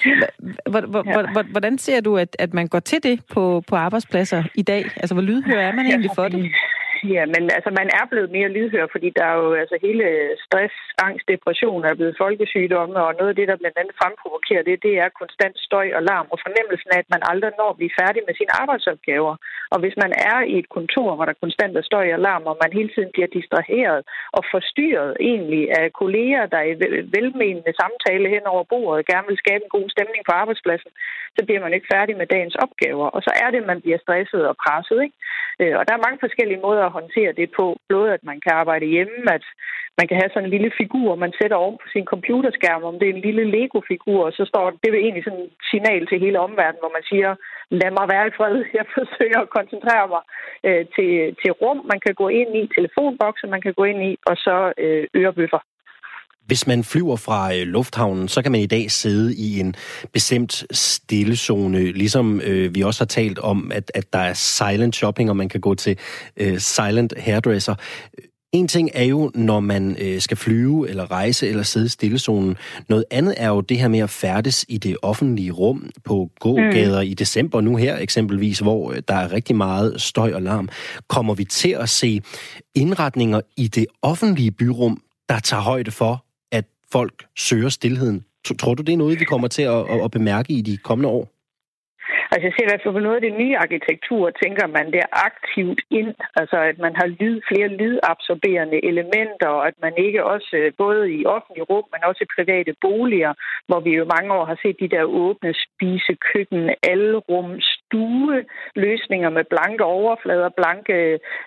Hvordan 1.51 1.77
ser 1.77 2.01
du, 2.01 2.17
at, 2.17 2.35
at 2.39 2.53
man 2.53 2.67
går 2.67 2.79
til 2.79 3.03
det 3.03 3.19
på, 3.31 3.63
på 3.67 3.75
arbejdspladser 3.75 4.43
i 4.55 4.61
dag? 4.61 4.85
Altså, 4.95 5.13
hvor 5.13 5.21
lydhør 5.21 5.59
er 5.59 5.73
man 5.73 5.85
egentlig 5.85 6.11
for 6.15 6.27
det? 6.27 6.51
Ja, 7.03 7.23
men 7.33 7.43
altså, 7.57 7.71
man 7.79 7.89
er 7.99 8.05
blevet 8.11 8.31
mere 8.37 8.53
lydhør, 8.55 8.85
fordi 8.91 9.09
der 9.17 9.25
er 9.31 9.35
jo 9.43 9.53
altså 9.53 9.77
hele 9.87 10.05
stress, 10.45 10.75
angst, 11.07 11.25
depression 11.33 11.85
er 11.85 11.95
blevet 11.99 12.19
folkesygdomme, 12.23 12.95
og 13.05 13.15
noget 13.19 13.29
af 13.29 13.37
det, 13.39 13.47
der 13.47 13.61
blandt 13.61 13.77
andet 13.77 13.95
fremprovokerer 14.01 14.63
det, 14.69 14.83
det 14.85 14.93
er 15.03 15.17
konstant 15.21 15.55
støj 15.67 15.87
og 15.97 16.03
larm, 16.09 16.27
og 16.33 16.37
fornemmelsen 16.45 16.89
af, 16.95 16.99
at 17.03 17.09
man 17.13 17.21
aldrig 17.31 17.51
når 17.59 17.69
at 17.69 17.79
blive 17.79 17.97
færdig 18.01 18.21
med 18.27 18.33
sine 18.35 18.53
arbejdsopgaver. 18.61 19.35
Og 19.73 19.77
hvis 19.79 19.95
man 20.03 20.11
er 20.31 20.37
i 20.53 20.55
et 20.61 20.69
kontor, 20.77 21.09
hvor 21.15 21.25
der 21.25 21.41
konstant 21.43 21.73
er 21.77 21.85
støj 21.91 22.07
og 22.15 22.19
larm, 22.27 22.43
og 22.51 22.57
man 22.63 22.71
hele 22.77 22.91
tiden 22.95 23.11
bliver 23.13 23.29
distraheret 23.37 24.01
og 24.37 24.43
forstyrret 24.53 25.11
egentlig 25.29 25.63
af 25.79 25.85
kolleger, 26.01 26.43
der 26.53 26.61
i 26.71 26.73
velmenende 27.15 27.73
samtale 27.81 28.27
hen 28.35 28.45
over 28.53 28.63
bordet 28.71 29.09
gerne 29.11 29.27
vil 29.29 29.41
skabe 29.43 29.63
en 29.63 29.75
god 29.77 29.87
stemning 29.95 30.21
på 30.25 30.33
arbejdspladsen, 30.41 30.91
så 31.35 31.41
bliver 31.45 31.61
man 31.65 31.73
ikke 31.73 31.91
færdig 31.93 32.13
med 32.17 32.27
dagens 32.35 32.55
opgaver. 32.65 33.07
Og 33.15 33.21
så 33.27 33.31
er 33.43 33.49
det, 33.51 33.69
man 33.71 33.81
bliver 33.81 33.99
stresset 34.05 34.43
og 34.49 34.55
presset. 34.63 34.97
Ikke? 35.05 35.15
Øh, 35.61 35.73
og 35.79 35.83
der 35.87 35.93
er 35.93 36.05
mange 36.07 36.19
forskellige 36.25 36.63
måder 36.67 36.83
at 36.85 36.90
håndtere 36.97 37.31
det 37.39 37.49
på. 37.59 37.65
Både 37.89 38.13
at 38.13 38.23
man 38.29 38.39
kan 38.45 38.53
arbejde 38.61 38.85
hjemme, 38.85 39.19
at 39.37 39.45
man 39.99 40.07
kan 40.07 40.17
have 40.21 40.31
sådan 40.33 40.47
en 40.47 40.55
lille 40.55 40.71
figur, 40.81 41.15
man 41.15 41.33
sætter 41.39 41.57
oven 41.57 41.77
på 41.83 41.87
sin 41.93 42.05
computerskærm, 42.13 42.83
om 42.83 42.99
det 42.99 43.07
er 43.07 43.13
en 43.13 43.25
lille 43.27 43.45
Lego-figur, 43.55 44.19
og 44.27 44.33
så 44.37 44.43
står 44.51 44.69
det 44.69 44.89
er 44.89 45.03
egentlig 45.05 45.23
sådan 45.23 45.45
et 45.47 45.53
signal 45.71 46.07
til 46.07 46.19
hele 46.25 46.39
omverdenen, 46.47 46.83
hvor 46.83 46.93
man 46.97 47.05
siger, 47.11 47.29
lad 47.79 47.91
mig 47.97 48.05
være 48.13 48.27
i 48.27 48.35
fred, 48.37 48.55
jeg 48.79 48.85
forsøger 48.97 49.39
at 49.41 49.53
koncentrere 49.57 50.07
mig 50.13 50.23
øh, 50.67 50.83
til, 50.95 51.11
til 51.41 51.51
rum, 51.61 51.79
man 51.91 51.99
kan 52.05 52.13
gå 52.21 52.27
ind 52.41 52.51
i, 52.61 52.73
telefonbokser, 52.77 53.47
man 53.55 53.61
kan 53.65 53.73
gå 53.73 53.83
ind 53.91 54.01
i, 54.09 54.11
og 54.29 54.35
så 54.45 54.55
øh, 54.83 55.03
ørebøffer. 55.15 55.61
Hvis 56.51 56.67
man 56.67 56.83
flyver 56.83 57.15
fra 57.15 57.55
øh, 57.55 57.67
lufthavnen, 57.67 58.27
så 58.27 58.41
kan 58.41 58.51
man 58.51 58.61
i 58.61 58.65
dag 58.65 58.91
sidde 58.91 59.35
i 59.35 59.59
en 59.59 59.75
bestemt 60.13 60.63
stillezone, 60.71 61.91
ligesom 61.91 62.41
øh, 62.41 62.75
vi 62.75 62.81
også 62.81 63.01
har 63.01 63.05
talt 63.05 63.39
om, 63.39 63.71
at, 63.71 63.91
at 63.95 64.13
der 64.13 64.19
er 64.19 64.33
silent 64.33 64.95
shopping, 64.95 65.29
og 65.29 65.37
man 65.37 65.49
kan 65.49 65.61
gå 65.61 65.75
til 65.75 65.97
øh, 66.37 66.59
silent 66.59 67.13
hairdresser. 67.17 67.75
En 68.51 68.67
ting 68.67 68.89
er 68.93 69.03
jo, 69.03 69.31
når 69.35 69.59
man 69.59 69.97
øh, 69.99 70.21
skal 70.21 70.37
flyve 70.37 70.89
eller 70.89 71.11
rejse 71.11 71.47
eller 71.47 71.63
sidde 71.63 71.85
i 71.85 71.89
stillezonen. 71.89 72.57
Noget 72.89 73.05
andet 73.11 73.33
er 73.37 73.47
jo 73.47 73.61
det 73.61 73.79
her 73.79 73.87
med 73.87 73.99
at 73.99 74.09
færdes 74.09 74.65
i 74.69 74.77
det 74.77 74.97
offentlige 75.01 75.51
rum 75.51 75.89
på 76.05 76.29
gågader 76.39 77.01
mm. 77.01 77.09
i 77.09 77.13
december 77.13 77.61
nu 77.61 77.75
her 77.75 77.97
eksempelvis, 77.97 78.59
hvor 78.59 78.91
øh, 78.91 79.01
der 79.07 79.15
er 79.15 79.31
rigtig 79.31 79.55
meget 79.55 80.01
støj 80.01 80.33
og 80.33 80.41
larm. 80.41 80.69
Kommer 81.07 81.33
vi 81.33 81.43
til 81.43 81.71
at 81.79 81.89
se 81.89 82.21
indretninger 82.75 83.41
i 83.57 83.67
det 83.67 83.85
offentlige 84.01 84.51
byrum, 84.51 85.01
der 85.29 85.39
tager 85.39 85.61
højde 85.61 85.91
for, 85.91 86.25
folk 86.91 87.25
søger 87.37 87.69
stillheden? 87.69 88.25
Tror 88.59 88.73
du, 88.73 88.83
det 88.83 88.93
er 88.93 88.97
noget, 88.97 89.19
vi 89.19 89.25
kommer 89.25 89.47
til 89.47 89.61
at, 89.61 90.03
at 90.05 90.11
bemærke 90.11 90.53
i 90.53 90.61
de 90.61 90.77
kommende 90.77 91.09
år? 91.09 91.25
Altså 92.33 92.45
jeg 92.47 92.53
ser 92.55 92.65
i 92.65 92.71
hvert 92.71 92.83
fald 92.83 92.97
på 92.97 93.05
noget 93.07 93.19
af 93.19 93.25
det 93.27 93.39
nye 93.41 93.57
arkitektur, 93.65 94.23
tænker 94.43 94.67
man 94.77 94.87
det 94.95 95.03
aktivt 95.29 95.81
ind, 95.99 96.13
altså 96.41 96.57
at 96.69 96.77
man 96.85 96.93
har 96.99 97.07
lyd, 97.19 97.37
flere 97.49 97.69
lydabsorberende 97.81 98.79
elementer, 98.91 99.49
og 99.57 99.67
at 99.67 99.77
man 99.85 99.93
ikke 100.05 100.21
også 100.33 100.51
øh, 100.61 100.71
både 100.83 101.01
i 101.17 101.25
offentlige 101.25 101.67
rum, 101.71 101.85
men 101.93 102.01
også 102.09 102.21
i 102.23 102.33
private 102.37 102.73
boliger, 102.81 103.33
hvor 103.67 103.79
vi 103.79 103.91
jo 103.99 104.05
mange 104.15 104.33
år 104.37 104.45
har 104.51 104.57
set 104.63 104.77
de 104.79 104.93
der 104.95 105.03
åbne 105.03 105.53
spisekøkken, 105.65 106.63
alrum, 106.93 107.49
stue, 107.73 108.37
løsninger 108.75 109.29
med 109.37 109.45
blanke 109.53 109.83
overflader, 109.83 110.49
blanke 110.59 110.95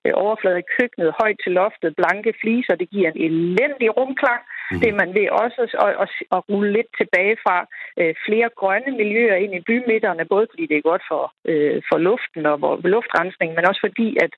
øh, 0.07 0.13
overflader 0.25 0.61
i 0.63 0.71
køkkenet, 0.77 1.17
højt 1.21 1.39
til 1.45 1.53
loftet, 1.53 1.97
blanke 2.01 2.33
fliser, 2.41 2.75
det 2.75 2.91
giver 2.91 3.09
en 3.11 3.21
elendig 3.29 3.89
rumklang. 3.99 4.43
Mm. 4.71 4.81
Det 4.81 4.95
man 5.03 5.11
vil 5.17 5.29
også 5.45 5.61
at, 5.87 5.95
at, 6.05 6.09
at 6.37 6.41
rulle 6.51 6.73
lidt 6.73 6.91
tilbage 7.01 7.37
fra 7.45 7.57
øh, 8.01 8.15
flere 8.27 8.49
grønne 8.61 8.93
miljøer 9.01 9.37
ind 9.45 9.55
i 9.55 9.67
bymidterne, 9.69 10.25
både 10.35 10.47
fordi 10.51 10.65
det 10.71 10.77
er 10.77 10.91
godt 10.91 11.05
for, 11.11 11.25
øh, 11.51 11.83
for 11.89 11.99
luften 12.09 12.43
og 12.51 12.57
for 12.61 12.89
luftrensning, 12.95 13.51
men 13.55 13.69
også 13.71 13.83
fordi, 13.89 14.09
at 14.25 14.33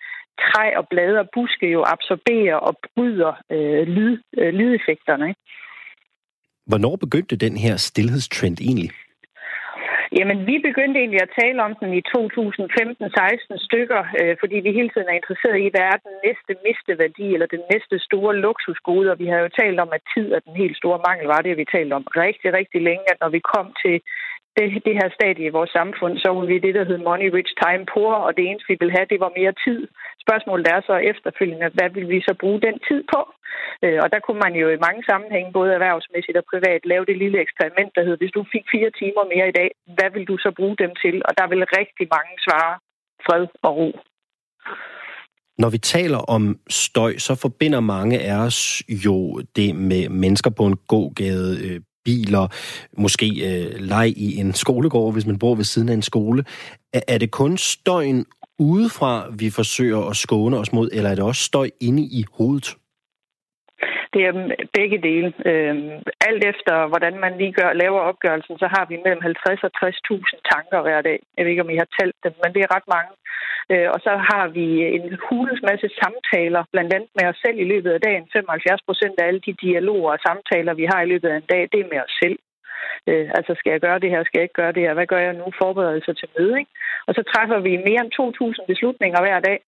træ 0.45 0.67
og 0.81 0.89
blade 0.89 1.19
og 1.23 1.29
buske 1.35 1.67
jo 1.77 1.83
absorberer 1.95 2.57
og 2.57 2.75
bryder 2.87 3.33
øh, 3.55 3.83
lyd, 3.97 4.19
øh, 4.39 4.53
lydeffekterne. 4.59 5.29
Ikke? 5.29 5.41
Hvornår 6.67 6.97
begyndte 6.97 7.37
den 7.37 7.57
her 7.57 7.77
stillhedstrend 7.77 8.59
egentlig? 8.61 8.91
Jamen, 10.13 10.47
vi 10.47 10.57
begyndte 10.69 11.01
egentlig 11.01 11.23
at 11.23 11.37
tale 11.41 11.63
om 11.67 11.75
den 11.81 11.91
i 12.01 12.03
2015-16 12.13 13.67
stykker, 13.67 14.01
øh, 14.21 14.37
fordi 14.41 14.57
vi 14.67 14.71
hele 14.79 14.91
tiden 14.91 15.09
er 15.09 15.21
interesseret 15.21 15.59
i, 15.61 15.69
hvad 15.73 15.85
er 15.93 15.99
den 16.07 16.17
næste 16.27 16.53
misteværdi, 16.67 17.27
eller 17.35 17.47
den 17.57 17.65
næste 17.73 17.97
store 17.99 18.37
luksusgode, 18.47 19.11
og 19.13 19.19
vi 19.19 19.27
har 19.33 19.39
jo 19.45 19.49
talt 19.61 19.79
om, 19.85 19.91
at 19.97 20.03
tid 20.15 20.27
er 20.33 20.41
den 20.47 20.57
helt 20.63 20.77
store 20.77 21.01
mangel, 21.09 21.27
var 21.27 21.41
det, 21.43 21.57
vi 21.57 21.75
talt 21.77 21.93
om 21.93 22.05
rigtig, 22.25 22.53
rigtig 22.53 22.81
længe, 22.89 23.05
at 23.13 23.19
når 23.21 23.31
vi 23.37 23.41
kom 23.55 23.67
til 23.85 23.97
det, 24.57 24.67
det 24.87 24.95
her 25.01 25.09
stadie 25.19 25.47
i 25.47 25.57
vores 25.59 25.73
samfund, 25.79 26.15
så 26.23 26.29
var 26.37 26.45
vi 26.51 26.65
det, 26.67 26.75
der 26.79 26.85
hed 26.89 26.99
money, 27.09 27.29
rich, 27.39 27.53
time, 27.65 27.85
poor, 27.95 28.13
og 28.27 28.31
det 28.37 28.45
eneste, 28.45 28.69
vi 28.71 28.77
ville 28.81 28.97
have, 28.97 29.13
det 29.13 29.21
var 29.25 29.39
mere 29.41 29.55
tid. 29.67 29.81
Spørgsmålet 30.25 30.67
er 30.75 30.81
så 30.91 30.97
efterfølgende, 31.13 31.75
hvad 31.77 31.91
vil 31.97 32.07
vi 32.15 32.19
så 32.29 32.35
bruge 32.43 32.61
den 32.67 32.77
tid 32.89 33.01
på? 33.15 33.21
Øh, 33.85 33.99
og 34.05 34.09
der 34.13 34.21
kunne 34.23 34.41
man 34.47 34.55
jo 34.63 34.67
i 34.71 34.85
mange 34.87 35.03
sammenhænge, 35.11 35.57
både 35.59 35.71
erhvervsmæssigt 35.79 36.41
og 36.41 36.47
privat, 36.53 36.81
lave 36.93 37.05
det 37.11 37.17
lille 37.25 37.39
eksperiment, 37.47 37.91
der 37.97 38.03
hedder, 38.05 38.23
hvis 38.23 38.37
du 38.39 38.43
fik 38.55 38.65
fire 38.75 38.91
timer 39.01 39.25
mere 39.35 39.49
i 39.49 39.57
dag, 39.61 39.71
hvad 39.97 40.11
vil 40.15 40.25
du 40.31 40.37
så 40.45 40.51
bruge 40.59 40.77
dem 40.83 40.93
til? 41.03 41.17
Og 41.29 41.33
der 41.39 41.47
vil 41.51 41.71
rigtig 41.79 42.07
mange 42.17 42.35
svare 42.47 42.75
fred 43.27 43.47
og 43.67 43.73
ro. 43.81 43.91
Når 45.63 45.71
vi 45.71 45.79
taler 45.79 46.19
om 46.19 46.43
støj, 46.69 47.13
så 47.27 47.33
forbinder 47.45 47.81
mange 47.81 48.17
af 48.21 48.37
os 48.47 48.83
jo 49.07 49.17
det 49.57 49.77
med 49.91 50.09
mennesker 50.09 50.51
på 50.51 50.65
en 50.67 50.77
gågade, 50.89 51.51
øh, 51.67 51.81
biler, 52.07 52.49
måske 52.99 53.29
øh, 53.49 53.81
leg 53.81 54.13
i 54.17 54.37
en 54.37 54.55
skolegård, 54.55 55.13
hvis 55.13 55.27
man 55.27 55.39
bor 55.39 55.55
ved 55.55 55.65
siden 55.65 55.89
af 55.89 55.95
en 55.95 56.03
skole. 56.03 56.45
Er, 56.93 57.01
er 57.09 57.19
det 57.19 57.31
kun 57.31 57.59
støjen 57.59 58.27
udefra, 58.59 59.31
vi 59.39 59.51
forsøger 59.51 60.11
at 60.11 60.17
skåne 60.17 60.59
os 60.59 60.73
mod, 60.73 60.89
eller 60.93 61.11
er 61.11 61.15
det 61.15 61.25
også 61.25 61.43
støj 61.43 61.71
inde 61.81 62.03
i 62.03 62.25
hovedet? 62.33 62.77
Det 64.17 64.25
er 64.31 64.35
begge 64.79 64.99
dele. 65.09 65.29
Øh, 65.51 65.75
alt 66.29 66.43
efter, 66.53 66.75
hvordan 66.93 67.15
man 67.25 67.33
lige 67.41 67.57
gør, 67.61 67.81
laver 67.83 68.01
opgørelsen, 68.11 68.57
så 68.63 68.67
har 68.75 68.85
vi 68.91 68.97
mellem 69.05 69.23
50 69.23 69.65
og 69.69 69.73
60.000 69.81 70.41
tanker 70.53 70.81
hver 70.83 71.01
dag. 71.09 71.19
Jeg 71.37 71.43
ved 71.43 71.51
ikke, 71.53 71.67
om 71.67 71.75
I 71.75 71.83
har 71.83 71.91
talt 71.99 72.17
dem, 72.25 72.35
men 72.43 72.51
det 72.55 72.61
er 72.63 72.75
ret 72.77 72.89
mange. 72.97 73.13
Øh, 73.73 73.89
og 73.95 73.99
så 74.07 74.13
har 74.31 74.47
vi 74.59 74.67
en 74.97 75.07
hulens 75.27 75.63
masse 75.69 75.89
samtaler, 76.01 76.63
blandt 76.73 76.91
andet 76.95 77.11
med 77.19 77.27
os 77.31 77.39
selv 77.45 77.59
i 77.61 77.71
løbet 77.73 77.91
af 77.97 78.01
dagen. 78.01 78.25
75 78.33 78.83
procent 78.89 79.15
af 79.19 79.27
alle 79.27 79.43
de 79.47 79.53
dialoger 79.65 80.11
og 80.17 80.23
samtaler, 80.29 80.73
vi 80.81 80.87
har 80.93 81.01
i 81.03 81.11
løbet 81.13 81.29
af 81.29 81.37
en 81.37 81.51
dag, 81.55 81.63
det 81.73 81.81
er 81.81 81.93
med 81.93 82.01
os 82.07 82.15
selv. 82.23 82.39
Øh, 83.11 83.29
altså, 83.39 83.53
skal 83.59 83.71
jeg 83.73 83.81
gøre 83.87 83.99
det 84.03 84.11
her? 84.11 84.21
Skal 84.25 84.39
jeg 84.39 84.47
ikke 84.47 84.61
gøre 84.63 84.75
det 84.77 84.83
her? 84.87 84.95
Hvad 84.95 85.09
gør 85.13 85.23
jeg 85.27 85.35
nu? 85.41 85.47
Forberedelse 85.63 86.13
til 86.15 86.29
møde, 86.37 86.55
ikke? 86.61 86.73
Og 87.07 87.13
så 87.17 87.23
træffer 87.33 87.59
vi 87.67 87.73
mere 87.89 88.03
end 88.05 88.13
2.000 88.21 88.67
beslutninger 88.71 89.21
hver 89.25 89.41
dag. 89.49 89.59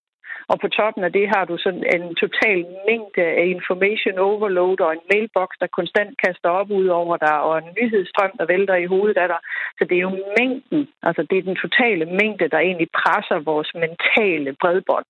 Og 0.47 0.59
på 0.59 0.67
toppen 0.67 1.03
af 1.03 1.11
det 1.11 1.25
har 1.35 1.45
du 1.45 1.57
sådan 1.57 1.85
en 1.95 2.15
total 2.23 2.59
mængde 2.87 3.23
af 3.41 3.45
information 3.57 4.17
overload 4.29 4.79
og 4.81 4.93
en 4.93 5.05
mailbox, 5.13 5.49
der 5.61 5.67
konstant 5.79 6.11
kaster 6.23 6.49
op 6.49 6.69
ud 6.71 6.87
over 6.87 7.17
dig, 7.17 7.37
og 7.47 7.57
en 7.57 7.69
nyhedsstrøm, 7.79 8.31
der 8.39 8.45
vælter 8.45 8.75
i 8.75 8.85
hovedet 8.85 9.17
af 9.17 9.27
dig. 9.27 9.41
Så 9.77 9.83
det 9.89 9.95
er 9.97 10.05
jo 10.09 10.15
mængden, 10.39 10.81
altså 11.07 11.21
det 11.29 11.37
er 11.37 11.47
den 11.49 11.57
totale 11.63 12.05
mængde, 12.05 12.49
der 12.53 12.59
egentlig 12.59 12.89
presser 13.01 13.39
vores 13.51 13.69
mentale 13.83 14.55
bredbånd. 14.61 15.05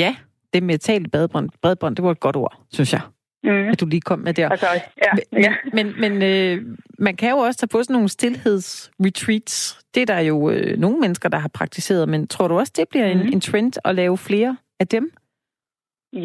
Ja, 0.00 0.10
det 0.52 0.62
mentale 0.62 1.06
bredbånd, 1.12 1.48
bredbånd, 1.62 1.96
det 1.96 2.04
var 2.04 2.10
et 2.10 2.20
godt 2.20 2.36
ord, 2.36 2.54
synes 2.70 2.92
jeg 2.92 3.02
mm. 3.44 3.68
at 3.68 3.80
du 3.80 3.86
lige 3.86 4.00
kom 4.00 4.18
med 4.18 4.34
der. 4.34 4.48
Altså, 4.48 4.66
ja, 5.04 5.12
men 5.32 5.42
ja. 5.42 5.54
men, 5.72 6.00
men 6.00 6.22
øh, 6.22 6.76
man 6.98 7.16
kan 7.16 7.30
jo 7.30 7.36
også 7.36 7.58
tage 7.58 7.68
på 7.68 7.82
sådan 7.82 7.94
nogle 7.94 8.08
stillhedsretreats. 8.08 9.80
Det 9.94 10.00
er 10.02 10.06
der 10.06 10.20
jo 10.20 10.50
øh, 10.50 10.78
nogle 10.78 10.98
mennesker, 11.00 11.28
der 11.28 11.38
har 11.38 11.50
praktiseret, 11.54 12.08
men 12.08 12.26
tror 12.28 12.48
du 12.48 12.58
også, 12.58 12.72
det 12.76 12.88
bliver 12.90 13.14
mm. 13.14 13.20
en, 13.20 13.32
en 13.32 13.40
trend 13.40 13.72
at 13.84 13.94
lave 13.94 14.18
flere 14.18 14.56
af 14.80 14.88
dem? 14.88 15.12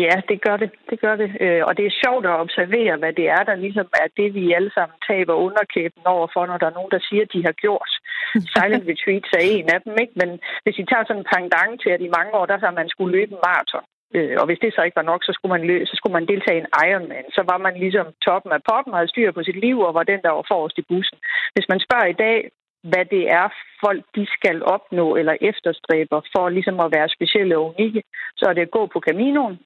Ja, 0.03 0.15
det 0.29 0.41
gør 0.45 0.57
det. 0.57 0.69
Det 0.89 0.97
gør 1.01 1.15
det. 1.15 1.29
Øh, 1.41 1.61
og 1.67 1.77
det 1.77 1.85
er 1.85 1.99
sjovt 2.03 2.25
at 2.25 2.39
observere, 2.43 2.97
hvad 2.97 3.13
det 3.13 3.27
er, 3.29 3.43
der 3.49 3.55
ligesom 3.55 3.87
er 4.03 4.07
det, 4.17 4.33
vi 4.33 4.53
alle 4.57 4.71
sammen 4.73 4.97
taber 5.09 5.33
underkæben 5.33 6.03
over 6.05 6.27
for, 6.33 6.45
når 6.45 6.57
der 6.57 6.67
er 6.67 6.77
nogen, 6.79 6.91
der 6.95 7.01
siger, 7.09 7.23
at 7.25 7.33
de 7.35 7.41
har 7.47 7.55
gjort. 7.65 7.91
Silent 8.53 8.85
retreats 8.91 9.29
er 9.39 9.45
en 9.55 9.67
af 9.75 9.81
dem, 9.85 9.95
ikke? 10.03 10.13
Men 10.21 10.29
hvis 10.63 10.77
I 10.81 10.85
tager 10.85 11.05
sådan 11.05 11.21
en 11.21 11.29
pangdang 11.33 11.69
til, 11.81 11.89
at 11.95 12.01
i 12.01 12.15
mange 12.17 12.31
år, 12.39 12.45
der 12.45 12.57
har 12.57 12.71
man 12.71 12.89
skulle 12.89 13.15
løbe 13.17 13.31
en 13.33 13.43
maraton. 13.47 13.85
Øh, 14.15 14.35
og 14.39 14.45
hvis 14.45 14.59
det 14.61 14.73
så 14.73 14.81
ikke 14.83 14.99
var 15.01 15.11
nok, 15.11 15.21
så 15.23 15.31
skulle 15.33 15.53
man, 15.55 15.63
lø- 15.69 15.85
så 15.85 15.93
skulle 15.95 16.13
man 16.17 16.27
deltage 16.27 16.57
i 16.57 16.61
en 16.63 16.73
Ironman. 16.87 17.25
Så 17.37 17.41
var 17.51 17.57
man 17.57 17.75
ligesom 17.83 18.07
toppen 18.25 18.51
af 18.51 18.61
poppen, 18.69 18.93
havde 18.93 19.13
styr 19.13 19.31
på 19.31 19.43
sit 19.43 19.59
liv 19.65 19.79
og 19.79 19.93
var 19.93 20.03
den, 20.03 20.21
der 20.21 20.31
var 20.37 20.45
forrest 20.51 20.77
i 20.77 20.87
bussen. 20.89 21.17
Hvis 21.53 21.69
man 21.69 21.79
spørger 21.79 22.07
i 22.09 22.19
dag, 22.25 22.49
hvad 22.83 23.05
det 23.05 23.23
er, 23.39 23.47
folk 23.85 24.03
de 24.15 24.27
skal 24.37 24.63
opnå 24.63 25.15
eller 25.15 25.35
efterstræber 25.41 26.21
for 26.33 26.49
ligesom 26.49 26.79
at 26.79 26.91
være 26.95 27.09
specielle 27.09 27.57
og 27.57 27.65
unikke, 27.65 28.03
så 28.37 28.45
er 28.49 28.53
det 28.53 28.61
at 28.61 28.71
gå 28.77 28.85
på 28.85 28.99
Caminoen 28.99 29.59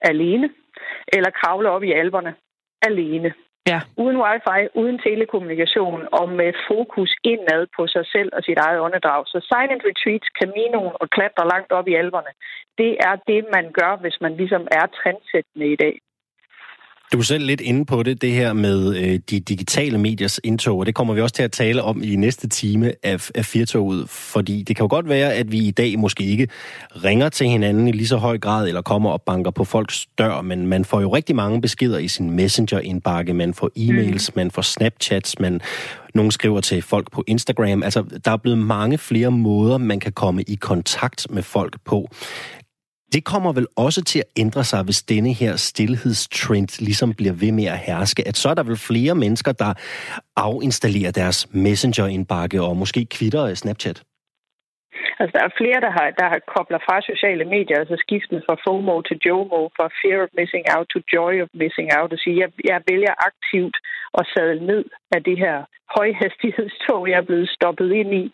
alene, 0.00 0.50
eller 1.12 1.30
kravle 1.30 1.70
op 1.70 1.82
i 1.82 1.92
alberne 1.92 2.34
alene. 2.82 3.34
Ja. 3.72 3.80
Uden 3.96 4.18
wifi, 4.24 4.60
uden 4.80 4.98
telekommunikation 4.98 6.00
og 6.12 6.26
med 6.28 6.52
fokus 6.68 7.12
indad 7.32 7.62
på 7.76 7.86
sig 7.94 8.04
selv 8.14 8.30
og 8.36 8.42
sit 8.42 8.58
eget 8.66 8.80
åndedrag. 8.80 9.20
Så 9.26 9.38
silent 9.50 9.82
retreats, 9.90 10.28
Camino 10.38 10.80
og 11.00 11.06
klatre 11.14 11.48
langt 11.52 11.72
op 11.72 11.88
i 11.88 11.94
alberne, 11.94 12.32
det 12.78 12.92
er 13.08 13.14
det, 13.30 13.40
man 13.56 13.66
gør, 13.78 13.92
hvis 14.02 14.16
man 14.20 14.36
ligesom 14.36 14.62
er 14.70 14.86
trendsættende 14.98 15.66
i 15.72 15.76
dag. 15.84 15.96
Du 17.12 17.18
er 17.18 17.22
selv 17.22 17.46
lidt 17.46 17.60
inde 17.60 17.84
på 17.84 18.02
det, 18.02 18.22
det 18.22 18.32
her 18.32 18.52
med 18.52 18.96
øh, 18.96 19.20
de 19.30 19.40
digitale 19.40 19.98
mediers 19.98 20.40
indtog, 20.44 20.78
og 20.78 20.86
det 20.86 20.94
kommer 20.94 21.14
vi 21.14 21.20
også 21.20 21.34
til 21.34 21.42
at 21.42 21.52
tale 21.52 21.82
om 21.82 22.02
i 22.02 22.16
næste 22.16 22.48
time 22.48 22.92
af, 23.02 23.30
af 23.34 23.44
Firtoget, 23.44 24.08
fordi 24.08 24.62
det 24.62 24.76
kan 24.76 24.82
jo 24.84 24.88
godt 24.90 25.08
være, 25.08 25.34
at 25.34 25.52
vi 25.52 25.58
i 25.58 25.70
dag 25.70 25.98
måske 25.98 26.24
ikke 26.24 26.48
ringer 27.04 27.28
til 27.28 27.46
hinanden 27.46 27.88
i 27.88 27.92
lige 27.92 28.08
så 28.08 28.16
høj 28.16 28.38
grad, 28.38 28.68
eller 28.68 28.82
kommer 28.82 29.10
og 29.10 29.22
banker 29.22 29.50
på 29.50 29.64
folks 29.64 30.06
dør, 30.18 30.40
men 30.40 30.66
man 30.66 30.84
får 30.84 31.00
jo 31.00 31.14
rigtig 31.14 31.36
mange 31.36 31.60
beskeder 31.60 31.98
i 31.98 32.08
sin 32.08 32.30
messenger-indbakke, 32.30 33.34
man 33.34 33.54
får 33.54 33.70
e-mails, 33.78 34.30
mm. 34.30 34.36
man 34.36 34.50
får 34.50 34.62
Snapchats, 34.62 35.38
man 35.40 35.60
nogen 36.14 36.30
skriver 36.30 36.60
til 36.60 36.82
folk 36.82 37.12
på 37.12 37.24
Instagram. 37.26 37.82
Altså, 37.82 38.04
der 38.24 38.30
er 38.30 38.36
blevet 38.36 38.58
mange 38.58 38.98
flere 38.98 39.30
måder, 39.30 39.78
man 39.78 40.00
kan 40.00 40.12
komme 40.12 40.42
i 40.42 40.54
kontakt 40.54 41.26
med 41.30 41.42
folk 41.42 41.76
på. 41.84 42.08
Det 43.16 43.24
kommer 43.24 43.52
vel 43.52 43.66
også 43.76 44.04
til 44.04 44.18
at 44.18 44.24
ændre 44.36 44.64
sig, 44.64 44.82
hvis 44.82 45.02
denne 45.02 45.32
her 45.32 45.56
stillhedstrend 45.56 46.82
ligesom 46.82 47.14
bliver 47.14 47.32
ved 47.32 47.52
med 47.52 47.64
at 47.64 47.78
herske. 47.78 48.28
At 48.28 48.36
så 48.36 48.48
er 48.48 48.54
der 48.54 48.62
vel 48.62 48.76
flere 48.76 49.14
mennesker, 49.14 49.52
der 49.52 49.74
afinstallerer 50.36 51.10
deres 51.10 51.48
messenger-indbakke 51.50 52.62
og 52.62 52.76
måske 52.76 53.06
kvitter 53.06 53.54
Snapchat? 53.54 54.02
Altså, 55.20 55.32
der 55.38 55.44
er 55.44 55.58
flere, 55.60 55.80
der 55.86 55.92
har, 55.98 56.08
der 56.20 56.26
har 56.32 56.40
koblet 56.54 56.80
fra 56.86 56.96
sociale 57.10 57.44
medier, 57.54 57.78
altså 57.78 57.96
skiftet 58.06 58.44
fra 58.46 58.56
FOMO 58.64 58.94
til 59.08 59.20
JOMO, 59.26 59.60
fra 59.76 59.86
fear 60.00 60.18
of 60.24 60.30
missing 60.40 60.64
out 60.74 60.86
to 60.94 61.00
joy 61.14 61.32
of 61.42 61.48
missing 61.62 61.88
out, 61.98 62.12
og 62.12 62.18
sige, 62.18 62.36
jeg, 62.42 62.50
jeg 62.70 62.82
vælger 62.90 63.14
aktivt 63.30 63.76
at 64.18 64.24
sadle 64.34 64.66
ned 64.66 64.84
af 65.16 65.20
det 65.28 65.38
her 65.38 65.56
højhastighedstog, 65.94 67.00
jeg 67.10 67.18
er 67.18 67.28
blevet 67.30 67.48
stoppet 67.56 67.90
ind 68.00 68.10
i. 68.22 68.24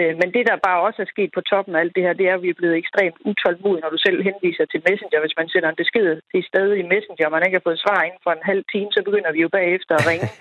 Øh, 0.00 0.12
men 0.20 0.28
det, 0.34 0.42
der 0.48 0.64
bare 0.68 0.80
også 0.86 0.98
er 1.02 1.12
sket 1.14 1.30
på 1.34 1.40
toppen 1.50 1.74
af 1.74 1.80
alt 1.80 1.94
det 1.96 2.02
her, 2.06 2.12
det 2.20 2.26
er, 2.28 2.34
at 2.34 2.42
vi 2.42 2.50
er 2.50 2.60
blevet 2.60 2.76
ekstremt 2.82 3.18
utålmodige, 3.30 3.82
når 3.82 3.90
du 3.94 4.00
selv 4.06 4.18
henviser 4.28 4.64
til 4.64 4.82
Messenger. 4.88 5.20
Hvis 5.20 5.38
man 5.40 5.48
sender 5.48 5.68
en 5.70 5.82
besked 5.82 6.08
til 6.32 6.42
stedet 6.50 6.74
i 6.82 6.84
Messenger, 6.92 7.26
og 7.26 7.32
man 7.32 7.44
ikke 7.46 7.58
har 7.58 7.68
fået 7.68 7.84
svar 7.84 8.00
inden 8.02 8.22
for 8.24 8.32
en 8.34 8.48
halv 8.50 8.62
time, 8.74 8.90
så 8.96 9.00
begynder 9.06 9.32
vi 9.32 9.40
jo 9.44 9.48
bagefter 9.58 9.94
at 9.96 10.06
ringe. 10.10 10.28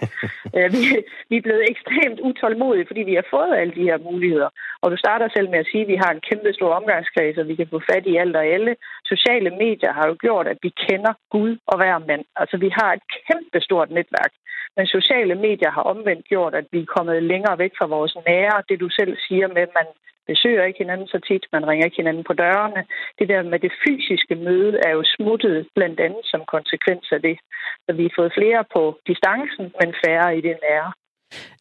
Øh, 0.58 0.70
vi, 0.76 0.82
vi 1.30 1.36
er 1.38 1.46
blevet 1.48 1.64
ekstremt 1.72 2.20
utålmodige, 2.30 2.88
fordi 2.90 3.02
vi 3.10 3.16
har 3.20 3.28
fået 3.36 3.54
alle 3.60 3.74
de 3.80 3.88
her 3.90 3.98
muligheder. 4.10 4.50
Og 4.82 4.92
du 4.92 4.98
starter 4.98 5.28
selv 5.36 5.50
med 5.50 5.60
at 5.60 5.70
sige, 5.72 5.86
vi 5.92 5.96
har 6.02 6.12
en 6.12 6.26
kæmpe 6.30 6.52
stor 6.58 6.72
omgangskreds, 6.80 7.38
og 7.42 7.48
vi 7.48 7.56
kan 7.60 7.72
få 7.74 7.80
fat 7.90 8.06
i 8.12 8.16
alt 8.22 8.36
og 8.36 8.46
alle. 8.56 8.74
Sociale 9.14 9.52
medier 9.64 9.92
har 9.98 10.06
jo 10.12 10.16
gjort, 10.26 10.48
at 10.54 10.60
vi 10.66 10.72
kender 10.86 11.14
Gud 11.36 11.54
og 11.72 11.76
hver 11.78 11.98
mand. 12.10 12.24
Altså, 12.42 12.56
vi 12.66 12.70
har 12.80 12.90
et 12.94 13.04
kæmpe 13.28 13.60
stort 13.68 13.90
netværk. 13.98 14.34
Men 14.78 14.86
sociale 14.88 15.36
medier 15.36 15.72
har 15.78 15.82
omvendt 15.94 16.26
gjort, 16.32 16.54
at 16.56 16.68
vi 16.72 16.80
er 16.82 16.94
kommet 16.96 17.24
længere 17.32 17.58
væk 17.64 17.74
fra 17.78 17.92
vores 17.96 18.16
nære. 18.28 18.64
Det 18.70 18.80
du 18.80 18.90
selv 18.90 19.14
siger 19.28 19.48
med, 19.48 19.62
at 19.68 19.74
man 19.80 19.88
besøger 20.32 20.64
ikke 20.66 20.82
hinanden 20.84 21.08
så 21.08 21.20
tit, 21.30 21.44
man 21.56 21.68
ringer 21.70 21.86
ikke 21.86 22.02
hinanden 22.02 22.24
på 22.30 22.34
dørene. 22.34 22.82
Det 23.20 23.28
der 23.30 23.42
med 23.52 23.60
det 23.66 23.74
fysiske 23.84 24.36
møde 24.36 24.80
er 24.88 24.92
jo 24.98 25.04
smuttet 25.16 25.68
blandt 25.76 26.00
andet 26.00 26.24
som 26.32 26.42
konsekvens 26.56 27.06
af 27.12 27.22
det. 27.28 27.38
Så 27.86 27.92
vi 27.98 28.04
har 28.04 28.14
fået 28.20 28.36
flere 28.40 28.64
på 28.76 28.82
distancen, 29.10 29.66
men 29.80 29.90
færre 30.04 30.38
i 30.38 30.42
det 30.48 30.58
nære. 30.66 30.92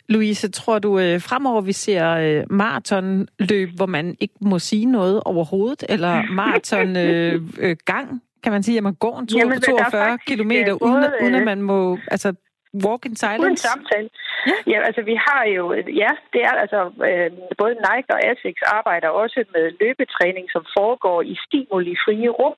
Louise, 0.08 0.48
tror 0.48 0.78
du 0.78 0.98
øh, 0.98 1.20
fremover, 1.20 1.60
vi 1.60 1.72
ser 1.72 2.10
øh, 2.10 2.44
maratonløb, 2.50 3.70
hvor 3.76 3.86
man 3.86 4.16
ikke 4.20 4.34
må 4.40 4.58
sige 4.58 4.86
noget 4.86 5.22
overhovedet, 5.24 5.84
eller 5.88 6.22
maratongang, 6.32 6.96
øh, 6.96 7.42
øh, 7.58 7.76
gang, 7.84 8.22
kan 8.42 8.52
man 8.52 8.62
sige, 8.62 8.76
at 8.76 8.82
man 8.82 8.94
går 8.94 9.18
en 9.18 9.26
tur 9.26 9.38
Jamen, 9.38 9.60
42 9.60 10.18
km, 10.26 10.50
uden, 10.80 11.04
uden 11.22 11.34
at 11.34 11.44
man 11.44 11.62
må 11.62 11.98
altså, 12.10 12.32
walk 12.74 13.02
in 13.06 13.16
silence? 13.16 13.46
Uden 13.46 13.56
samtale. 13.56 14.08
Ja. 14.46 14.56
ja, 14.72 14.78
altså 14.88 15.02
vi 15.02 15.16
har 15.26 15.44
jo, 15.56 15.64
ja, 16.02 16.12
det 16.32 16.40
er 16.48 16.54
altså, 16.64 16.80
øh, 17.08 17.30
både 17.58 17.74
Nike 17.86 18.10
og 18.16 18.20
Asics 18.30 18.62
arbejder 18.62 19.08
også 19.08 19.44
med 19.54 19.64
løbetræning, 19.80 20.46
som 20.54 20.64
foregår 20.78 21.22
i 21.22 21.34
stimuli-frie 21.46 22.28
rum. 22.28 22.56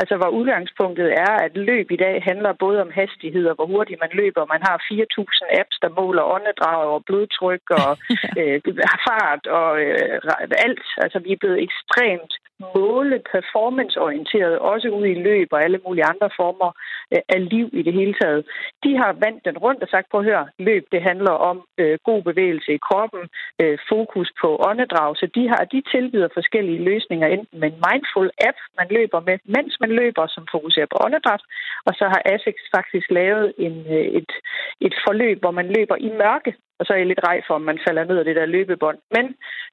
Altså 0.00 0.16
hvor 0.16 0.30
udgangspunktet 0.38 1.08
er, 1.26 1.34
at 1.46 1.56
løb 1.56 1.90
i 1.90 1.96
dag 1.96 2.22
handler 2.22 2.52
både 2.52 2.78
om 2.80 2.90
hastighed 3.00 3.46
og 3.46 3.54
hvor 3.54 3.66
hurtigt 3.66 4.00
man 4.04 4.12
løber. 4.12 4.52
Man 4.54 4.62
har 4.68 4.76
4.000 4.92 5.60
apps, 5.60 5.76
der 5.82 5.90
måler 6.00 6.30
åndedrag 6.34 6.84
og 6.94 7.04
blodtryk 7.04 7.64
og 7.70 7.92
øh, 8.40 8.60
fart 9.06 9.44
og 9.46 9.70
øh, 9.84 10.20
alt. 10.66 10.86
Altså 11.04 11.18
vi 11.18 11.30
er 11.32 11.42
blevet 11.42 11.62
ekstremt 11.66 12.32
måle 12.74 13.16
performanceorienteret, 13.32 14.58
også 14.58 14.88
ude 14.88 15.10
i 15.10 15.22
løb 15.28 15.48
og 15.52 15.62
alle 15.64 15.80
mulige 15.86 16.08
andre 16.12 16.30
former 16.40 16.70
øh, 17.14 17.22
af 17.28 17.48
liv 17.54 17.68
i 17.72 17.82
det 17.82 17.92
hele 17.92 18.14
taget. 18.20 18.44
De 18.84 18.96
har 18.96 19.12
vandt 19.24 19.44
den 19.44 19.58
rundt 19.58 19.82
og 19.82 19.88
sagt, 19.88 20.06
på 20.10 20.18
at 20.18 20.24
høre, 20.24 20.48
løb 20.58 20.84
det 20.92 21.02
handler 21.02 21.34
om 21.50 21.56
øh, 21.78 21.98
god 22.04 22.22
bevægelse 22.22 22.70
i 22.74 22.84
kroppen, 22.88 23.22
øh, 23.62 23.78
fokus 23.88 24.28
på 24.40 24.48
åndedrag, 24.68 25.16
så 25.16 25.26
de 25.34 25.48
har 25.48 25.62
de 25.72 25.82
tilbyder 25.92 26.28
forskellige 26.34 26.84
løsninger, 26.90 27.26
enten 27.28 27.60
med 27.60 27.68
en 27.72 27.82
mindful 27.88 28.30
app, 28.48 28.58
man 28.78 28.88
løber 28.90 29.20
med, 29.20 29.36
mens 29.56 29.72
man 29.80 29.90
løber, 29.90 30.26
som 30.26 30.46
fokuserer 30.54 30.86
på 30.90 30.98
åndedræt, 31.04 31.42
og 31.86 31.92
så 31.98 32.04
har 32.12 32.22
ASICS 32.24 32.64
faktisk 32.76 33.10
lavet 33.10 33.52
en, 33.58 33.76
øh, 33.96 34.06
et, 34.20 34.32
et 34.80 34.94
forløb, 35.06 35.38
hvor 35.40 35.50
man 35.50 35.68
løber 35.76 35.96
i 35.96 36.08
mørke, 36.22 36.54
og 36.78 36.86
så 36.86 36.92
er 36.92 36.96
jeg 36.96 37.06
lidt 37.06 37.26
rej 37.28 37.38
for, 37.46 37.54
om 37.54 37.62
man 37.70 37.78
falder 37.86 38.04
ned 38.04 38.18
af 38.18 38.24
det 38.24 38.36
der 38.36 38.46
løbebånd. 38.46 38.98
Men 39.16 39.24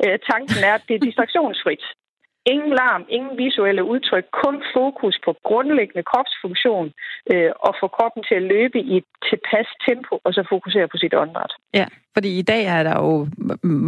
øh, 0.05 0.19
tanken 0.31 0.59
er, 0.69 0.73
at 0.73 0.85
det 0.87 0.95
er 0.95 1.05
distraktionsfrit. 1.07 1.83
Ingen 2.53 2.73
larm, 2.81 3.03
ingen 3.09 3.37
visuelle 3.37 3.83
udtryk, 3.83 4.25
kun 4.43 4.55
fokus 4.77 5.15
på 5.25 5.31
grundlæggende 5.43 6.03
kropsfunktion 6.11 6.87
øh, 7.33 7.51
og 7.59 7.75
få 7.81 7.87
kroppen 7.87 8.23
til 8.27 8.35
at 8.35 8.45
løbe 8.53 8.79
i 8.79 8.97
et 8.97 9.07
tilpas 9.29 9.69
tempo, 9.87 10.13
og 10.25 10.33
så 10.33 10.41
fokusere 10.49 10.87
på 10.87 10.97
sit 10.97 11.13
åndedræt. 11.13 11.53
Ja, 11.73 11.85
fordi 12.13 12.39
i 12.39 12.41
dag 12.41 12.63
er 12.65 12.83
der 12.83 12.95
jo 13.05 13.27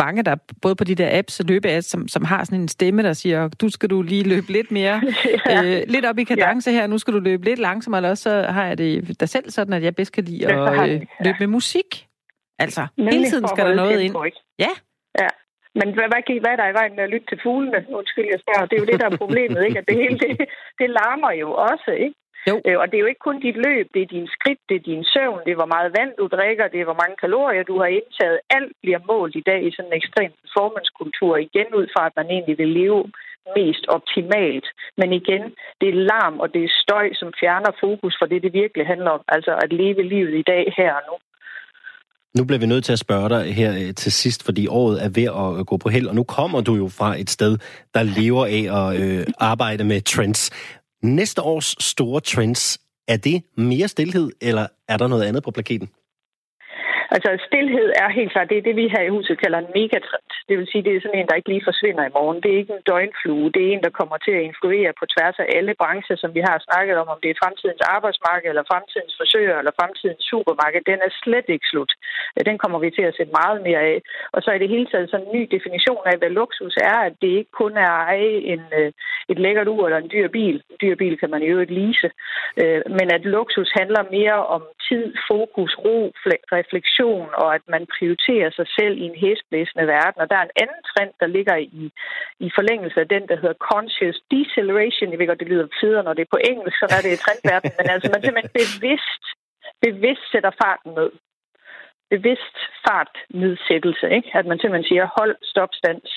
mange, 0.03 0.23
der 0.23 0.35
både 0.61 0.75
på 0.75 0.83
de 0.83 0.95
der 0.95 1.17
apps 1.19 1.39
og 1.39 1.45
løbeapps, 1.45 1.85
som, 1.85 2.07
som 2.07 2.25
har 2.25 2.43
sådan 2.43 2.61
en 2.61 2.67
stemme, 2.67 3.03
der 3.03 3.13
siger, 3.13 3.47
du 3.61 3.69
skal 3.69 3.89
du 3.89 4.01
lige 4.01 4.23
løbe 4.23 4.51
lidt 4.51 4.71
mere, 4.71 5.01
ja. 5.49 5.63
øh, 5.63 5.81
lidt 5.87 6.05
op 6.05 6.17
i 6.19 6.23
kadence 6.23 6.71
ja. 6.71 6.77
her, 6.77 6.87
nu 6.87 6.97
skal 6.97 7.13
du 7.13 7.19
løbe 7.19 7.45
lidt 7.45 7.59
langsommere, 7.59 7.99
eller 7.99 8.09
også 8.09 8.23
så 8.23 8.41
har 8.41 8.65
jeg 8.65 8.77
det 8.77 9.19
der 9.19 9.25
selv 9.25 9.49
sådan, 9.49 9.73
at 9.73 9.83
jeg 9.83 9.95
bedst 9.95 10.11
kan 10.11 10.23
lide 10.23 10.47
at 10.47 10.89
øh, 10.89 11.01
løbe 11.25 11.37
med 11.39 11.47
musik. 11.47 12.07
Altså, 12.59 12.87
Nemlig 12.97 13.13
hele 13.13 13.29
tiden 13.29 13.47
skal 13.47 13.65
der 13.65 13.75
noget 13.75 13.99
ind. 13.99 14.15
Ja. 14.59 14.69
Ja, 15.19 15.27
men 15.79 15.87
hvad, 15.95 16.07
hvad, 16.11 16.21
hvad 16.43 16.51
er 16.53 16.59
der 16.61 16.69
i 16.69 16.77
vejen 16.79 16.95
med 16.95 17.03
at 17.03 17.09
lytte 17.13 17.27
til 17.29 17.39
fuglene? 17.43 17.79
Undskyld, 17.99 18.27
jeg 18.33 18.39
spørger. 18.43 18.65
Det 18.65 18.75
er 18.75 18.83
jo 18.83 18.91
det, 18.91 18.99
der 19.01 19.09
er 19.09 19.21
problemet, 19.23 19.65
ikke? 19.67 19.79
At 19.79 19.87
det 19.89 19.97
hele, 20.03 20.17
det, 20.23 20.31
det 20.79 20.89
larmer 20.99 21.31
jo 21.31 21.49
også, 21.69 21.91
ikke? 22.05 22.17
Jo. 22.49 22.55
Øh, 22.65 22.77
og 22.81 22.85
det 22.87 22.95
er 22.95 23.03
jo 23.03 23.11
ikke 23.11 23.27
kun 23.27 23.39
dit 23.39 23.57
løb, 23.67 23.85
det 23.93 24.01
er 24.01 24.13
din 24.15 24.27
skridt, 24.35 24.61
det 24.69 24.75
er 24.75 24.87
din 24.91 25.03
søvn, 25.13 25.41
det 25.45 25.51
er 25.51 25.61
hvor 25.61 25.73
meget 25.75 25.95
vand 25.97 26.13
du 26.17 26.27
drikker, 26.27 26.67
det 26.67 26.79
er 26.79 26.89
hvor 26.89 27.01
mange 27.03 27.15
kalorier 27.23 27.63
du 27.63 27.75
har 27.81 27.89
indtaget. 27.99 28.39
Alt 28.49 28.73
bliver 28.81 28.99
målt 29.11 29.35
i 29.35 29.43
dag 29.49 29.59
i 29.63 29.71
sådan 29.71 29.91
en 29.91 29.97
ekstrem 30.01 30.31
performancekultur, 30.41 31.37
igen 31.37 31.69
ud 31.79 31.87
fra, 31.93 32.05
at 32.05 32.15
man 32.19 32.27
egentlig 32.35 32.57
vil 32.57 32.71
leve 32.81 33.03
mest 33.55 33.85
optimalt. 33.87 34.67
Men 34.97 35.13
igen, 35.13 35.43
det 35.81 35.89
er 35.89 36.03
larm 36.11 36.39
og 36.39 36.53
det 36.53 36.63
er 36.63 36.79
støj, 36.83 37.07
som 37.13 37.33
fjerner 37.39 37.71
fokus 37.79 38.15
fra 38.19 38.27
det, 38.31 38.43
det 38.43 38.53
virkelig 38.53 38.87
handler 38.87 39.11
om. 39.11 39.23
Altså 39.27 39.51
at 39.63 39.73
leve 39.73 40.03
livet 40.03 40.33
i 40.39 40.47
dag 40.53 40.73
her 40.77 40.93
og 40.93 41.03
nu. 41.09 41.15
Nu 42.35 42.43
bliver 42.43 42.59
vi 42.59 42.65
nødt 42.65 42.85
til 42.85 42.93
at 42.93 42.99
spørge 42.99 43.29
dig 43.29 43.55
her 43.55 43.87
øh, 43.87 43.93
til 43.93 44.11
sidst, 44.11 44.43
fordi 44.43 44.67
året 44.67 45.03
er 45.03 45.09
ved 45.09 45.23
at 45.23 45.59
øh, 45.59 45.65
gå 45.65 45.77
på 45.77 45.89
held, 45.89 46.07
og 46.07 46.15
nu 46.15 46.23
kommer 46.23 46.61
du 46.61 46.75
jo 46.75 46.87
fra 46.87 47.19
et 47.19 47.29
sted, 47.29 47.57
der 47.93 48.03
lever 48.03 48.45
af 48.45 48.91
at 48.91 49.01
øh, 49.01 49.27
arbejde 49.37 49.83
med 49.83 50.01
trends. 50.01 50.49
Næste 51.03 51.41
års 51.41 51.75
store 51.79 52.21
trends, 52.21 52.77
er 53.07 53.17
det 53.17 53.43
mere 53.57 53.87
stillhed, 53.87 54.31
eller 54.41 54.67
er 54.87 54.97
der 54.97 55.07
noget 55.07 55.23
andet 55.23 55.43
på 55.43 55.51
plakaten? 55.51 55.89
Altså 57.15 57.29
stillhed 57.47 57.87
er 58.03 58.09
helt 58.19 58.31
klart, 58.31 58.49
det 58.49 58.57
er 58.57 58.67
det, 58.67 58.75
vi 58.75 58.93
her 58.95 59.03
i 59.05 59.13
huset 59.15 59.41
kalder 59.43 59.59
en 59.59 59.73
megatrend. 59.75 60.27
Det 60.49 60.55
vil 60.57 60.67
sige, 60.71 60.83
det 60.85 60.93
er 60.93 61.01
sådan 61.01 61.19
en, 61.19 61.27
der 61.27 61.39
ikke 61.39 61.51
lige 61.53 61.69
forsvinder 61.69 62.03
i 62.05 62.15
morgen. 62.17 62.41
Det 62.43 62.49
er 62.51 62.61
ikke 62.61 62.77
en 62.77 62.87
døgnflue. 62.91 63.51
Det 63.55 63.61
er 63.63 63.71
en, 63.71 63.83
der 63.85 63.97
kommer 63.99 64.17
til 64.17 64.33
at 64.37 64.47
influere 64.49 64.91
på 64.99 65.05
tværs 65.13 65.37
af 65.43 65.47
alle 65.57 65.73
brancher, 65.81 66.17
som 66.23 66.31
vi 66.37 66.41
har 66.47 66.57
snakket 66.67 66.95
om, 67.01 67.07
om 67.13 67.19
det 67.23 67.29
er 67.31 67.41
fremtidens 67.43 67.83
arbejdsmarked, 67.95 68.49
eller 68.49 68.69
fremtidens 68.71 69.13
forsøger, 69.21 69.55
eller 69.57 69.73
fremtidens 69.79 70.23
supermarked. 70.31 70.81
Den 70.91 70.99
er 71.07 71.11
slet 71.23 71.47
ikke 71.55 71.67
slut. 71.71 71.91
Den 72.49 72.57
kommer 72.61 72.79
vi 72.79 72.89
til 72.97 73.05
at 73.09 73.15
se 73.17 73.25
meget 73.39 73.59
mere 73.67 73.81
af. 73.91 73.97
Og 74.35 74.39
så 74.43 74.49
er 74.51 74.57
det 74.59 74.73
hele 74.75 74.87
taget 74.89 75.09
sådan 75.09 75.27
en 75.27 75.35
ny 75.37 75.43
definition 75.55 76.03
af, 76.11 76.15
hvad 76.17 76.31
luksus 76.39 76.75
er, 76.91 76.97
at 77.07 77.13
det 77.21 77.31
ikke 77.39 77.53
kun 77.61 77.73
er 77.85 77.91
at 77.91 78.03
eje 78.07 78.33
en, 78.53 78.63
øh, 78.79 78.91
et 79.31 79.39
lækkert 79.39 79.67
ur 79.67 79.85
eller 79.85 80.01
en 80.01 80.11
dyr 80.15 80.27
bil. 80.27 80.55
En 80.71 80.77
dyr 80.81 80.95
bil 80.95 81.15
kan 81.19 81.29
man 81.29 81.43
i 81.43 81.51
øvrigt 81.53 81.75
lease. 81.79 82.09
Øh, 82.61 82.81
men 82.97 83.07
at 83.17 83.23
luksus 83.35 83.71
handler 83.79 84.03
mere 84.17 84.39
om 84.55 84.61
tid, 84.87 85.05
fokus, 85.31 85.73
ro, 85.85 85.99
refleksion, 86.57 87.29
og 87.41 87.49
at 87.57 87.63
man 87.73 87.83
prioriterer 87.95 88.51
sig 88.57 88.67
selv 88.77 88.93
i 88.97 89.05
en 89.09 89.17
hæsblæsende 89.23 89.87
verden. 89.95 90.21
Og 90.21 90.29
der 90.29 90.37
er 90.37 90.45
en 90.45 90.57
anden 90.63 90.81
trend, 90.91 91.13
der 91.21 91.27
ligger 91.37 91.55
i, 91.81 91.83
i 92.45 92.47
forlængelse 92.57 92.99
af 93.03 93.07
den, 93.15 93.23
der 93.29 93.37
hedder 93.41 93.63
conscious 93.71 94.17
deceleration. 94.35 95.11
Jeg 95.11 95.19
ved 95.19 95.27
godt, 95.27 95.43
det 95.43 95.53
lyder 95.53 95.67
federe, 95.81 96.03
når 96.03 96.13
det 96.13 96.23
er 96.23 96.33
på 96.35 96.41
engelsk, 96.51 96.77
så 96.79 96.87
er 96.97 97.01
det 97.03 97.11
i 97.13 97.23
trendverden, 97.23 97.71
men 97.77 97.87
altså 97.93 98.07
man 98.13 98.21
simpelthen 98.21 98.55
bevidst, 98.61 99.23
bevidst 99.85 100.25
sætter 100.31 100.51
farten 100.63 100.91
ned. 100.99 101.11
Bevidst 102.15 102.57
fartnedsættelse, 102.85 104.05
ikke? 104.17 104.29
At 104.39 104.45
man 104.49 104.59
simpelthen 104.59 104.89
siger, 104.91 105.05
hold, 105.17 105.35
stop, 105.53 105.71
stands. 105.81 106.11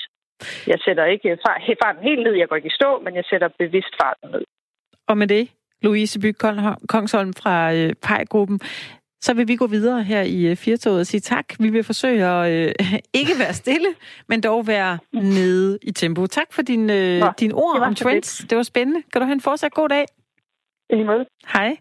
Jeg 0.71 0.79
sætter 0.85 1.05
ikke 1.05 1.37
farten 1.83 2.03
helt 2.09 2.23
ned, 2.23 2.33
jeg 2.33 2.47
går 2.47 2.55
ikke 2.55 2.71
i 2.73 2.79
stå, 2.79 2.99
men 3.05 3.15
jeg 3.15 3.25
sætter 3.29 3.49
bevidst 3.63 3.93
farten 4.01 4.29
ned. 4.31 4.45
Og 5.07 5.17
med 5.17 5.27
det, 5.27 5.43
Louise 5.81 6.19
By 6.19 6.33
Kongsholm 6.87 7.33
fra 7.33 7.73
øh, 7.73 7.93
PEJ-gruppen. 8.01 8.59
Så 9.23 9.33
vil 9.33 9.47
vi 9.47 9.55
gå 9.55 9.67
videre 9.67 10.03
her 10.03 10.21
i 10.21 10.41
øh, 10.45 10.55
Firtoget 10.55 10.99
og 10.99 11.07
sige 11.07 11.21
tak. 11.21 11.45
Vi 11.59 11.69
vil 11.69 11.83
forsøge 11.83 12.25
at 12.25 12.51
øh, 12.51 12.93
ikke 13.21 13.39
være 13.39 13.53
stille, 13.53 13.87
men 14.29 14.41
dog 14.41 14.67
være 14.67 14.97
nede 15.13 15.79
i 15.81 15.91
tempo. 15.91 16.27
Tak 16.27 16.53
for 16.53 16.61
din, 16.61 16.89
øh, 16.89 17.19
Nå, 17.19 17.31
din 17.39 17.51
ord 17.53 17.81
om 17.81 17.95
trends. 17.95 18.45
Det 18.49 18.57
var 18.57 18.63
spændende. 18.63 19.01
Kan 19.13 19.21
du 19.21 19.25
have 19.25 19.33
en 19.33 19.41
fortsat 19.41 19.73
god 19.73 19.89
dag? 19.89 20.05
I 20.89 21.03
måde. 21.03 21.25
Hej. 21.53 21.77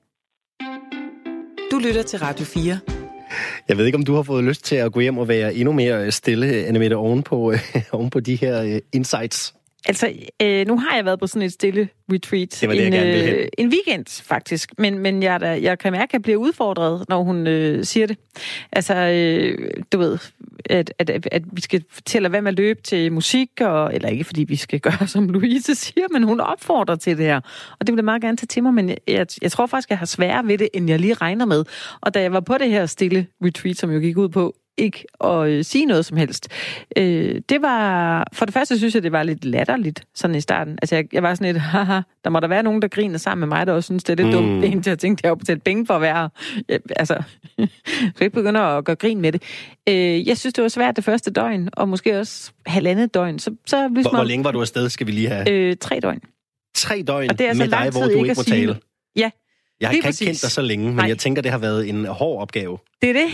Du 1.71 1.79
lytter 1.79 2.03
til 2.03 2.19
Radio 2.19 2.45
4. 2.45 2.79
Jeg 3.69 3.77
ved 3.77 3.87
ikke, 3.87 3.97
om 3.97 4.05
du 4.05 4.15
har 4.15 4.23
fået 4.23 4.45
lyst 4.45 4.65
til 4.65 4.77
at 4.77 4.93
gå 4.93 5.01
hjem 5.01 5.19
og 5.19 5.29
være 5.29 5.55
endnu 5.55 5.73
mere 5.73 6.11
stille, 6.11 6.47
Annemette, 6.47 6.95
oven 6.95 7.23
på, 7.23 7.55
oven 7.93 8.11
på 8.11 8.21
de 8.21 8.37
her 8.37 8.63
uh, 8.63 8.79
insights. 8.93 9.55
Altså, 9.87 10.13
øh, 10.43 10.67
nu 10.67 10.79
har 10.79 10.97
jeg 10.97 11.05
været 11.05 11.21
på 11.21 11.27
sådan 11.27 11.43
et 11.43 11.53
stille 11.53 11.89
retreat. 12.13 12.59
Det 12.61 12.69
var 12.69 12.75
det, 12.75 12.87
en, 12.87 12.93
jeg 12.93 13.03
gerne 13.03 13.33
øh, 13.33 13.49
en 13.59 13.69
weekend, 13.69 14.23
faktisk. 14.25 14.73
Men, 14.79 14.99
men 14.99 15.23
jeg, 15.23 15.41
der, 15.41 15.53
jeg 15.53 15.79
kan 15.79 15.93
mærke, 15.93 16.11
at 16.11 16.13
jeg 16.13 16.23
bliver 16.23 16.39
udfordret, 16.39 17.09
når 17.09 17.23
hun 17.23 17.47
øh, 17.47 17.85
siger 17.85 18.07
det. 18.07 18.17
Altså, 18.73 18.95
øh, 18.95 19.71
du 19.93 19.99
ved, 19.99 20.19
at, 20.67 20.93
at, 20.99 21.11
at, 21.11 21.29
at 21.33 21.43
vi 21.53 21.61
skal 21.61 21.85
fortælle 21.91 22.29
hvad 22.29 22.43
med 22.43 22.53
at 22.53 22.57
løbe 22.57 22.83
til 22.83 23.13
musik, 23.13 23.51
og, 23.61 23.95
eller 23.95 24.09
ikke 24.09 24.25
fordi 24.25 24.45
vi 24.45 24.57
skal 24.57 24.81
gøre, 24.91 25.07
som 25.07 25.29
Louise 25.29 25.75
siger, 25.75 26.07
men 26.13 26.23
hun 26.23 26.41
opfordrer 26.41 26.97
til 26.97 27.19
det 27.19 27.27
her. 27.27 27.41
Og 27.81 27.87
det 27.87 27.93
vil 27.93 27.99
jeg 27.99 28.05
meget 28.05 28.23
gerne 28.23 28.37
tage 28.37 28.47
til 28.47 28.63
mig, 28.63 28.75
men 28.75 28.89
jeg, 28.89 28.99
jeg, 29.09 29.27
jeg 29.43 29.53
tror 29.53 29.67
faktisk, 29.67 29.91
jeg 29.91 29.99
har 29.99 30.07
sværere 30.07 30.47
ved 30.47 30.59
det, 30.59 30.69
end 30.75 30.89
jeg 30.89 30.99
lige 30.99 31.15
regner 31.15 31.45
med. 31.45 31.65
Og 32.01 32.15
da 32.15 32.21
jeg 32.21 32.33
var 32.33 32.41
på 32.41 32.55
det 32.59 32.71
her 32.71 32.87
stille 32.87 33.27
retreat, 33.45 33.77
som 33.77 33.91
jo 33.91 33.99
gik 33.99 34.17
ud 34.17 34.29
på 34.29 34.55
ikke 34.81 35.05
at 35.25 35.49
øh, 35.49 35.65
sige 35.65 35.87
noget 35.87 36.05
som 36.05 36.17
helst. 36.17 36.49
Øh, 36.97 37.41
det 37.49 37.63
var, 37.63 38.27
for 38.33 38.45
det 38.45 38.55
første 38.55 38.79
synes 38.79 38.95
jeg, 38.95 39.03
det 39.03 39.13
var 39.13 39.23
lidt 39.23 39.45
latterligt, 39.45 40.05
sådan 40.15 40.37
i 40.37 40.41
starten. 40.41 40.79
Altså, 40.83 40.95
jeg, 40.95 41.15
jeg 41.15 41.23
var 41.23 41.35
sådan 41.35 41.53
lidt, 41.53 41.63
haha, 41.63 42.01
der 42.25 42.31
må 42.31 42.41
der 42.41 42.49
være 42.49 42.63
nogen, 42.63 42.83
der 42.83 42.89
griner 42.89 43.19
sammen 43.19 43.49
med 43.49 43.59
mig, 43.59 43.67
der 43.67 43.73
også 43.73 43.87
synes, 43.87 44.05
det 44.05 44.21
er 44.21 44.25
lidt 44.25 44.37
mm. 44.37 44.43
dumt, 44.43 44.63
det 44.63 44.85
til 44.85 44.91
at 44.91 44.99
tænke, 44.99 45.21
at 45.21 45.23
jeg 45.23 45.31
har 45.31 45.35
betalt 45.35 45.65
penge 45.65 45.87
for 45.87 45.95
at 45.95 46.01
være 46.01 46.15
her. 46.15 46.29
Jeg, 46.69 46.81
altså, 46.97 47.23
jeg 47.59 47.69
skal 48.15 48.25
ikke 48.25 48.35
begynde 48.35 48.61
at 48.61 48.85
gøre 48.85 48.97
grin 48.97 49.21
med 49.21 49.33
det. 49.33 49.43
Øh, 49.89 50.29
jeg 50.29 50.39
synes, 50.39 50.55
det 50.55 50.63
var 50.63 50.69
svært 50.69 50.97
det 50.97 51.05
første 51.05 51.31
døgn, 51.31 51.69
og 51.73 51.89
måske 51.89 52.19
også 52.19 52.53
halvandet 52.67 53.15
døgn. 53.15 53.39
Så, 53.39 53.55
så 53.67 53.89
hvis 53.89 54.05
hvor, 54.07 54.17
hvor 54.17 54.25
længe 54.25 54.45
var 54.45 54.51
du 54.51 54.61
afsted, 54.61 54.89
skal 54.89 55.07
vi 55.07 55.13
lige 55.13 55.29
have? 55.29 55.51
Øh, 55.51 55.77
tre 55.81 56.01
døgn. 56.03 56.21
Tre 56.75 57.03
døgn 57.07 57.31
og 57.31 57.39
det 57.39 57.45
er 57.45 57.49
altså 57.49 57.65
med 57.65 57.71
dig, 57.71 57.91
hvor 57.91 58.03
du 58.03 58.25
ikke 58.25 58.35
må 58.37 58.43
tale? 58.43 58.77
Ja, 59.17 59.31
jeg 59.81 59.89
har 59.89 59.95
ikke 59.95 60.07
kendt 60.07 60.43
dig 60.43 60.51
så 60.51 60.63
længe, 60.63 60.87
men 60.87 60.95
Nej. 60.95 61.07
jeg 61.07 61.19
tænker, 61.19 61.43
det 61.43 61.51
har 61.51 61.59
været 61.59 61.89
en 61.89 62.05
hård 62.05 62.43
opgave. 62.43 62.79
Det 63.03 63.11
er 63.11 63.15
det. 63.15 63.29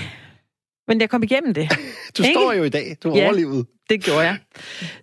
Men 0.86 1.00
jeg 1.00 1.10
kom 1.10 1.22
igennem 1.22 1.54
det. 1.54 1.68
du 2.16 2.22
ikke? 2.22 2.34
står 2.34 2.52
jo 2.52 2.64
i 2.64 2.72
dag. 2.72 2.96
Du 3.02 3.10
har 3.10 3.18
ja. 3.18 3.30
overlevet 3.30 3.66
det 3.90 4.04
gjorde 4.04 4.20
jeg. 4.20 4.36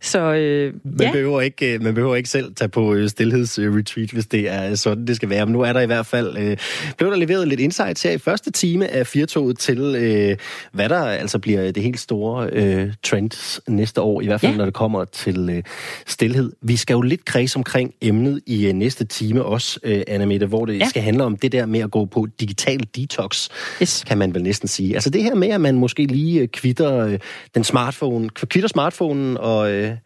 Så 0.01 0.19
øh, 0.19 0.73
man, 0.83 1.07
ja. 1.07 1.11
behøver 1.11 1.41
ikke, 1.41 1.73
øh, 1.73 1.81
man 1.81 1.93
behøver 1.93 2.15
ikke 2.15 2.29
selv 2.29 2.55
tage 2.55 2.69
på 2.69 2.93
øh, 2.93 3.09
stillhedsretreat, 3.09 4.11
hvis 4.11 4.25
det 4.25 4.49
er 4.49 4.75
sådan, 4.75 5.07
det 5.07 5.15
skal 5.15 5.29
være. 5.29 5.45
Men 5.45 5.53
nu 5.53 5.61
er 5.61 5.73
der 5.73 5.81
i 5.81 5.85
hvert 5.85 6.05
fald, 6.05 6.37
øh, 6.37 6.57
blev 6.97 7.11
der 7.11 7.17
leveret 7.17 7.47
lidt 7.47 7.59
insights 7.59 8.03
her 8.03 8.11
i 8.11 8.17
første 8.17 8.51
time 8.51 8.87
af 8.87 9.07
Firtoget 9.07 9.59
til, 9.59 9.79
øh, 9.79 10.37
hvad 10.71 10.89
der 10.89 11.05
altså 11.05 11.39
bliver 11.39 11.71
det 11.71 11.83
helt 11.83 11.99
store 11.99 12.49
øh, 12.51 12.93
trend 13.03 13.61
næste 13.67 14.01
år, 14.01 14.21
i 14.21 14.25
hvert 14.25 14.41
fald 14.41 14.51
ja. 14.51 14.57
når 14.57 14.65
det 14.65 14.73
kommer 14.73 15.05
til 15.05 15.49
øh, 15.49 15.63
stillhed. 16.07 16.51
Vi 16.61 16.75
skal 16.75 16.93
jo 16.93 17.01
lidt 17.01 17.25
kredse 17.25 17.57
omkring 17.57 17.93
emnet 18.01 18.41
i 18.45 18.67
øh, 18.67 18.73
næste 18.73 19.05
time 19.05 19.43
også, 19.43 19.79
øh, 19.83 20.01
Anna 20.07 20.25
Mette, 20.25 20.45
hvor 20.45 20.65
det 20.65 20.79
ja. 20.79 20.89
skal 20.89 21.01
handle 21.01 21.23
om 21.23 21.37
det 21.37 21.51
der 21.51 21.65
med 21.65 21.79
at 21.79 21.91
gå 21.91 22.05
på 22.05 22.27
digital 22.39 22.87
detox, 22.95 23.49
yes. 23.81 24.03
kan 24.07 24.17
man 24.17 24.33
vel 24.33 24.43
næsten 24.43 24.67
sige. 24.67 24.93
Altså 24.93 25.09
det 25.09 25.23
her 25.23 25.35
med, 25.35 25.49
at 25.49 25.61
man 25.61 25.75
måske 25.75 26.05
lige 26.05 26.41
øh, 26.41 26.47
kvitter 26.47 27.05
øh, 27.05 27.19
den 27.55 27.63
smartphone, 27.63 28.29
kvitter 28.29 28.69
smartphonen 28.73 29.37
og 29.37 29.71
øh, 29.71 29.97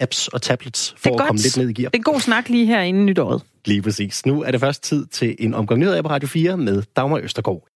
apps 0.00 0.28
og 0.28 0.42
tablets 0.42 0.94
for 0.98 1.10
at 1.10 1.18
godt. 1.18 1.26
komme 1.26 1.40
lidt 1.40 1.56
ned 1.56 1.68
i 1.68 1.72
gear. 1.72 1.90
Det 1.90 1.98
er 1.98 2.02
god 2.02 2.20
snak 2.20 2.48
lige 2.48 2.66
her 2.66 2.80
inden 2.80 3.06
nytåret. 3.06 3.42
Lige 3.64 3.82
præcis. 3.82 4.26
Nu 4.26 4.42
er 4.42 4.50
det 4.50 4.60
først 4.60 4.82
tid 4.82 5.06
til 5.06 5.36
en 5.38 5.54
omgang 5.54 5.80
nyheder 5.80 6.02
på 6.02 6.08
Radio 6.08 6.28
4 6.28 6.56
med 6.56 6.82
Dagmar 6.96 7.18
Østergaard. 7.18 7.68